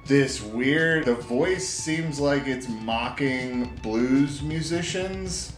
this 0.06 0.42
weird 0.42 1.06
the 1.06 1.16
voice 1.16 1.68
seems 1.68 2.20
like 2.20 2.46
it's 2.46 2.68
mocking 2.68 3.66
blues 3.82 4.42
musicians 4.42 5.53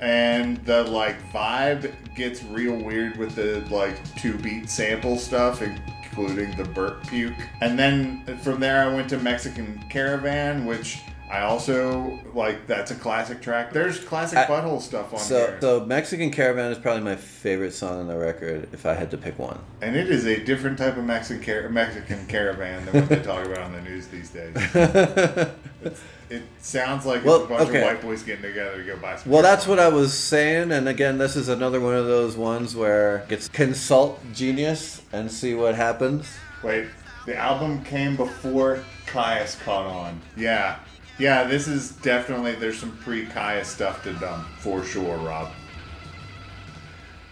and 0.00 0.58
the 0.64 0.84
like 0.84 1.16
vibe 1.32 1.92
gets 2.14 2.42
real 2.44 2.76
weird 2.76 3.16
with 3.16 3.34
the 3.34 3.60
like 3.70 3.96
two 4.16 4.36
beat 4.38 4.68
sample 4.68 5.16
stuff 5.16 5.62
including 5.62 6.54
the 6.56 6.64
burp 6.64 7.06
puke. 7.06 7.34
And 7.60 7.78
then 7.78 8.24
from 8.42 8.60
there 8.60 8.82
i 8.82 8.94
went 8.94 9.08
to 9.10 9.18
mexican 9.18 9.82
caravan 9.88 10.64
which 10.64 11.02
i 11.30 11.40
also 11.40 12.18
like 12.34 12.66
that's 12.66 12.90
a 12.90 12.94
classic 12.94 13.40
track 13.42 13.72
there's 13.72 13.98
classic 13.98 14.38
I- 14.38 14.46
butthole 14.46 14.80
stuff 14.80 15.12
on 15.12 15.18
So, 15.18 15.38
here 15.38 15.58
so 15.60 15.84
Mexican 15.84 16.30
Caravan 16.30 16.70
is 16.72 16.78
probably 16.78 17.02
my 17.02 17.16
favorite 17.16 17.72
song 17.72 17.98
on 18.00 18.06
the 18.06 18.16
record. 18.16 18.68
If 18.72 18.86
I 18.86 18.94
had 18.94 19.10
to 19.10 19.18
pick 19.18 19.38
one, 19.38 19.58
and 19.82 19.96
it 19.96 20.08
is 20.10 20.24
a 20.26 20.42
different 20.44 20.78
type 20.78 20.96
of 20.96 21.04
mexican, 21.04 21.42
car- 21.44 21.68
mexican 21.68 22.26
caravan 22.26 22.84
than 22.86 22.94
what 23.00 23.08
they 23.08 23.20
talk 23.22 23.44
about 23.44 23.58
on 23.58 23.72
the 23.72 23.82
news 23.82 24.06
these 24.08 24.30
days 24.30 24.54
it 26.30 26.42
sounds 26.60 27.06
like 27.06 27.24
Well, 27.24 27.36
it's 27.42 27.44
a 27.46 27.48
bunch 27.48 27.68
okay. 27.68 27.78
of 27.80 27.84
white 27.86 28.02
boys 28.02 28.22
getting 28.22 28.42
together 28.42 28.76
to 28.78 28.84
go 28.84 28.96
buy 28.96 29.16
some 29.16 29.30
well, 29.30 29.42
that's 29.42 29.66
what 29.66 29.78
I 29.78 29.88
was 29.88 30.12
saying. 30.16 30.72
And 30.72 30.88
again, 30.88 31.18
this 31.18 31.36
is 31.36 31.48
another 31.48 31.80
one 31.80 31.94
of 31.94 32.06
those 32.06 32.36
ones 32.36 32.74
where 32.74 33.24
it's 33.28 33.48
consult 33.48 34.20
genius 34.32 35.02
and 35.12 35.30
see 35.30 35.54
what 35.54 35.74
happens. 35.76 36.26
Wait, 36.64 36.88
the 37.26 37.36
album 37.36 37.84
came 37.84 38.16
before 38.16 38.82
Kyuss 39.06 39.60
caught 39.64 39.86
on. 39.86 40.20
Yeah. 40.36 40.78
Yeah, 41.18 41.44
this 41.44 41.66
is 41.66 41.92
definitely, 41.92 42.54
there's 42.56 42.78
some 42.78 42.96
pre 42.98 43.26
Kyuss 43.26 43.66
stuff 43.66 44.02
to 44.04 44.12
dumb, 44.14 44.44
for 44.58 44.84
sure, 44.84 45.16
Rob. 45.18 45.50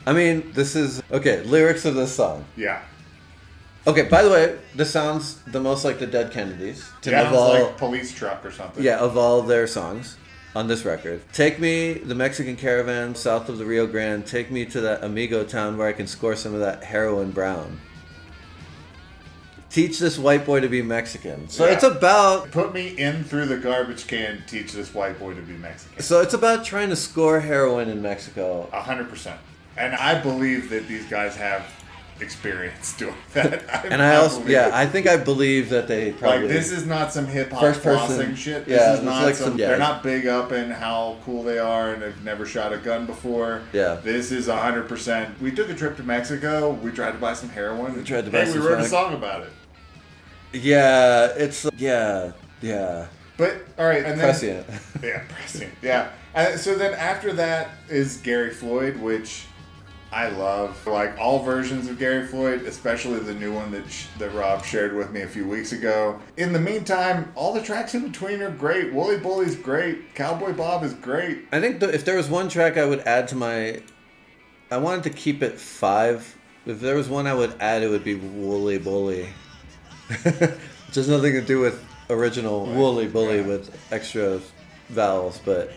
I 0.07 0.13
mean, 0.13 0.53
this 0.53 0.77
is 0.77 1.03
okay. 1.11 1.43
Lyrics 1.43 1.85
of 1.85 1.95
this 1.95 2.15
song. 2.15 2.45
Yeah. 2.57 2.83
Okay, 3.87 4.03
by 4.03 4.23
the 4.23 4.31
way, 4.31 4.59
this 4.75 4.91
sounds 4.91 5.41
the 5.47 5.61
most 5.61 5.85
like 5.85 5.99
the 5.99 6.07
Dead 6.07 6.31
Kennedys 6.31 6.91
to 7.03 7.15
of 7.15 7.35
all, 7.35 7.53
like 7.53 7.77
police 7.77 8.15
truck 8.15 8.45
or 8.45 8.51
something. 8.51 8.83
yeah, 8.83 8.99
of 8.99 9.17
all 9.17 9.43
their 9.43 9.67
songs 9.67 10.17
on 10.57 10.69
this 10.69 10.85
record. 10.85 11.21
Take 11.33 11.59
me 11.59 11.95
the 11.95 12.15
Mexican 12.15 12.57
caravan 12.57 13.15
south 13.15 13.49
of 13.49 13.59
the 13.59 13.65
Rio 13.67 13.87
Grande. 13.87 14.27
Take 14.27 14.51
me 14.51 14.65
to 14.67 14.81
that 14.83 15.05
amigo 15.05 15.45
town 15.45 15.77
where 15.77 15.89
I 15.89 15.93
can 15.93 16.07
score 16.07 16.37
some 16.37 16.55
of 16.55 16.61
that 16.61 16.85
heroin 16.85 17.31
brown. 17.31 17.79
Teach 19.75 19.99
this 19.99 20.17
white 20.17 20.47
boy 20.47 20.61
to 20.61 20.69
be 20.69 20.83
Mexican. 20.83 21.49
So 21.49 21.67
Yeah. 21.67 21.73
it's 21.73 21.83
about 21.83 22.53
Put 22.53 22.73
me 22.73 22.89
in 22.97 23.25
through 23.25 23.47
the 23.47 23.57
garbage 23.57 24.07
can. 24.07 24.45
Teach 24.47 24.73
this 24.73 24.95
white 24.95 25.19
boy 25.19 25.35
to 25.35 25.43
be 25.43 25.55
Mexican. 25.55 26.01
so 26.03 26.21
it's 26.21 26.33
about 26.35 26.65
trying 26.65 26.91
to 26.91 26.97
score 26.97 27.41
heroin 27.41 27.89
in 27.89 28.01
Mexico. 28.01 28.69
A 28.73 28.81
hundred 28.81 29.11
percent. 29.11 29.41
And 29.77 29.95
I 29.97 30.21
believe 30.21 30.71
that 30.71 30.87
these 30.87 31.05
guys 31.07 31.35
have 31.37 31.67
experience 32.21 32.93
doing 32.99 33.15
that. 33.33 33.85
And 33.91 34.01
I 34.01 34.15
also 34.17 34.47
yeah, 34.47 34.69
it. 34.69 34.75
I 34.75 34.87
think 34.87 35.09
I 35.09 35.17
believe 35.17 35.71
that 35.71 35.89
they 35.89 36.13
probably 36.13 36.43
like 36.43 36.49
this 36.49 36.71
is 36.71 36.87
not 36.87 37.13
some 37.13 37.27
hip 37.27 37.51
hop 37.51 37.61
person- 37.61 37.83
flossing 37.83 38.37
shit. 38.37 38.67
This 38.67 38.79
yeah, 38.81 38.95
is 38.95 39.03
not 39.03 39.25
like 39.25 39.35
some, 39.35 39.49
some- 39.51 39.59
yeah. 39.59 39.69
They're 39.71 39.79
not 39.79 40.05
big 40.05 40.29
up 40.29 40.53
in 40.53 40.71
how 40.71 41.17
cool 41.25 41.43
they 41.43 41.59
are, 41.59 41.93
and 41.93 42.01
they've 42.01 42.25
never 42.25 42.47
shot 42.47 42.73
a 42.73 42.79
gun 42.79 43.07
before. 43.07 43.63
Yeah. 43.73 43.97
This 43.97 44.31
is 44.31 44.47
hundred 44.47 44.89
percent. 44.89 45.41
We 45.43 45.51
took 45.51 45.69
a 45.69 45.75
trip 45.75 45.97
to 45.97 46.05
Mexico. 46.05 46.71
We 46.71 46.93
tried 46.93 47.13
to 47.13 47.19
buy 47.19 47.33
some 47.35 47.49
heroin. 47.49 47.97
We 47.97 48.05
tried 48.05 48.27
to 48.27 48.31
buy 48.31 48.45
hey, 48.45 48.53
some 48.53 48.61
We 48.61 48.67
wrote 48.69 48.79
a 48.81 48.89
song 48.89 49.15
about 49.15 49.43
it. 49.43 49.51
Yeah, 50.55 51.33
it's 51.37 51.67
yeah, 51.77 52.33
yeah. 52.63 53.07
But 53.37 53.57
all 53.79 53.87
right, 53.87 54.05
and 54.05 54.19
then 54.19 54.31
Prescient. 54.31 54.67
yeah, 55.03 55.25
prescient. 55.29 55.73
Yeah. 55.83 56.11
And 56.35 56.59
so 56.59 56.77
then 56.77 56.95
after 56.95 57.33
that 57.35 57.71
is 57.89 58.17
Gary 58.19 58.51
Floyd, 58.51 58.97
which 58.97 59.47
I 60.13 60.29
love. 60.29 60.87
Like 60.87 61.19
all 61.19 61.43
versions 61.43 61.89
of 61.89 61.99
Gary 61.99 62.27
Floyd, 62.27 62.63
especially 62.63 63.19
the 63.19 63.35
new 63.35 63.53
one 63.53 63.73
that 63.73 63.91
sh- 63.91 64.07
that 64.19 64.33
Rob 64.33 64.65
shared 64.65 64.95
with 64.95 65.11
me 65.11 65.23
a 65.23 65.27
few 65.29 65.47
weeks 65.49 65.73
ago. 65.73 66.21
In 66.37 66.53
the 66.53 66.61
meantime, 66.61 67.33
all 67.35 67.53
the 67.53 67.61
tracks 67.61 67.95
in 67.95 68.03
between 68.03 68.41
are 68.41 68.51
great. 68.51 68.93
Woly 68.93 69.21
Boly's 69.21 69.57
great. 69.57 70.15
Cowboy 70.15 70.53
Bob 70.53 70.85
is 70.85 70.95
great. 70.95 71.47
I 71.51 71.61
think 71.61 71.81
th- 71.81 71.93
if 71.93 72.05
there 72.05 72.17
was 72.17 72.29
one 72.31 72.49
track 72.49 72.77
I 72.77 72.85
would 72.85 73.01
add 73.01 73.27
to 73.29 73.37
my, 73.37 73.83
I 74.71 74.77
wanted 74.79 75.03
to 75.05 75.11
keep 75.11 75.43
it 75.43 75.59
five. 75.59 76.37
If 76.65 76.81
there 76.81 76.95
was 76.95 77.09
one 77.09 77.27
I 77.27 77.35
would 77.35 77.55
add, 77.61 77.83
it 77.83 77.89
would 77.89 78.05
be 78.05 78.15
Woly 78.17 78.79
Boly. 78.79 79.29
Which 80.23 80.95
has 80.95 81.09
nothing 81.09 81.33
to 81.33 81.41
do 81.43 81.61
with 81.61 81.83
original 82.11 82.67
Right. 82.67 82.77
Woolly 82.77 83.09
Bully 83.09 83.37
Yeah. 83.39 83.47
with 83.47 83.77
extra 83.93 84.41
vowels, 84.91 85.41
but 85.45 85.73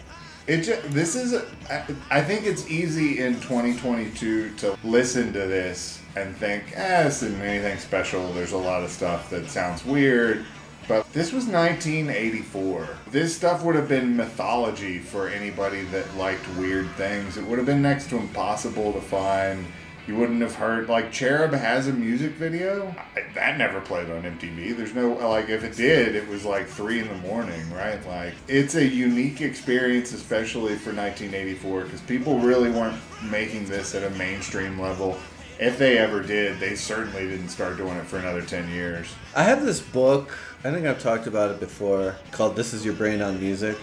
It 0.47 0.61
ju- 0.61 0.77
this 0.89 1.15
is 1.15 1.33
I, 1.69 1.83
I 2.09 2.21
think 2.21 2.45
it's 2.45 2.69
easy 2.69 3.19
in 3.19 3.35
2022 3.41 4.51
to 4.57 4.77
listen 4.83 5.33
to 5.33 5.39
this 5.39 5.99
and 6.15 6.35
think, 6.37 6.63
eh, 6.75 7.03
this 7.03 7.21
isn't 7.23 7.41
anything 7.41 7.77
special. 7.79 8.31
There's 8.33 8.53
a 8.53 8.57
lot 8.57 8.83
of 8.83 8.89
stuff 8.89 9.29
that 9.29 9.49
sounds 9.49 9.85
weird. 9.85 10.45
But 10.87 11.11
this 11.11 11.33
was 11.33 11.45
1984. 11.47 12.87
This 13.11 13.35
stuff 13.35 13.61
would 13.63 13.75
have 13.75 13.89
been 13.89 14.15
mythology 14.15 14.99
for 14.99 15.27
anybody 15.27 15.81
that 15.91 16.15
liked 16.15 16.47
weird 16.57 16.89
things. 16.95 17.35
It 17.37 17.45
would 17.45 17.57
have 17.57 17.65
been 17.65 17.81
next 17.81 18.09
to 18.09 18.17
impossible 18.17 18.93
to 18.93 19.01
find. 19.01 19.65
You 20.07 20.15
wouldn't 20.15 20.41
have 20.41 20.55
heard 20.55 20.87
like 20.87 21.11
Cherub 21.11 21.51
has 21.51 21.87
a 21.87 21.91
music 21.91 22.31
video. 22.31 22.95
I, 23.13 23.25
that 23.35 23.57
never 23.57 23.81
played 23.81 24.09
on 24.09 24.23
MTV. 24.23 24.77
There's 24.77 24.95
no 24.95 25.09
like 25.09 25.49
if 25.49 25.65
it 25.65 25.75
did, 25.75 26.15
it 26.15 26.25
was 26.29 26.45
like 26.45 26.65
three 26.65 27.01
in 27.01 27.09
the 27.09 27.15
morning, 27.15 27.69
right? 27.73 28.03
Like 28.07 28.33
it's 28.47 28.75
a 28.75 28.85
unique 28.85 29.41
experience, 29.41 30.13
especially 30.13 30.75
for 30.75 30.93
1984, 30.93 31.81
because 31.83 31.99
people 32.01 32.39
really 32.39 32.71
weren't 32.71 32.97
making 33.29 33.65
this 33.65 33.95
at 33.95 34.09
a 34.09 34.15
mainstream 34.17 34.79
level. 34.79 35.17
If 35.59 35.77
they 35.77 35.97
ever 35.97 36.23
did, 36.23 36.57
they 36.61 36.75
certainly 36.75 37.27
didn't 37.27 37.49
start 37.49 37.75
doing 37.75 37.97
it 37.97 38.05
for 38.05 38.17
another 38.17 38.41
10 38.41 38.69
years. 38.69 39.13
I 39.35 39.43
have 39.43 39.65
this 39.65 39.81
book. 39.81 40.37
I 40.63 40.71
think 40.71 40.85
I've 40.85 41.01
talked 41.01 41.27
about 41.27 41.51
it 41.51 41.59
before, 41.59 42.15
called 42.31 42.55
"This 42.55 42.73
Is 42.73 42.85
Your 42.85 42.93
Brain 42.93 43.21
on 43.21 43.41
Music," 43.41 43.75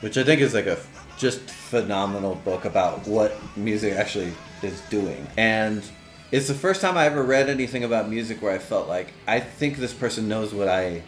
which 0.00 0.18
I 0.18 0.24
think 0.24 0.42
is 0.42 0.52
like 0.52 0.66
a 0.66 0.78
just 1.16 1.40
phenomenal 1.40 2.34
book 2.34 2.66
about 2.66 3.06
what 3.06 3.34
music 3.56 3.94
actually 3.94 4.34
is 4.62 4.80
doing. 4.82 5.26
And 5.36 5.82
it's 6.30 6.48
the 6.48 6.54
first 6.54 6.80
time 6.80 6.96
I 6.96 7.06
ever 7.06 7.22
read 7.22 7.48
anything 7.48 7.84
about 7.84 8.08
music 8.08 8.42
where 8.42 8.52
I 8.52 8.58
felt 8.58 8.88
like 8.88 9.12
I 9.26 9.40
think 9.40 9.76
this 9.76 9.92
person 9.92 10.28
knows 10.28 10.52
what 10.52 10.68
I 10.68 11.02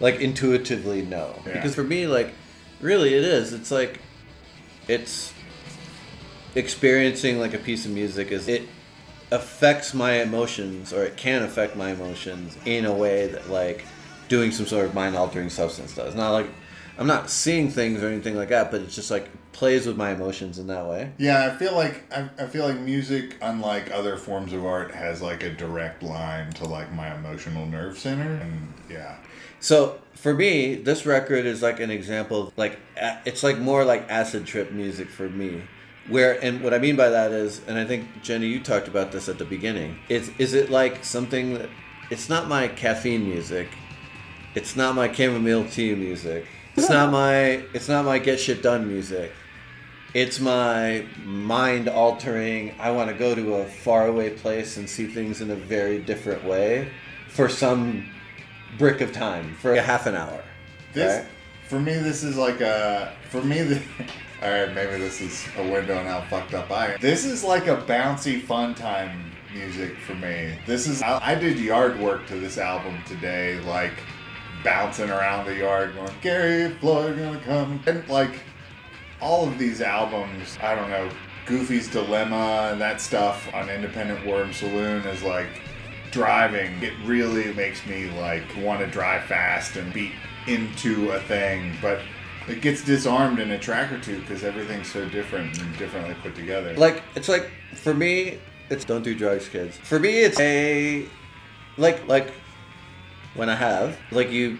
like 0.00 0.20
intuitively 0.20 1.02
know. 1.02 1.34
Yeah. 1.46 1.54
Because 1.54 1.74
for 1.74 1.84
me, 1.84 2.06
like, 2.06 2.32
really, 2.80 3.14
it 3.14 3.24
is. 3.24 3.52
It's 3.52 3.70
like 3.70 4.00
it's 4.88 5.32
experiencing 6.54 7.38
like 7.38 7.54
a 7.54 7.58
piece 7.58 7.86
of 7.86 7.92
music 7.92 8.30
is 8.30 8.48
it 8.48 8.68
affects 9.30 9.94
my 9.94 10.20
emotions 10.20 10.92
or 10.92 11.02
it 11.04 11.16
can 11.16 11.42
affect 11.42 11.76
my 11.76 11.90
emotions 11.90 12.58
in 12.66 12.84
a 12.84 12.92
way 12.92 13.26
that 13.28 13.48
like 13.48 13.84
doing 14.28 14.50
some 14.50 14.66
sort 14.66 14.84
of 14.84 14.94
mind 14.94 15.16
altering 15.16 15.48
substance 15.48 15.94
does 15.94 16.14
not 16.14 16.30
like 16.30 16.46
i'm 16.98 17.06
not 17.06 17.30
seeing 17.30 17.70
things 17.70 18.02
or 18.02 18.08
anything 18.08 18.36
like 18.36 18.50
that 18.50 18.70
but 18.70 18.82
it's 18.82 18.94
just 18.94 19.10
like 19.10 19.30
plays 19.52 19.86
with 19.86 19.96
my 19.96 20.10
emotions 20.10 20.58
in 20.58 20.66
that 20.66 20.86
way 20.86 21.12
Yeah, 21.18 21.50
I 21.52 21.56
feel 21.56 21.74
like 21.74 22.02
I, 22.12 22.28
I 22.38 22.46
feel 22.46 22.66
like 22.66 22.78
music, 22.78 23.36
unlike 23.42 23.90
other 23.92 24.16
forms 24.16 24.52
of 24.52 24.64
art, 24.64 24.92
has 24.92 25.20
like 25.22 25.42
a 25.42 25.50
direct 25.50 26.02
line 26.02 26.52
to 26.54 26.64
like 26.64 26.92
my 26.92 27.14
emotional 27.14 27.66
nerve 27.66 27.98
center, 27.98 28.34
and 28.34 28.72
yeah, 28.90 29.16
so 29.60 29.98
for 30.14 30.34
me 30.34 30.74
this 30.74 31.06
record 31.06 31.46
is 31.46 31.62
like 31.62 31.80
an 31.80 31.90
example 31.90 32.48
of 32.48 32.58
like 32.58 32.78
it's 33.24 33.42
like 33.42 33.58
more 33.58 33.84
like 33.84 34.08
acid 34.10 34.44
trip 34.46 34.70
music 34.72 35.08
for 35.08 35.28
me 35.28 35.62
where 36.08 36.42
and 36.44 36.62
what 36.62 36.74
i 36.74 36.78
mean 36.78 36.96
by 36.96 37.08
that 37.08 37.32
is 37.32 37.60
and 37.66 37.78
i 37.78 37.84
think 37.84 38.06
jenny 38.22 38.46
you 38.46 38.60
talked 38.60 38.88
about 38.88 39.10
this 39.12 39.28
at 39.28 39.38
the 39.38 39.44
beginning 39.44 39.96
is 40.08 40.30
is 40.38 40.52
it 40.52 40.68
like 40.70 41.04
something 41.04 41.54
that 41.54 41.68
it's 42.10 42.28
not 42.28 42.46
my 42.48 42.68
caffeine 42.68 43.24
music 43.24 43.68
It's 44.54 44.76
not 44.76 44.94
my 44.94 45.10
chamomile 45.10 45.64
tea 45.64 45.94
music. 45.94 46.44
It's 46.76 46.90
not 46.90 47.10
my 47.20 47.64
it's 47.72 47.88
not 47.88 48.04
my 48.04 48.18
get 48.18 48.38
shit 48.38 48.62
done 48.62 48.86
music. 48.86 49.32
It's 50.14 50.40
my 50.40 51.06
mind 51.24 51.88
altering. 51.88 52.74
I 52.78 52.90
want 52.90 53.08
to 53.08 53.16
go 53.16 53.34
to 53.34 53.54
a 53.54 53.64
faraway 53.64 54.30
place 54.30 54.76
and 54.76 54.88
see 54.88 55.06
things 55.06 55.40
in 55.40 55.50
a 55.50 55.56
very 55.56 56.00
different 56.00 56.44
way 56.44 56.90
for 57.28 57.48
some 57.48 58.10
brick 58.76 59.00
of 59.00 59.12
time 59.12 59.54
for 59.54 59.72
a 59.72 59.80
half 59.80 60.06
an 60.06 60.14
hour. 60.14 60.44
This 60.92 61.22
right? 61.22 61.30
for 61.66 61.80
me, 61.80 61.94
this 61.94 62.22
is 62.22 62.36
like 62.36 62.60
a 62.60 63.14
for 63.30 63.42
me. 63.42 63.62
The, 63.62 63.76
all 64.42 64.50
right, 64.50 64.74
maybe 64.74 64.98
this 64.98 65.22
is 65.22 65.46
a 65.56 65.62
window 65.62 65.98
on 65.98 66.04
how 66.04 66.20
fucked 66.28 66.52
up 66.52 66.70
I 66.70 66.92
am. 66.92 67.00
This 67.00 67.24
is 67.24 67.42
like 67.42 67.66
a 67.68 67.78
bouncy 67.78 68.42
fun 68.42 68.74
time 68.74 69.32
music 69.54 69.96
for 70.06 70.14
me. 70.14 70.58
This 70.66 70.86
is 70.86 71.00
I, 71.00 71.32
I 71.32 71.34
did 71.36 71.58
yard 71.58 71.98
work 71.98 72.26
to 72.26 72.34
this 72.38 72.58
album 72.58 72.98
today, 73.06 73.60
like 73.60 73.94
bouncing 74.62 75.08
around 75.08 75.46
the 75.46 75.54
yard, 75.54 75.94
going 75.94 76.12
Gary 76.20 76.74
Floyd 76.74 77.16
gonna 77.16 77.40
come, 77.40 77.82
and 77.86 78.06
like 78.10 78.40
all 79.22 79.46
of 79.48 79.56
these 79.58 79.80
albums. 79.80 80.58
I 80.62 80.74
don't 80.74 80.90
know. 80.90 81.08
Goofy's 81.46 81.88
Dilemma 81.88 82.70
and 82.72 82.80
that 82.80 83.00
stuff 83.00 83.48
on 83.54 83.70
Independent 83.70 84.26
Worm 84.26 84.52
Saloon 84.52 85.02
is 85.06 85.22
like 85.22 85.46
driving. 86.10 86.82
It 86.82 86.92
really 87.04 87.52
makes 87.54 87.86
me 87.86 88.10
like 88.20 88.44
want 88.58 88.80
to 88.80 88.86
drive 88.86 89.24
fast 89.24 89.76
and 89.76 89.92
beat 89.92 90.12
into 90.46 91.10
a 91.12 91.20
thing, 91.20 91.72
but 91.80 92.00
it 92.48 92.60
gets 92.60 92.84
disarmed 92.84 93.38
in 93.38 93.52
a 93.52 93.58
track 93.58 93.92
or 93.92 93.98
two 94.00 94.20
because 94.20 94.42
everything's 94.44 94.90
so 94.90 95.08
different 95.08 95.58
and 95.60 95.78
differently 95.78 96.14
put 96.22 96.34
together. 96.34 96.74
Like 96.76 97.02
it's 97.14 97.28
like 97.28 97.48
for 97.74 97.94
me, 97.94 98.38
it's 98.70 98.84
don't 98.84 99.02
do 99.02 99.14
drugs, 99.14 99.48
kids. 99.48 99.78
For 99.78 99.98
me, 99.98 100.20
it's 100.20 100.38
a 100.40 101.06
like 101.76 102.06
like 102.08 102.32
when 103.34 103.48
I 103.48 103.54
have 103.54 103.96
like 104.10 104.30
you 104.30 104.58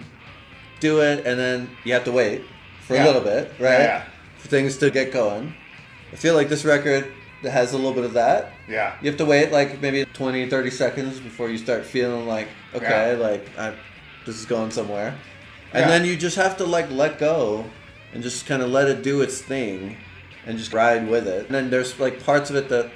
do 0.80 1.00
it 1.02 1.26
and 1.26 1.38
then 1.38 1.70
you 1.84 1.92
have 1.92 2.04
to 2.04 2.12
wait 2.12 2.42
for 2.80 2.94
Yeah. 2.94 3.04
a 3.04 3.06
little 3.06 3.20
bit, 3.22 3.52
right? 3.60 3.80
Yeah. 3.80 4.04
For 4.42 4.48
things 4.48 4.76
to 4.78 4.90
get 4.90 5.12
going. 5.12 5.54
I 6.12 6.16
feel 6.16 6.34
like 6.34 6.48
this 6.48 6.64
record 6.64 7.06
has 7.42 7.72
a 7.72 7.76
little 7.76 7.92
bit 7.94 8.04
of 8.04 8.12
that. 8.14 8.52
yeah, 8.68 8.94
You 9.00 9.08
have 9.10 9.18
to 9.18 9.24
wait 9.24 9.50
like 9.50 9.80
maybe 9.80 10.04
20, 10.04 10.48
30 10.48 10.70
seconds 10.70 11.18
before 11.20 11.48
you 11.48 11.58
start 11.58 11.84
feeling 11.84 12.26
like, 12.26 12.48
okay, 12.74 13.16
like 13.16 13.46
I, 13.58 13.74
this 14.26 14.36
is 14.38 14.44
going 14.46 14.70
somewhere. 14.70 15.14
And 15.72 15.82
Yeah. 15.82 15.88
then 15.88 16.04
you 16.04 16.16
just 16.16 16.36
have 16.36 16.56
to 16.58 16.64
like 16.64 16.90
let 16.90 17.18
go 17.18 17.64
and 18.12 18.22
just 18.22 18.46
kind 18.46 18.62
of 18.62 18.70
let 18.70 18.88
it 18.88 19.02
do 19.02 19.22
its 19.22 19.40
thing 19.40 19.96
and 20.46 20.58
just 20.58 20.72
ride 20.72 21.08
with 21.08 21.26
it. 21.26 21.46
And 21.46 21.54
then 21.54 21.70
there's 21.70 21.98
like 21.98 22.22
parts 22.24 22.50
of 22.50 22.56
it 22.56 22.68
that 22.68 22.90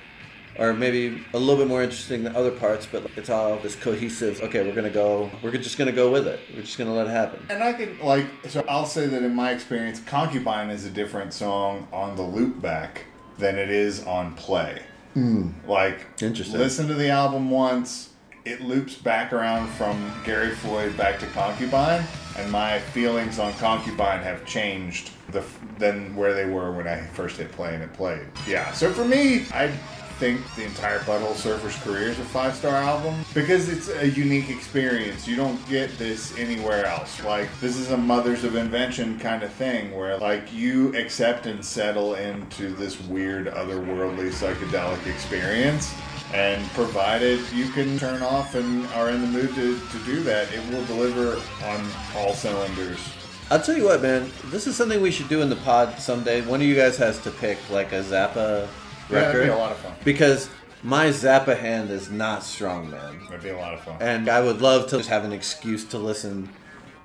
are 0.59 0.73
maybe 0.73 1.23
a 1.33 1.39
little 1.39 1.57
bit 1.57 1.69
more 1.69 1.83
interesting 1.83 2.25
than 2.25 2.35
other 2.37 2.51
parts, 2.51 2.87
but 2.91 3.11
it's 3.17 3.31
all 3.31 3.59
this 3.59 3.77
cohesive, 3.77 4.41
okay, 4.43 4.67
we're 4.67 4.75
going 4.75 4.85
to 4.85 4.91
go, 4.91 5.31
we're 5.43 5.51
just 5.53 5.79
going 5.79 5.91
to 5.91 5.95
go 5.95 6.11
with 6.11 6.27
it. 6.27 6.41
We're 6.55 6.63
just 6.63 6.79
going 6.79 6.89
to 6.89 6.97
let 6.97 7.07
it 7.07 7.11
happen. 7.11 7.47
And 7.51 7.63
I 7.63 7.73
can 7.73 7.99
like 8.01 8.27
so 8.49 8.65
I'll 8.69 8.87
say 8.87 9.07
that 9.07 9.23
in 9.23 9.35
my 9.35 9.53
experience, 9.53 10.01
Concubine 10.01 10.71
is 10.71 10.85
a 10.85 10.91
different 10.91 11.33
song 11.33 11.89
on 11.93 12.17
the 12.17 12.23
loop 12.23 12.61
back 12.61 13.05
than 13.39 13.59
it 13.59 13.71
is 13.71 14.05
on 14.05 14.35
play. 14.35 14.83
Hmm. 15.15 15.51
Like 15.67 16.07
Interesting. 16.21 16.59
Listen 16.59 16.89
to 16.89 16.95
the 16.95 17.09
album 17.09 17.51
once, 17.51 18.11
it 18.45 18.61
loops 18.61 18.95
back 18.95 19.33
around 19.33 19.69
from 19.71 20.13
Gary 20.25 20.51
Floyd 20.51 20.97
back 20.97 21.19
to 21.21 21.27
Concubine, 21.29 22.05
and 22.37 22.51
my 22.51 22.79
feelings 22.79 23.39
on 23.39 23.53
Concubine 23.55 24.23
have 24.23 24.45
changed 24.47 25.11
the 25.33 25.45
than 25.79 26.15
where 26.15 26.33
they 26.33 26.47
were 26.47 26.73
when 26.73 26.87
I 26.87 27.03
first 27.09 27.37
hit 27.39 27.53
play 27.53 27.75
and 27.75 27.83
it 27.83 27.93
played. 27.93 28.27
Yeah. 28.47 28.73
So 28.73 28.93
for 28.93 29.05
me, 29.05 29.47
I 29.53 29.73
think 30.19 30.41
the 30.55 30.65
entire 30.65 30.99
Butthole 31.01 31.35
Surfer's 31.35 31.77
career 31.83 32.09
is 32.09 32.19
a 32.19 32.25
five 32.25 32.55
star 32.55 32.75
album 32.75 33.15
because 33.35 33.69
it's 33.69 33.89
a 33.89 34.09
unique 34.09 34.49
experience. 34.51 35.29
You 35.29 35.37
don't 35.37 35.69
get 35.69 35.97
this 35.99 36.37
anywhere 36.39 36.87
else. 36.87 37.23
Like 37.23 37.49
this 37.61 37.77
is 37.77 37.91
a 37.91 37.97
mothers 37.97 38.43
of 38.45 38.57
invention 38.57 39.19
kind 39.19 39.43
of 39.43 39.53
thing 39.53 39.95
where 39.95 40.17
like 40.19 40.53
you 40.53 40.95
accept 40.97 41.47
and 41.47 41.65
settle 41.65 42.15
into 42.15 42.71
this 42.75 43.01
weird 43.03 43.47
otherworldly 43.47 44.31
psychedelic 44.31 45.07
experience 45.07 45.93
And 46.35 46.65
provided 46.71 47.41
you 47.53 47.69
can 47.69 47.99
turn 47.99 48.23
off 48.23 48.55
and 48.57 48.85
are 48.89 49.11
in 49.11 49.21
the 49.21 49.29
mood 49.29 49.55
to, 49.55 49.79
to 49.79 49.99
do 50.05 50.23
that, 50.25 50.53
it 50.53 50.61
will 50.71 50.85
deliver 50.87 51.41
on 51.65 51.87
all 52.17 52.33
cylinders. 52.35 52.99
I'll 53.49 53.63
tell 53.63 53.77
you 53.77 53.85
what, 53.85 54.03
man. 54.03 54.29
This 54.47 54.67
is 54.67 54.75
something 54.75 55.01
we 55.01 55.13
should 55.13 55.29
do 55.29 55.41
in 55.41 55.49
the 55.49 55.57
pod 55.57 56.01
someday. 56.01 56.41
One 56.41 56.61
of 56.61 56.67
you 56.67 56.75
guys 56.75 56.97
has 56.97 57.21
to 57.21 57.31
pick 57.31 57.59
like 57.71 57.93
a 57.93 58.03
Zappa 58.03 58.69
Yeah, 59.11 59.21
that'd 59.21 59.43
be 59.45 59.49
a 59.49 59.57
lot 59.57 59.73
of 59.73 59.79
fun. 59.79 59.93
because 60.05 60.49
my 60.83 61.07
Zappa 61.07 61.59
hand 61.59 61.91
is 61.91 62.11
not 62.11 62.43
strong, 62.43 62.91
man. 62.91 63.21
That'd 63.27 63.43
be 63.43 63.49
a 63.51 63.57
lot 63.57 63.75
of 63.75 63.81
fun. 63.83 63.97
And 64.01 64.29
I 64.29 64.41
would 64.41 64.61
love 64.61 64.89
to 64.91 64.99
just 64.99 65.09
have 65.09 65.25
an 65.25 65.33
excuse 65.33 65.85
to 65.87 65.99
listen 65.99 66.49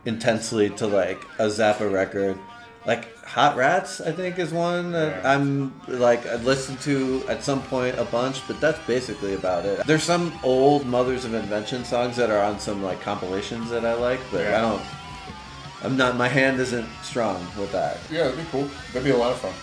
intensely 0.06 0.70
to 0.72 0.88
like 0.88 1.22
a 1.40 1.46
Zappa 1.48 1.92
record. 1.92 2.38
Like 2.86 3.16
Hot 3.26 3.56
Rats, 3.56 4.02
I 4.02 4.12
think 4.12 4.40
is 4.40 4.52
one 4.52 4.92
that 4.94 5.24
Yeah. 5.24 5.34
I'm 5.34 5.80
like 5.88 6.26
I 6.26 6.36
listened 6.38 6.80
to 6.82 7.24
at 7.30 7.44
some 7.44 7.62
point 7.64 7.98
a 8.00 8.06
bunch, 8.06 8.42
but 8.48 8.60
that's 8.60 8.80
basically 8.88 9.36
about 9.36 9.66
it. 9.66 9.86
There's 9.86 10.04
some 10.04 10.34
old 10.44 10.88
Mothers 10.88 11.24
of 11.24 11.36
Invention 11.36 11.86
songs 11.86 12.16
that 12.18 12.32
are 12.32 12.42
on 12.44 12.60
some 12.60 12.82
like 12.84 13.00
compilations 13.02 13.70
that 13.70 13.86
I 13.86 13.94
like, 13.94 14.20
but 14.32 14.42
Yeah. 14.42 14.58
I 14.58 14.62
don't. 14.62 14.82
I'm 15.84 15.96
not. 15.98 16.16
My 16.18 16.28
hand 16.28 16.60
isn't 16.60 16.88
strong 17.04 17.44
with 17.58 17.72
that. 17.72 17.98
yeah, 18.12 18.24
that'd 18.24 18.38
be 18.38 18.46
cool. 18.52 18.68
That'd 18.94 19.04
be 19.04 19.12
a 19.12 19.18
lot 19.18 19.32
of 19.32 19.38
fun. 19.40 19.54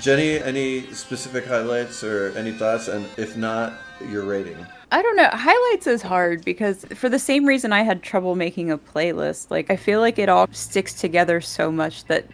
Jenny, 0.00 0.38
any 0.38 0.92
specific 0.92 1.44
highlights 1.44 2.04
or 2.04 2.36
any 2.36 2.52
thoughts? 2.52 2.88
And 2.88 3.06
if 3.16 3.36
not, 3.36 3.74
your 4.08 4.24
rating. 4.24 4.64
I 4.90 5.02
don't 5.02 5.16
know. 5.16 5.28
Highlights 5.32 5.86
is 5.86 6.02
hard 6.02 6.44
because 6.44 6.84
for 6.94 7.08
the 7.08 7.18
same 7.18 7.44
reason 7.44 7.72
I 7.72 7.82
had 7.82 8.02
trouble 8.02 8.36
making 8.36 8.70
a 8.70 8.78
playlist. 8.78 9.50
Like 9.50 9.70
I 9.70 9.76
feel 9.76 10.00
like 10.00 10.18
it 10.18 10.28
all 10.28 10.46
sticks 10.52 10.94
together 10.94 11.40
so 11.40 11.70
much 11.70 12.04
that 12.04 12.26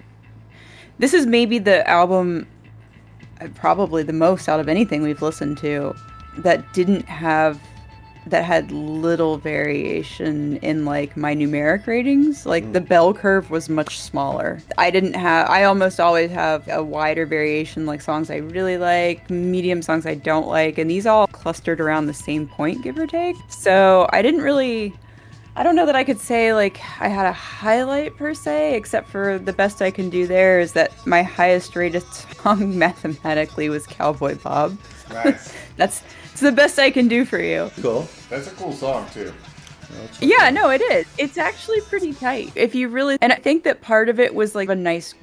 this 0.98 1.14
is 1.14 1.26
maybe 1.26 1.58
the 1.58 1.88
album 1.88 2.46
uh, 3.40 3.48
probably 3.54 4.02
the 4.02 4.12
most 4.12 4.48
out 4.48 4.60
of 4.60 4.68
anything 4.68 5.02
we've 5.02 5.22
listened 5.22 5.58
to 5.58 5.94
that 6.38 6.72
didn't 6.72 7.06
have 7.06 7.60
that 8.26 8.44
had 8.44 8.70
little 8.72 9.36
variation 9.36 10.56
in 10.58 10.84
like 10.84 11.16
my 11.16 11.34
numeric 11.34 11.86
ratings. 11.86 12.46
Like 12.46 12.72
the 12.72 12.80
bell 12.80 13.12
curve 13.12 13.50
was 13.50 13.68
much 13.68 14.00
smaller. 14.00 14.62
I 14.78 14.90
didn't 14.90 15.14
have 15.14 15.48
I 15.48 15.64
almost 15.64 16.00
always 16.00 16.30
have 16.30 16.66
a 16.68 16.82
wider 16.82 17.26
variation 17.26 17.86
like 17.86 18.00
songs 18.00 18.30
I 18.30 18.36
really 18.36 18.78
like, 18.78 19.28
medium 19.30 19.82
songs 19.82 20.06
I 20.06 20.14
don't 20.14 20.46
like, 20.46 20.78
and 20.78 20.90
these 20.90 21.06
all 21.06 21.26
clustered 21.28 21.80
around 21.80 22.06
the 22.06 22.14
same 22.14 22.46
point 22.46 22.82
give 22.82 22.98
or 22.98 23.06
take. 23.06 23.36
So, 23.48 24.08
I 24.12 24.22
didn't 24.22 24.42
really 24.42 24.94
I 25.56 25.62
don't 25.62 25.76
know 25.76 25.86
that 25.86 25.94
I 25.94 26.02
could 26.02 26.18
say 26.18 26.52
like 26.52 26.80
I 27.00 27.08
had 27.08 27.26
a 27.26 27.32
highlight 27.32 28.16
per 28.16 28.34
se, 28.34 28.74
except 28.74 29.08
for 29.08 29.38
the 29.38 29.52
best 29.52 29.80
I 29.82 29.90
can 29.90 30.10
do 30.10 30.26
there 30.26 30.58
is 30.58 30.72
that 30.72 30.90
my 31.06 31.22
highest 31.22 31.76
rated 31.76 32.02
song 32.42 32.76
mathematically 32.76 33.68
was 33.68 33.86
Cowboy 33.86 34.36
Bob. 34.36 34.76
Nice. 35.12 35.54
That's 35.76 36.02
it's 36.34 36.40
the 36.40 36.50
best 36.50 36.80
I 36.80 36.90
can 36.90 37.06
do 37.06 37.24
for 37.24 37.38
you. 37.40 37.70
Cool. 37.80 38.08
That's 38.28 38.48
a 38.48 38.50
cool 38.50 38.72
song 38.72 39.06
too. 39.14 39.32
Yeah, 40.20 40.50
no, 40.50 40.70
it 40.70 40.80
is. 40.80 41.06
It's 41.16 41.38
actually 41.38 41.80
pretty 41.82 42.12
tight. 42.12 42.50
If 42.56 42.74
you 42.74 42.88
really, 42.88 43.16
and 43.20 43.32
I 43.32 43.36
think 43.36 43.62
that 43.62 43.82
part 43.82 44.08
of 44.08 44.18
it 44.18 44.34
was 44.34 44.52
like 44.56 44.68
a 44.68 44.74
nice 44.74 45.14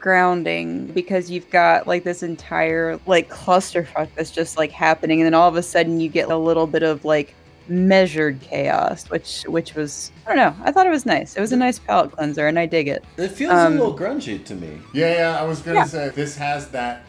grounding 0.00 0.86
because 0.88 1.30
you've 1.30 1.48
got 1.50 1.86
like 1.86 2.02
this 2.02 2.24
entire 2.24 2.98
like 3.06 3.30
clusterfuck 3.30 4.08
that's 4.16 4.32
just 4.32 4.56
like 4.58 4.72
happening, 4.72 5.20
and 5.20 5.26
then 5.26 5.34
all 5.34 5.48
of 5.48 5.54
a 5.54 5.62
sudden 5.62 6.00
you 6.00 6.08
get 6.08 6.28
a 6.28 6.36
little 6.36 6.66
bit 6.66 6.82
of 6.82 7.04
like 7.04 7.32
measured 7.68 8.40
chaos, 8.40 9.08
which 9.08 9.42
which 9.44 9.76
was 9.76 10.10
I 10.26 10.34
don't 10.34 10.38
know. 10.38 10.64
I 10.64 10.72
thought 10.72 10.86
it 10.88 10.90
was 10.90 11.06
nice. 11.06 11.36
It 11.36 11.40
was 11.40 11.52
a 11.52 11.56
nice 11.56 11.78
palate 11.78 12.10
cleanser, 12.10 12.48
and 12.48 12.58
I 12.58 12.66
dig 12.66 12.88
it. 12.88 13.04
It 13.18 13.28
feels 13.28 13.52
Um, 13.52 13.74
a 13.74 13.76
little 13.76 13.96
grungy 13.96 14.44
to 14.46 14.54
me. 14.56 14.78
Yeah, 14.92 15.12
yeah. 15.14 15.40
I 15.40 15.44
was 15.44 15.60
gonna 15.60 15.78
Yeah. 15.78 15.84
say 15.84 16.08
this 16.08 16.36
has 16.36 16.66
that 16.70 17.04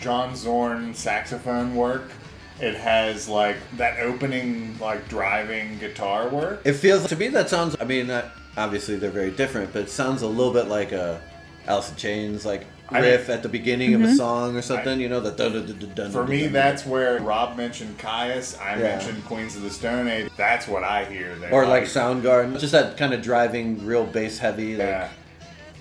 John 0.00 0.36
Zorn 0.36 0.94
saxophone 0.94 1.74
work. 1.74 2.12
It 2.60 2.74
has 2.76 3.28
like 3.28 3.56
that 3.76 4.00
opening, 4.00 4.78
like 4.78 5.08
driving 5.08 5.78
guitar 5.78 6.28
work. 6.28 6.60
It 6.64 6.74
feels 6.74 7.06
to 7.08 7.16
me 7.16 7.28
that 7.28 7.48
sounds. 7.48 7.76
I 7.80 7.84
mean, 7.84 8.10
uh, 8.10 8.28
obviously 8.56 8.96
they're 8.96 9.10
very 9.10 9.30
different, 9.30 9.72
but 9.72 9.82
it 9.82 9.90
sounds 9.90 10.22
a 10.22 10.26
little 10.26 10.52
bit 10.52 10.66
like 10.68 10.92
a 10.92 11.20
Alice 11.66 11.90
in 11.90 11.96
Chains 11.96 12.44
like 12.44 12.66
I 12.90 12.98
riff 13.00 13.28
mean- 13.28 13.36
at 13.36 13.42
the 13.42 13.48
beginning 13.48 13.94
of 13.94 14.02
a 14.02 14.14
song 14.14 14.56
or 14.56 14.62
something. 14.62 15.00
you 15.00 15.08
know, 15.08 15.20
the 15.20 15.30
dun 15.30 15.52
dun 15.52 15.66
dun 15.66 15.78
dun 15.78 15.94
dun. 15.94 16.10
For 16.10 16.18
dun, 16.22 16.28
me, 16.30 16.42
dun, 16.44 16.52
that's 16.52 16.84
where 16.84 17.18
Rob 17.20 17.56
mentioned 17.56 17.96
Kyuss. 17.98 18.60
I 18.60 18.72
Yeah. 18.76 18.82
mentioned 18.96 19.24
Queens 19.26 19.56
of 19.56 19.62
the 19.62 19.70
Stone 19.70 20.08
Age. 20.08 20.30
That's 20.36 20.66
what 20.68 20.82
I 20.84 21.04
hear. 21.04 21.34
There. 21.36 21.52
or 21.52 21.66
like 21.66 21.84
Soundgarden, 21.84 22.58
just 22.58 22.72
that 22.72 22.96
kind 22.96 23.14
of 23.14 23.22
driving, 23.22 23.86
real 23.86 24.04
bass 24.04 24.38
heavy 24.38 24.76
like 24.76 24.86
Yeah. 24.88 25.08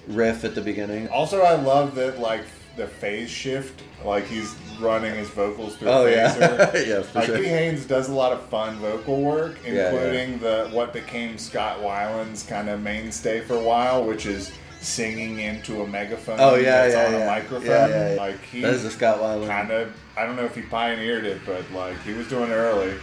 riff 0.08 0.46
at 0.46 0.56
the 0.56 0.62
beginning. 0.62 1.08
Also, 1.10 1.42
I 1.42 1.56
love 1.56 1.96
that 1.96 2.20
like 2.20 2.44
the 2.78 2.88
phase 2.88 3.30
shift. 3.30 3.82
Like 4.06 4.28
he's 4.28 4.54
running 4.80 5.14
his 5.16 5.30
vocals 5.30 5.76
through 5.76 5.90
Oh 5.90 6.06
a 6.06 6.12
yeah, 6.12 6.36
phaser. 6.36 6.88
yeah, 6.88 7.02
for 7.04 7.20
Like 7.20 7.28
sure. 7.28 7.44
Haynes 7.44 7.86
does 7.86 8.10
a 8.10 8.14
lot 8.14 8.32
of 8.34 8.42
fun 8.48 8.78
vocal 8.80 9.22
work, 9.22 9.58
Yeah, 9.66 9.74
yeah. 9.74 9.90
including 9.92 10.40
the 10.40 10.70
what 10.72 10.94
became 10.94 11.38
Scott 11.38 11.80
Weiland's 11.80 12.44
kind 12.44 12.70
of 12.70 12.82
mainstay 12.82 13.42
for 13.42 13.56
a 13.56 13.64
while, 13.64 14.04
which 14.04 14.26
is 14.26 14.52
singing 14.82 15.40
into 15.40 15.82
a 15.82 15.88
megaphone. 15.88 16.38
Oh 16.40 16.56
yeah, 16.56 16.88
that's 16.88 16.94
yeah, 16.96 17.06
on 17.08 17.12
yeah. 17.14 17.20
a 17.20 17.28
microphone. 17.28 17.66
Yeah, 17.70 17.88
yeah, 17.88 18.14
yeah. 18.14 18.22
Like 18.22 18.42
he 18.46 18.62
that 18.62 18.74
is 18.74 18.86
a 18.86 18.92
Scott 18.92 19.20
Weiland. 19.20 19.48
kind 19.48 19.72
of. 19.72 19.94
I 20.18 20.26
don't 20.26 20.36
know 20.36 20.46
if 20.46 20.56
he 20.56 20.62
pioneered 20.62 21.26
it, 21.26 21.42
but 21.46 21.70
like 21.72 22.00
he 22.04 22.14
was 22.14 22.28
doing 22.28 22.50
it 22.50 22.56
early. 22.56 22.94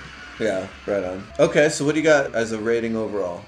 Yeah, 0.41 0.67
right 0.87 1.03
on. 1.05 1.25
Okay, 1.39 1.69
so 1.71 1.85
what 1.85 1.95
do 1.95 2.01
you 2.01 2.05
got 2.05 2.35
as 2.35 2.53
a 2.53 2.59
rating 2.59 2.95
overall? 2.97 3.43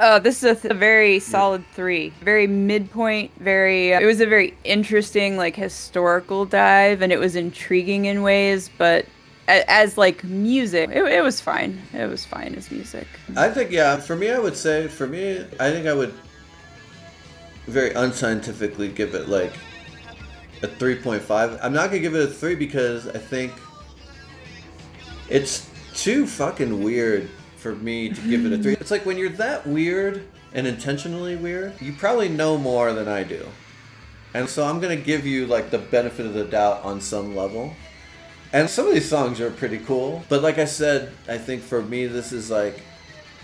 Uh, 0.00 0.18
this 0.18 0.42
is 0.42 0.58
a, 0.58 0.60
th- 0.60 0.72
a 0.72 0.74
very 0.74 1.20
solid 1.20 1.64
three. 1.74 2.10
Very 2.20 2.46
midpoint. 2.46 3.30
Very. 3.38 3.94
Uh, 3.94 4.00
it 4.00 4.06
was 4.06 4.20
a 4.20 4.26
very 4.26 4.56
interesting, 4.64 5.36
like 5.36 5.54
historical 5.54 6.44
dive, 6.44 7.00
and 7.00 7.12
it 7.12 7.18
was 7.18 7.36
intriguing 7.36 8.06
in 8.06 8.22
ways. 8.22 8.68
But 8.76 9.06
a- 9.48 9.70
as 9.70 9.96
like 9.96 10.24
music, 10.24 10.90
it, 10.90 11.04
it 11.04 11.22
was 11.22 11.40
fine. 11.40 11.80
It 11.92 12.08
was 12.10 12.24
fine 12.24 12.54
as 12.56 12.70
music. 12.70 13.06
I 13.36 13.48
think 13.50 13.70
yeah. 13.70 13.96
For 13.96 14.16
me, 14.16 14.30
I 14.30 14.38
would 14.38 14.56
say 14.56 14.88
for 14.88 15.06
me, 15.06 15.44
I 15.60 15.70
think 15.70 15.86
I 15.86 15.92
would 15.92 16.12
very 17.66 17.92
unscientifically 17.94 18.88
give 18.88 19.14
it 19.14 19.28
like 19.28 19.52
a 20.62 20.66
three 20.66 20.96
point 20.96 21.22
five. 21.22 21.58
I'm 21.62 21.72
not 21.72 21.90
gonna 21.90 22.00
give 22.00 22.14
it 22.16 22.28
a 22.28 22.32
three 22.32 22.56
because 22.56 23.06
I 23.06 23.18
think 23.18 23.52
it's 25.30 25.70
too 25.94 26.26
fucking 26.26 26.82
weird 26.82 27.30
for 27.64 27.74
me 27.76 28.10
to 28.10 28.20
give 28.28 28.44
it 28.44 28.52
a 28.52 28.58
three. 28.62 28.74
It's 28.74 28.90
like 28.90 29.06
when 29.06 29.16
you're 29.16 29.30
that 29.30 29.66
weird 29.66 30.22
and 30.52 30.66
intentionally 30.66 31.34
weird, 31.34 31.80
you 31.80 31.94
probably 31.94 32.28
know 32.28 32.58
more 32.58 32.92
than 32.92 33.08
I 33.08 33.24
do. 33.24 33.48
And 34.34 34.46
so 34.50 34.66
I'm 34.66 34.80
gonna 34.80 34.96
give 34.96 35.24
you 35.26 35.46
like 35.46 35.70
the 35.70 35.78
benefit 35.78 36.26
of 36.26 36.34
the 36.34 36.44
doubt 36.44 36.84
on 36.84 37.00
some 37.00 37.34
level. 37.34 37.74
And 38.52 38.68
some 38.68 38.86
of 38.86 38.92
these 38.92 39.08
songs 39.08 39.40
are 39.40 39.50
pretty 39.50 39.78
cool. 39.78 40.22
But 40.28 40.42
like 40.42 40.58
I 40.58 40.66
said, 40.66 41.12
I 41.26 41.38
think 41.38 41.62
for 41.62 41.80
me 41.80 42.06
this 42.06 42.32
is 42.32 42.50
like 42.50 42.82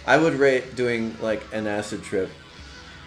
I 0.06 0.18
would 0.18 0.34
rate 0.34 0.76
doing 0.76 1.16
like 1.22 1.42
an 1.54 1.66
acid 1.66 2.02
trip 2.02 2.28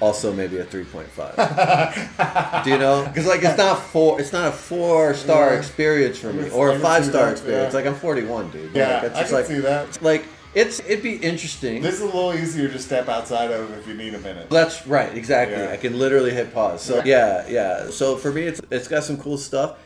also 0.02 0.34
maybe 0.34 0.58
a 0.58 0.66
3.5. 0.66 2.64
Do 2.64 2.70
you 2.72 2.80
know? 2.80 3.06
Because 3.06 3.28
like 3.28 3.44
it's 3.44 3.58
not 3.58 3.78
four 3.80 4.20
it's 4.20 4.34
not 4.34 4.48
a 4.48 4.52
four 4.52 5.14
star 5.14 5.54
Yeah. 5.54 5.60
experience 5.60 6.18
for 6.18 6.34
me. 6.34 6.50
Or 6.50 6.72
a 6.72 6.80
five 6.80 7.06
star 7.06 7.28
that, 7.28 7.32
experience. 7.34 7.72
yeah. 7.74 7.78
Like 7.80 7.86
I'm 7.86 7.94
41, 7.96 8.50
dude. 8.50 8.74
Yeah, 8.74 9.02
like, 9.04 9.16
I 9.16 9.24
can 9.24 9.34
like, 9.34 9.46
see 9.46 9.60
that. 9.60 10.02
Like 10.02 10.26
it's 10.56 10.80
it'd 10.82 11.04
be 11.04 11.16
interesting. 11.16 11.82
This 11.82 11.96
is 11.96 12.02
a 12.02 12.06
little 12.06 12.34
easier 12.34 12.68
to 12.68 12.80
step 12.80 13.10
outside 13.10 13.52
of 13.52 13.72
if 13.78 13.88
you 13.88 13.94
need 13.94 14.14
a 14.14 14.20
minute. 14.20 14.50
That's 14.50 14.86
right, 14.88 15.16
exactly. 15.16 15.58
Yeah. 15.58 15.72
I 15.72 15.78
can 15.78 15.98
literally 15.98 16.32
hit 16.32 16.54
pause. 16.54 16.82
So 16.82 17.02
yeah, 17.04 17.48
yeah. 17.48 17.90
So 17.90 18.18
for 18.18 18.32
me, 18.32 18.44
it's 18.44 18.62
it's 18.70 18.88
got 18.88 19.04
some 19.04 19.18
cool 19.18 19.38
stuff. 19.38 19.78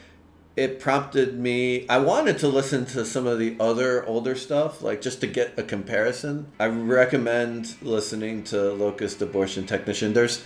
It 0.58 0.80
prompted 0.80 1.38
me. 1.38 1.88
I 1.88 2.00
wanted 2.00 2.40
to 2.40 2.48
listen 2.48 2.86
to 2.88 3.06
some 3.06 3.28
of 3.28 3.38
the 3.38 3.56
other 3.60 4.04
older 4.08 4.34
stuff, 4.36 4.82
like 4.82 5.02
just 5.02 5.22
to 5.22 5.28
get 5.28 5.54
a 5.58 5.62
comparison. 5.62 6.52
I 6.60 6.66
recommend 6.66 7.76
listening 7.84 8.44
to 8.46 8.74
Locust 8.74 9.22
Abortion 9.22 9.68
Technician. 9.68 10.14
There's, 10.14 10.44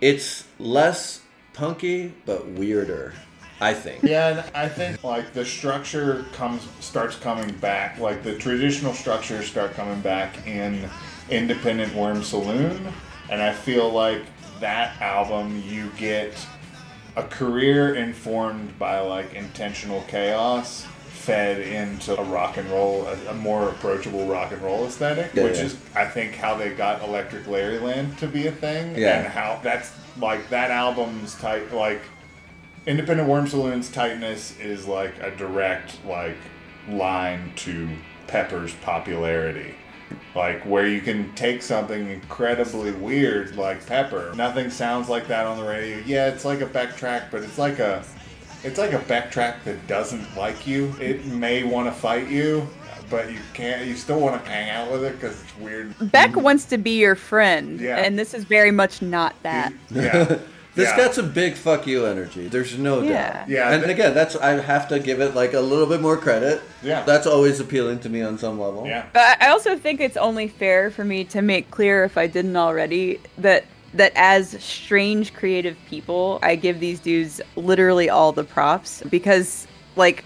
it's 0.00 0.44
less 0.60 1.22
punky 1.52 2.14
but 2.26 2.46
weirder. 2.46 3.14
I 3.60 3.74
think. 3.74 4.02
Yeah, 4.02 4.28
and 4.28 4.56
I 4.56 4.68
think 4.68 5.02
like 5.02 5.32
the 5.32 5.44
structure 5.44 6.24
comes 6.32 6.66
starts 6.80 7.16
coming 7.16 7.52
back. 7.56 7.98
Like 7.98 8.22
the 8.22 8.36
traditional 8.38 8.94
structures 8.94 9.46
start 9.46 9.74
coming 9.74 10.00
back 10.00 10.46
in 10.46 10.88
Independent 11.28 11.94
Worm 11.94 12.22
Saloon, 12.22 12.92
and 13.30 13.42
I 13.42 13.52
feel 13.52 13.90
like 13.90 14.22
that 14.60 15.00
album 15.00 15.62
you 15.66 15.90
get 15.96 16.34
a 17.16 17.22
career 17.24 17.94
informed 17.96 18.78
by 18.78 19.00
like 19.00 19.34
intentional 19.34 20.02
chaos 20.08 20.86
fed 21.08 21.60
into 21.60 22.18
a 22.18 22.24
rock 22.24 22.56
and 22.56 22.68
roll 22.70 23.04
a, 23.06 23.30
a 23.30 23.34
more 23.34 23.68
approachable 23.68 24.26
rock 24.26 24.52
and 24.52 24.62
roll 24.62 24.86
aesthetic 24.86 25.32
Yeah, 25.34 25.44
which 25.44 25.56
yeah. 25.58 25.64
is 25.64 25.76
i 25.94 26.04
think 26.06 26.34
how 26.34 26.56
they 26.56 26.70
got 26.70 27.02
electric 27.02 27.44
Larryland 27.44 28.16
to 28.18 28.26
be 28.28 28.46
a 28.46 28.52
thing 28.52 28.96
Yeah. 28.96 29.18
and 29.18 29.26
how 29.28 29.60
that's 29.62 29.92
like 30.20 30.48
that 30.50 30.70
album's 30.70 31.34
type 31.34 31.70
like 31.72 32.00
Independent 32.88 33.28
Worm 33.28 33.46
Saloon's 33.46 33.90
tightness 33.90 34.58
is 34.58 34.86
like 34.88 35.12
a 35.22 35.30
direct 35.30 36.04
like 36.06 36.36
line 36.88 37.52
to 37.56 37.86
Pepper's 38.26 38.72
popularity. 38.76 39.74
Like 40.34 40.62
where 40.64 40.86
you 40.86 41.02
can 41.02 41.34
take 41.34 41.60
something 41.60 42.08
incredibly 42.08 42.92
weird 42.92 43.56
like 43.56 43.84
Pepper. 43.86 44.32
Nothing 44.34 44.70
sounds 44.70 45.10
like 45.10 45.28
that 45.28 45.46
on 45.46 45.58
the 45.58 45.64
radio. 45.64 45.98
Yeah, 46.06 46.28
it's 46.28 46.46
like 46.46 46.62
a 46.62 46.66
backtrack, 46.66 47.30
but 47.30 47.42
it's 47.42 47.58
like 47.58 47.78
a 47.78 48.02
it's 48.64 48.78
like 48.78 48.92
a 48.94 49.00
backtrack 49.00 49.64
that 49.64 49.86
doesn't 49.86 50.34
like 50.34 50.66
you. 50.66 50.94
It 50.98 51.26
may 51.26 51.64
want 51.64 51.88
to 51.88 51.92
fight 51.92 52.28
you, 52.28 52.66
but 53.10 53.30
you 53.30 53.38
can't. 53.52 53.86
You 53.86 53.96
still 53.96 54.18
want 54.18 54.42
to 54.42 54.50
hang 54.50 54.70
out 54.70 54.90
with 54.90 55.04
it 55.04 55.12
because 55.20 55.42
it's 55.42 55.56
weird. 55.58 55.94
Beck 56.10 56.34
wants 56.36 56.64
to 56.66 56.78
be 56.78 56.98
your 56.98 57.14
friend, 57.16 57.78
Yeah. 57.78 57.98
and 57.98 58.18
this 58.18 58.32
is 58.32 58.44
very 58.44 58.70
much 58.70 59.02
not 59.02 59.34
that. 59.42 59.74
Yeah. 59.90 60.38
This 60.78 60.90
yeah. 60.90 60.96
got 60.96 61.14
some 61.14 61.32
big 61.32 61.54
fuck 61.54 61.86
you 61.88 62.06
energy. 62.06 62.46
There's 62.46 62.78
no 62.78 63.02
Yeah. 63.02 63.32
doubt. 63.40 63.48
Yeah, 63.48 63.70
And 63.72 63.82
th- 63.82 63.92
again, 63.94 64.14
that's 64.14 64.36
I 64.36 64.60
have 64.60 64.86
to 64.88 65.00
give 65.00 65.20
it 65.20 65.34
like 65.34 65.52
a 65.52 65.60
little 65.60 65.86
bit 65.86 66.00
more 66.00 66.16
credit. 66.16 66.62
Yeah. 66.84 67.02
That's 67.04 67.26
always 67.26 67.58
appealing 67.58 67.98
to 68.00 68.08
me 68.08 68.22
on 68.22 68.38
some 68.38 68.60
level. 68.60 68.86
Yeah. 68.86 69.06
But 69.12 69.42
I 69.42 69.48
also 69.48 69.76
think 69.76 70.00
it's 70.00 70.16
only 70.16 70.46
fair 70.46 70.90
for 70.92 71.04
me 71.04 71.24
to 71.24 71.42
make 71.42 71.70
clear, 71.72 72.04
if 72.04 72.16
I 72.16 72.28
didn't 72.28 72.56
already, 72.56 73.18
that 73.38 73.64
that 73.94 74.12
as 74.14 74.50
strange 74.62 75.32
creative 75.34 75.76
people, 75.88 76.38
I 76.42 76.54
give 76.56 76.78
these 76.78 77.00
dudes 77.00 77.40
literally 77.56 78.08
all 78.10 78.32
the 78.32 78.44
props 78.44 79.02
because, 79.10 79.66
like, 79.96 80.24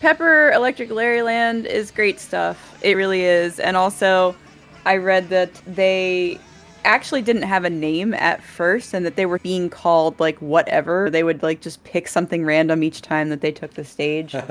Pepper 0.00 0.52
Electric 0.52 0.90
Larryland 0.90 1.66
is 1.66 1.90
great 1.90 2.20
stuff. 2.20 2.78
It 2.82 2.96
really 2.96 3.24
is, 3.24 3.58
and 3.58 3.76
also, 3.76 4.36
I 4.86 4.98
read 4.98 5.28
that 5.30 5.52
they 5.66 6.38
actually 6.86 7.22
didn't 7.22 7.42
have 7.42 7.64
a 7.64 7.70
name 7.70 8.14
at 8.14 8.42
first 8.42 8.94
and 8.94 9.04
that 9.04 9.16
they 9.16 9.26
were 9.26 9.38
being 9.40 9.68
called 9.68 10.18
like 10.18 10.38
whatever. 10.38 11.10
They 11.10 11.22
would 11.22 11.42
like 11.42 11.60
just 11.60 11.84
pick 11.84 12.08
something 12.08 12.44
random 12.44 12.82
each 12.82 13.02
time 13.02 13.28
that 13.28 13.40
they 13.40 13.52
took 13.52 13.74
the 13.74 13.84
stage. 13.84 14.34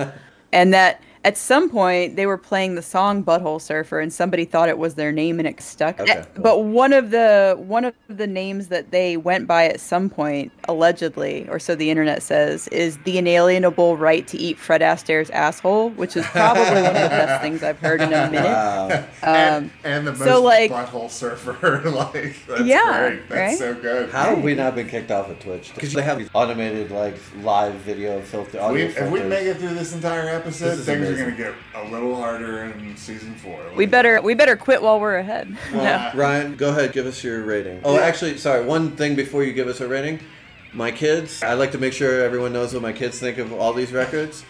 And 0.51 0.73
that 0.73 1.01
at 1.25 1.37
some 1.37 1.69
point 1.69 2.15
they 2.15 2.25
were 2.27 2.37
playing 2.37 2.75
the 2.75 2.81
song 2.81 3.23
Butthole 3.23 3.59
Surfer 3.59 3.99
and 3.99 4.13
somebody 4.13 4.45
thought 4.45 4.69
it 4.69 4.77
was 4.77 4.95
their 4.95 5.11
name 5.11 5.39
and 5.39 5.47
it 5.47 5.59
stuck. 5.59 5.99
Okay, 5.99 6.23
cool. 6.35 6.43
But 6.43 6.63
one 6.65 6.93
of 6.93 7.09
the 7.11 7.55
one 7.57 7.83
of 7.83 7.93
the 8.07 8.27
names 8.27 8.67
that 8.69 8.91
they 8.91 9.17
went 9.17 9.47
by 9.47 9.65
at 9.65 9.79
some 9.79 10.09
point, 10.09 10.51
allegedly, 10.69 11.47
or 11.49 11.57
so 11.59 11.73
the 11.75 11.89
internet 11.89 12.21
says, 12.21 12.67
is 12.69 12.97
the 13.05 13.17
inalienable 13.17 13.97
right 13.97 14.27
to 14.27 14.37
eat 14.37 14.59
Fred 14.59 14.81
Astaire's 14.81 15.29
asshole, 15.31 15.89
which 15.91 16.15
is 16.15 16.25
probably 16.27 16.63
one 16.63 16.85
of 16.85 16.93
the 16.93 17.09
best 17.09 17.41
things 17.41 17.63
I've 17.63 17.79
heard 17.79 18.01
in 18.01 18.13
a 18.13 18.29
minute. 18.29 18.43
Wow. 18.45 18.87
and, 19.23 19.65
Um, 19.65 19.71
and 19.83 20.07
the 20.07 20.11
most 20.11 20.23
so, 20.23 20.41
like- 20.43 20.71
butthole 20.71 21.09
surfer. 21.09 21.81
like 21.89 22.35
that's 22.47 22.61
Yeah, 22.61 23.09
great. 23.09 23.29
That's 23.29 23.39
right? 23.39 23.57
so 23.57 23.73
good. 23.73 24.09
How 24.11 24.35
have 24.35 24.43
we 24.43 24.53
not 24.53 24.75
been 24.75 24.87
kicked 24.87 25.09
off 25.09 25.29
of 25.29 25.39
Twitch? 25.39 25.73
Because 25.73 25.93
they 25.93 26.03
have 26.03 26.19
these 26.19 26.29
automated 26.33 26.91
like 26.91 27.15
live 27.41 27.73
video 27.75 28.21
filter. 28.21 28.57
we, 28.59 28.59
Audio 28.59 28.85
if 28.85 29.11
we 29.11 29.23
make 29.23 29.45
it 29.47 29.57
through 29.57 29.73
this 29.73 29.93
entire 29.95 30.29
episode, 30.29 30.69
This 30.71 30.79
is 30.79 30.85
things 30.85 30.97
amazing. 31.07 31.14
Are 31.21 31.25
going 31.25 31.35
to 31.37 31.43
get 31.43 31.53
a 31.75 31.83
little 31.89 32.15
harder 32.15 32.63
in 32.65 32.95
season 32.97 33.35
four. 33.35 33.59
We 33.75 33.85
better 33.85 34.21
we 34.21 34.33
better 34.35 34.55
quit 34.55 34.81
while 34.81 34.99
we're 34.99 35.17
ahead. 35.17 35.57
Well, 35.73 35.83
No. 36.13 36.19
Ryan, 36.19 36.55
go 36.55 36.69
ahead, 36.69 36.91
give 36.93 37.05
us 37.05 37.23
your 37.23 37.43
rating. 37.43 37.81
Oh, 37.83 37.95
Yeah. 37.95 38.01
actually, 38.01 38.37
sorry. 38.37 38.63
One 38.65 38.95
thing 38.95 39.15
before 39.15 39.43
you 39.43 39.53
give 39.53 39.67
us 39.67 39.81
a 39.81 39.87
rating, 39.87 40.19
my 40.73 40.91
kids. 40.91 41.41
I 41.43 41.53
like 41.53 41.71
to 41.71 41.77
make 41.77 41.93
sure 41.93 42.23
everyone 42.23 42.53
knows 42.53 42.73
what 42.73 42.81
my 42.83 42.93
kids 42.93 43.19
think 43.19 43.37
of 43.37 43.53
all 43.53 43.73
these 43.73 43.91
records. 43.91 44.43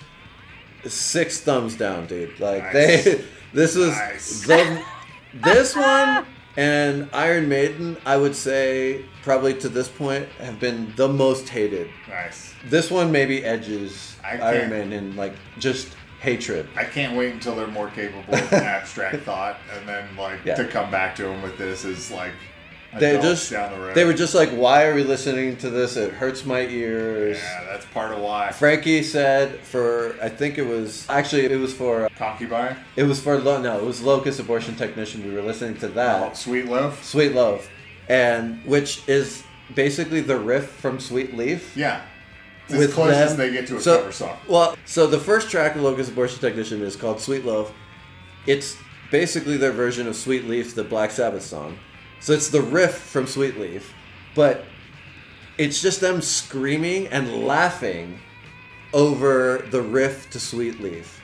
Six 0.86 1.40
thumbs 1.42 1.76
down, 1.76 2.06
dude. 2.06 2.40
Like 2.40 2.64
Nice. 2.74 2.74
they, 3.06 3.26
this 3.54 3.76
was 3.76 3.90
Nice. 3.90 4.42
the, 4.46 4.82
this 5.44 5.76
one 5.76 6.26
and 6.58 7.10
Iron 7.12 7.50
Maiden. 7.50 7.98
I 8.06 8.18
would 8.18 8.36
say 8.36 9.04
probably 9.24 9.54
to 9.56 9.70
this 9.70 9.88
point 9.90 10.28
have 10.40 10.60
been 10.60 10.94
the 10.96 11.08
most 11.08 11.50
hated. 11.50 11.90
Nice. 12.08 12.54
This 12.66 12.92
one 12.92 13.12
maybe 13.12 13.44
edges 13.44 14.16
I 14.24 14.38
Iron 14.38 14.42
can't- 14.60 14.70
Maiden 14.72 14.94
in 14.94 15.16
like 15.16 15.34
just 15.60 15.90
hatred. 16.26 16.68
I 16.76 16.84
can't 16.84 17.16
wait 17.16 17.32
until 17.34 17.56
they're 17.56 17.68
more 17.68 17.90
capable 17.90 18.34
of 18.34 18.54
abstract 18.54 19.24
thought, 19.24 19.58
and 19.78 19.88
then 19.88 20.04
like 20.18 20.40
Yeah. 20.44 20.56
to 20.56 20.66
come 20.66 20.90
back 20.92 21.16
to 21.18 21.24
them 21.24 21.42
with 21.42 21.58
this 21.58 21.86
is 21.86 22.10
like 22.12 22.32
They 23.00 23.14
just 23.22 23.52
down 23.52 23.72
the 23.74 23.80
road. 23.80 23.96
they 23.96 24.06
were 24.06 24.14
just 24.14 24.34
like, 24.34 24.50
why 24.50 24.86
are 24.86 24.96
we 24.96 25.04
listening 25.04 25.56
to 25.58 25.70
this? 25.70 25.96
It 25.98 26.14
hurts 26.14 26.46
my 26.46 26.62
ears. 26.62 27.38
yeah, 27.38 27.64
that's 27.70 27.86
part 27.88 28.12
of 28.12 28.20
why. 28.20 28.52
Frankie 28.52 29.04
said 29.04 29.60
for 29.60 30.16
I 30.22 30.30
think 30.30 30.58
it 30.58 30.66
was 30.66 31.06
actually 31.10 31.46
it 31.46 31.60
was 31.60 31.74
for 31.74 32.06
uh, 32.06 32.10
Concubine, 32.18 32.76
it 32.96 33.04
was 33.04 33.22
for 33.22 33.38
no 33.40 33.78
it 33.78 33.84
was 33.86 34.02
Locust 34.02 34.40
Abortion 34.40 34.76
Technician. 34.76 35.24
We 35.28 35.34
were 35.34 35.42
listening 35.44 35.78
to 35.78 35.88
oh, 35.88 35.92
that 35.92 36.38
Sweet 36.38 36.66
Loaf. 36.66 37.04
Sweet 37.04 37.34
Loaf, 37.36 37.70
and 38.10 38.64
which 38.66 39.08
is 39.08 39.44
basically 39.74 40.22
the 40.22 40.38
riff 40.38 40.70
from 40.70 41.00
Sweet 41.00 41.36
Leaf. 41.36 41.76
Yeah, 41.76 42.02
it's 42.70 42.74
as 42.74 42.94
close 42.94 43.14
as 43.14 43.38
they 43.38 43.52
get 43.52 43.68
to 43.68 43.78
a 43.78 43.82
so, 43.82 44.00
cover 44.00 44.12
song. 44.12 44.38
Well, 44.48 44.78
so 44.86 45.08
the 45.08 45.20
first 45.20 45.50
track 45.50 45.76
of 45.76 45.82
Locust 45.82 46.12
Abortion 46.12 46.40
Technician 46.40 46.82
is 46.82 46.96
called 46.96 47.20
Sweet 47.20 47.46
Loaf. 47.46 47.74
It's 48.48 48.78
basically 49.12 49.58
their 49.58 49.72
version 49.72 50.08
of 50.08 50.16
Sweet 50.16 50.46
Leaf, 50.46 50.76
the 50.76 50.84
Black 50.84 51.12
Sabbath 51.12 51.44
song. 51.44 51.78
So 52.20 52.34
it's 52.34 52.50
the 52.50 52.62
riff 52.62 52.96
from 52.96 53.28
Sweet 53.28 53.60
Leaf, 53.60 53.94
but 54.34 54.66
it's 55.58 55.82
just 55.82 56.02
them 56.02 56.22
screaming 56.22 57.08
and 57.08 57.46
laughing 57.46 58.20
over 58.94 59.66
the 59.70 59.82
riff 59.82 60.30
to 60.32 60.40
Sweet 60.40 60.80
Leaf. 60.80 61.22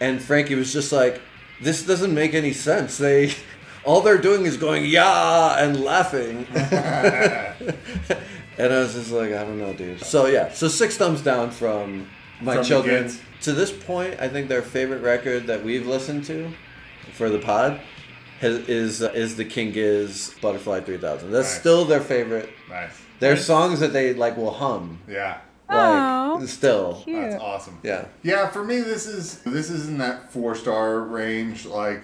And 0.00 0.20
Frankie 0.20 0.56
was 0.56 0.72
just 0.72 0.90
like, 0.92 1.20
this 1.60 1.86
doesn't 1.86 2.12
make 2.12 2.34
any 2.34 2.52
sense. 2.52 2.98
They 2.98 3.34
all 3.84 4.00
they're 4.00 4.18
doing 4.18 4.46
is 4.46 4.56
going 4.56 4.84
yeah 4.84 5.62
and 5.62 5.80
laughing. 5.82 6.46
and 8.58 8.72
I 8.72 8.78
was 8.80 8.94
just 8.94 9.10
like, 9.10 9.32
I 9.32 9.42
don't 9.44 9.58
know, 9.58 9.72
dude. 9.72 10.00
So 10.04 10.26
yeah, 10.26 10.52
so 10.52 10.68
six 10.68 10.96
thumbs 10.96 11.20
down 11.22 11.50
from 11.50 12.08
my 12.40 12.56
From 12.56 12.64
children. 12.64 13.12
To 13.42 13.52
this 13.52 13.72
point, 13.72 14.18
I 14.20 14.28
think 14.28 14.48
their 14.48 14.62
favorite 14.62 15.02
record 15.02 15.46
that 15.48 15.64
we've 15.64 15.86
listened 15.86 16.24
to 16.26 16.52
for 17.14 17.28
the 17.28 17.38
pod 17.40 17.80
has, 18.40 18.58
is 18.68 19.02
uh, 19.02 19.10
is 19.14 19.36
the 19.36 19.44
King 19.44 19.72
Giz 19.72 20.34
Butterfly 20.40 20.80
3000. 20.80 21.30
That's 21.30 21.48
Nice. 21.48 21.58
still 21.60 21.84
their 21.84 22.00
favorite. 22.00 22.50
Nice. 22.68 23.00
There's 23.20 23.44
songs 23.44 23.80
that 23.80 23.92
they 23.92 24.14
like 24.14 24.36
will 24.36 24.50
hum. 24.52 24.98
Yeah, 25.08 25.38
Like 25.68 25.78
Aw, 25.78 26.46
still. 26.46 27.02
cute. 27.04 27.20
that's 27.30 27.42
awesome. 27.42 27.78
Yeah. 27.84 28.06
Yeah, 28.24 28.48
for 28.50 28.64
me, 28.64 28.80
this 28.80 29.06
is 29.06 29.38
this 29.42 29.70
is 29.70 29.88
in 29.88 29.98
that 29.98 30.32
four 30.32 30.54
star 30.56 31.00
range. 31.00 31.64
Like, 31.66 32.02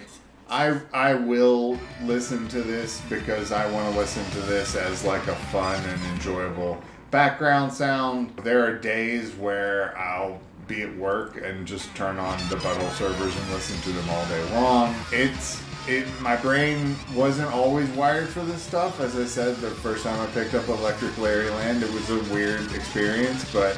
I 0.49 0.79
I 0.93 1.13
will 1.13 1.79
listen 2.03 2.47
to 2.49 2.61
this 2.61 3.01
because 3.09 3.51
I 3.51 3.69
want 3.71 3.93
to 3.93 3.99
listen 3.99 4.25
to 4.31 4.39
this 4.41 4.75
as 4.75 5.03
like 5.03 5.27
a 5.27 5.35
fun 5.35 5.83
and 5.85 6.03
enjoyable 6.13 6.81
background 7.11 7.71
sound. 7.71 8.35
There 8.43 8.65
are 8.65 8.75
days 8.77 9.35
where 9.35 9.97
I'll 9.97 10.39
be 10.67 10.83
at 10.83 10.95
work 10.97 11.41
and 11.43 11.65
just 11.65 11.93
turn 11.95 12.17
on 12.17 12.37
the 12.49 12.55
butthole 12.55 12.89
surfers 12.91 13.39
and 13.41 13.51
listen 13.51 13.79
to 13.81 13.89
them 13.91 14.09
all 14.09 14.25
day 14.27 14.53
long. 14.53 14.95
It's 15.11 15.61
it 15.87 16.07
my 16.21 16.35
brain 16.35 16.95
wasn't 17.15 17.51
always 17.51 17.89
wired 17.91 18.29
for 18.29 18.41
this 18.41 18.61
stuff. 18.61 18.99
As 18.99 19.15
I 19.15 19.25
said, 19.25 19.55
the 19.57 19.69
first 19.69 20.03
time 20.03 20.19
I 20.19 20.25
picked 20.31 20.53
up 20.53 20.67
Electric 20.67 21.13
Larryland, 21.13 21.81
it 21.81 21.91
was 21.91 22.09
a 22.09 22.33
weird 22.33 22.73
experience, 22.73 23.51
but 23.51 23.77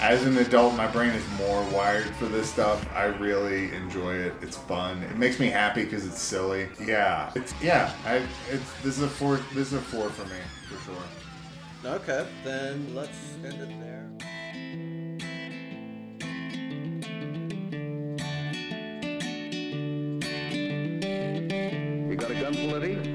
as 0.00 0.24
an 0.24 0.36
adult, 0.38 0.74
my 0.74 0.86
brain 0.86 1.10
is 1.10 1.28
more 1.38 1.62
wired 1.70 2.14
for 2.16 2.26
this 2.26 2.48
stuff. 2.48 2.86
I 2.94 3.04
really 3.04 3.74
enjoy 3.74 4.14
it. 4.14 4.34
It's 4.40 4.56
fun. 4.56 5.02
It 5.02 5.16
makes 5.16 5.40
me 5.40 5.48
happy 5.48 5.84
because 5.84 6.06
it's 6.06 6.20
silly. 6.20 6.68
Yeah, 6.80 7.32
it's 7.34 7.52
yeah. 7.60 7.92
I 8.06 8.22
it's 8.50 8.72
this 8.82 8.96
is 8.96 9.02
a 9.02 9.08
four. 9.08 9.36
This 9.54 9.68
is 9.68 9.74
a 9.74 9.80
four 9.80 10.08
for 10.10 10.24
me 10.26 10.40
for 10.68 10.84
sure. 10.84 11.92
Okay, 11.92 12.26
then 12.44 12.94
let's 12.94 13.16
end 13.44 13.54
it 13.54 13.68
there. 13.80 14.10
You 22.08 22.16
got 22.16 22.30
a 22.30 22.34
gun, 22.34 22.70
Letty? 22.70 23.07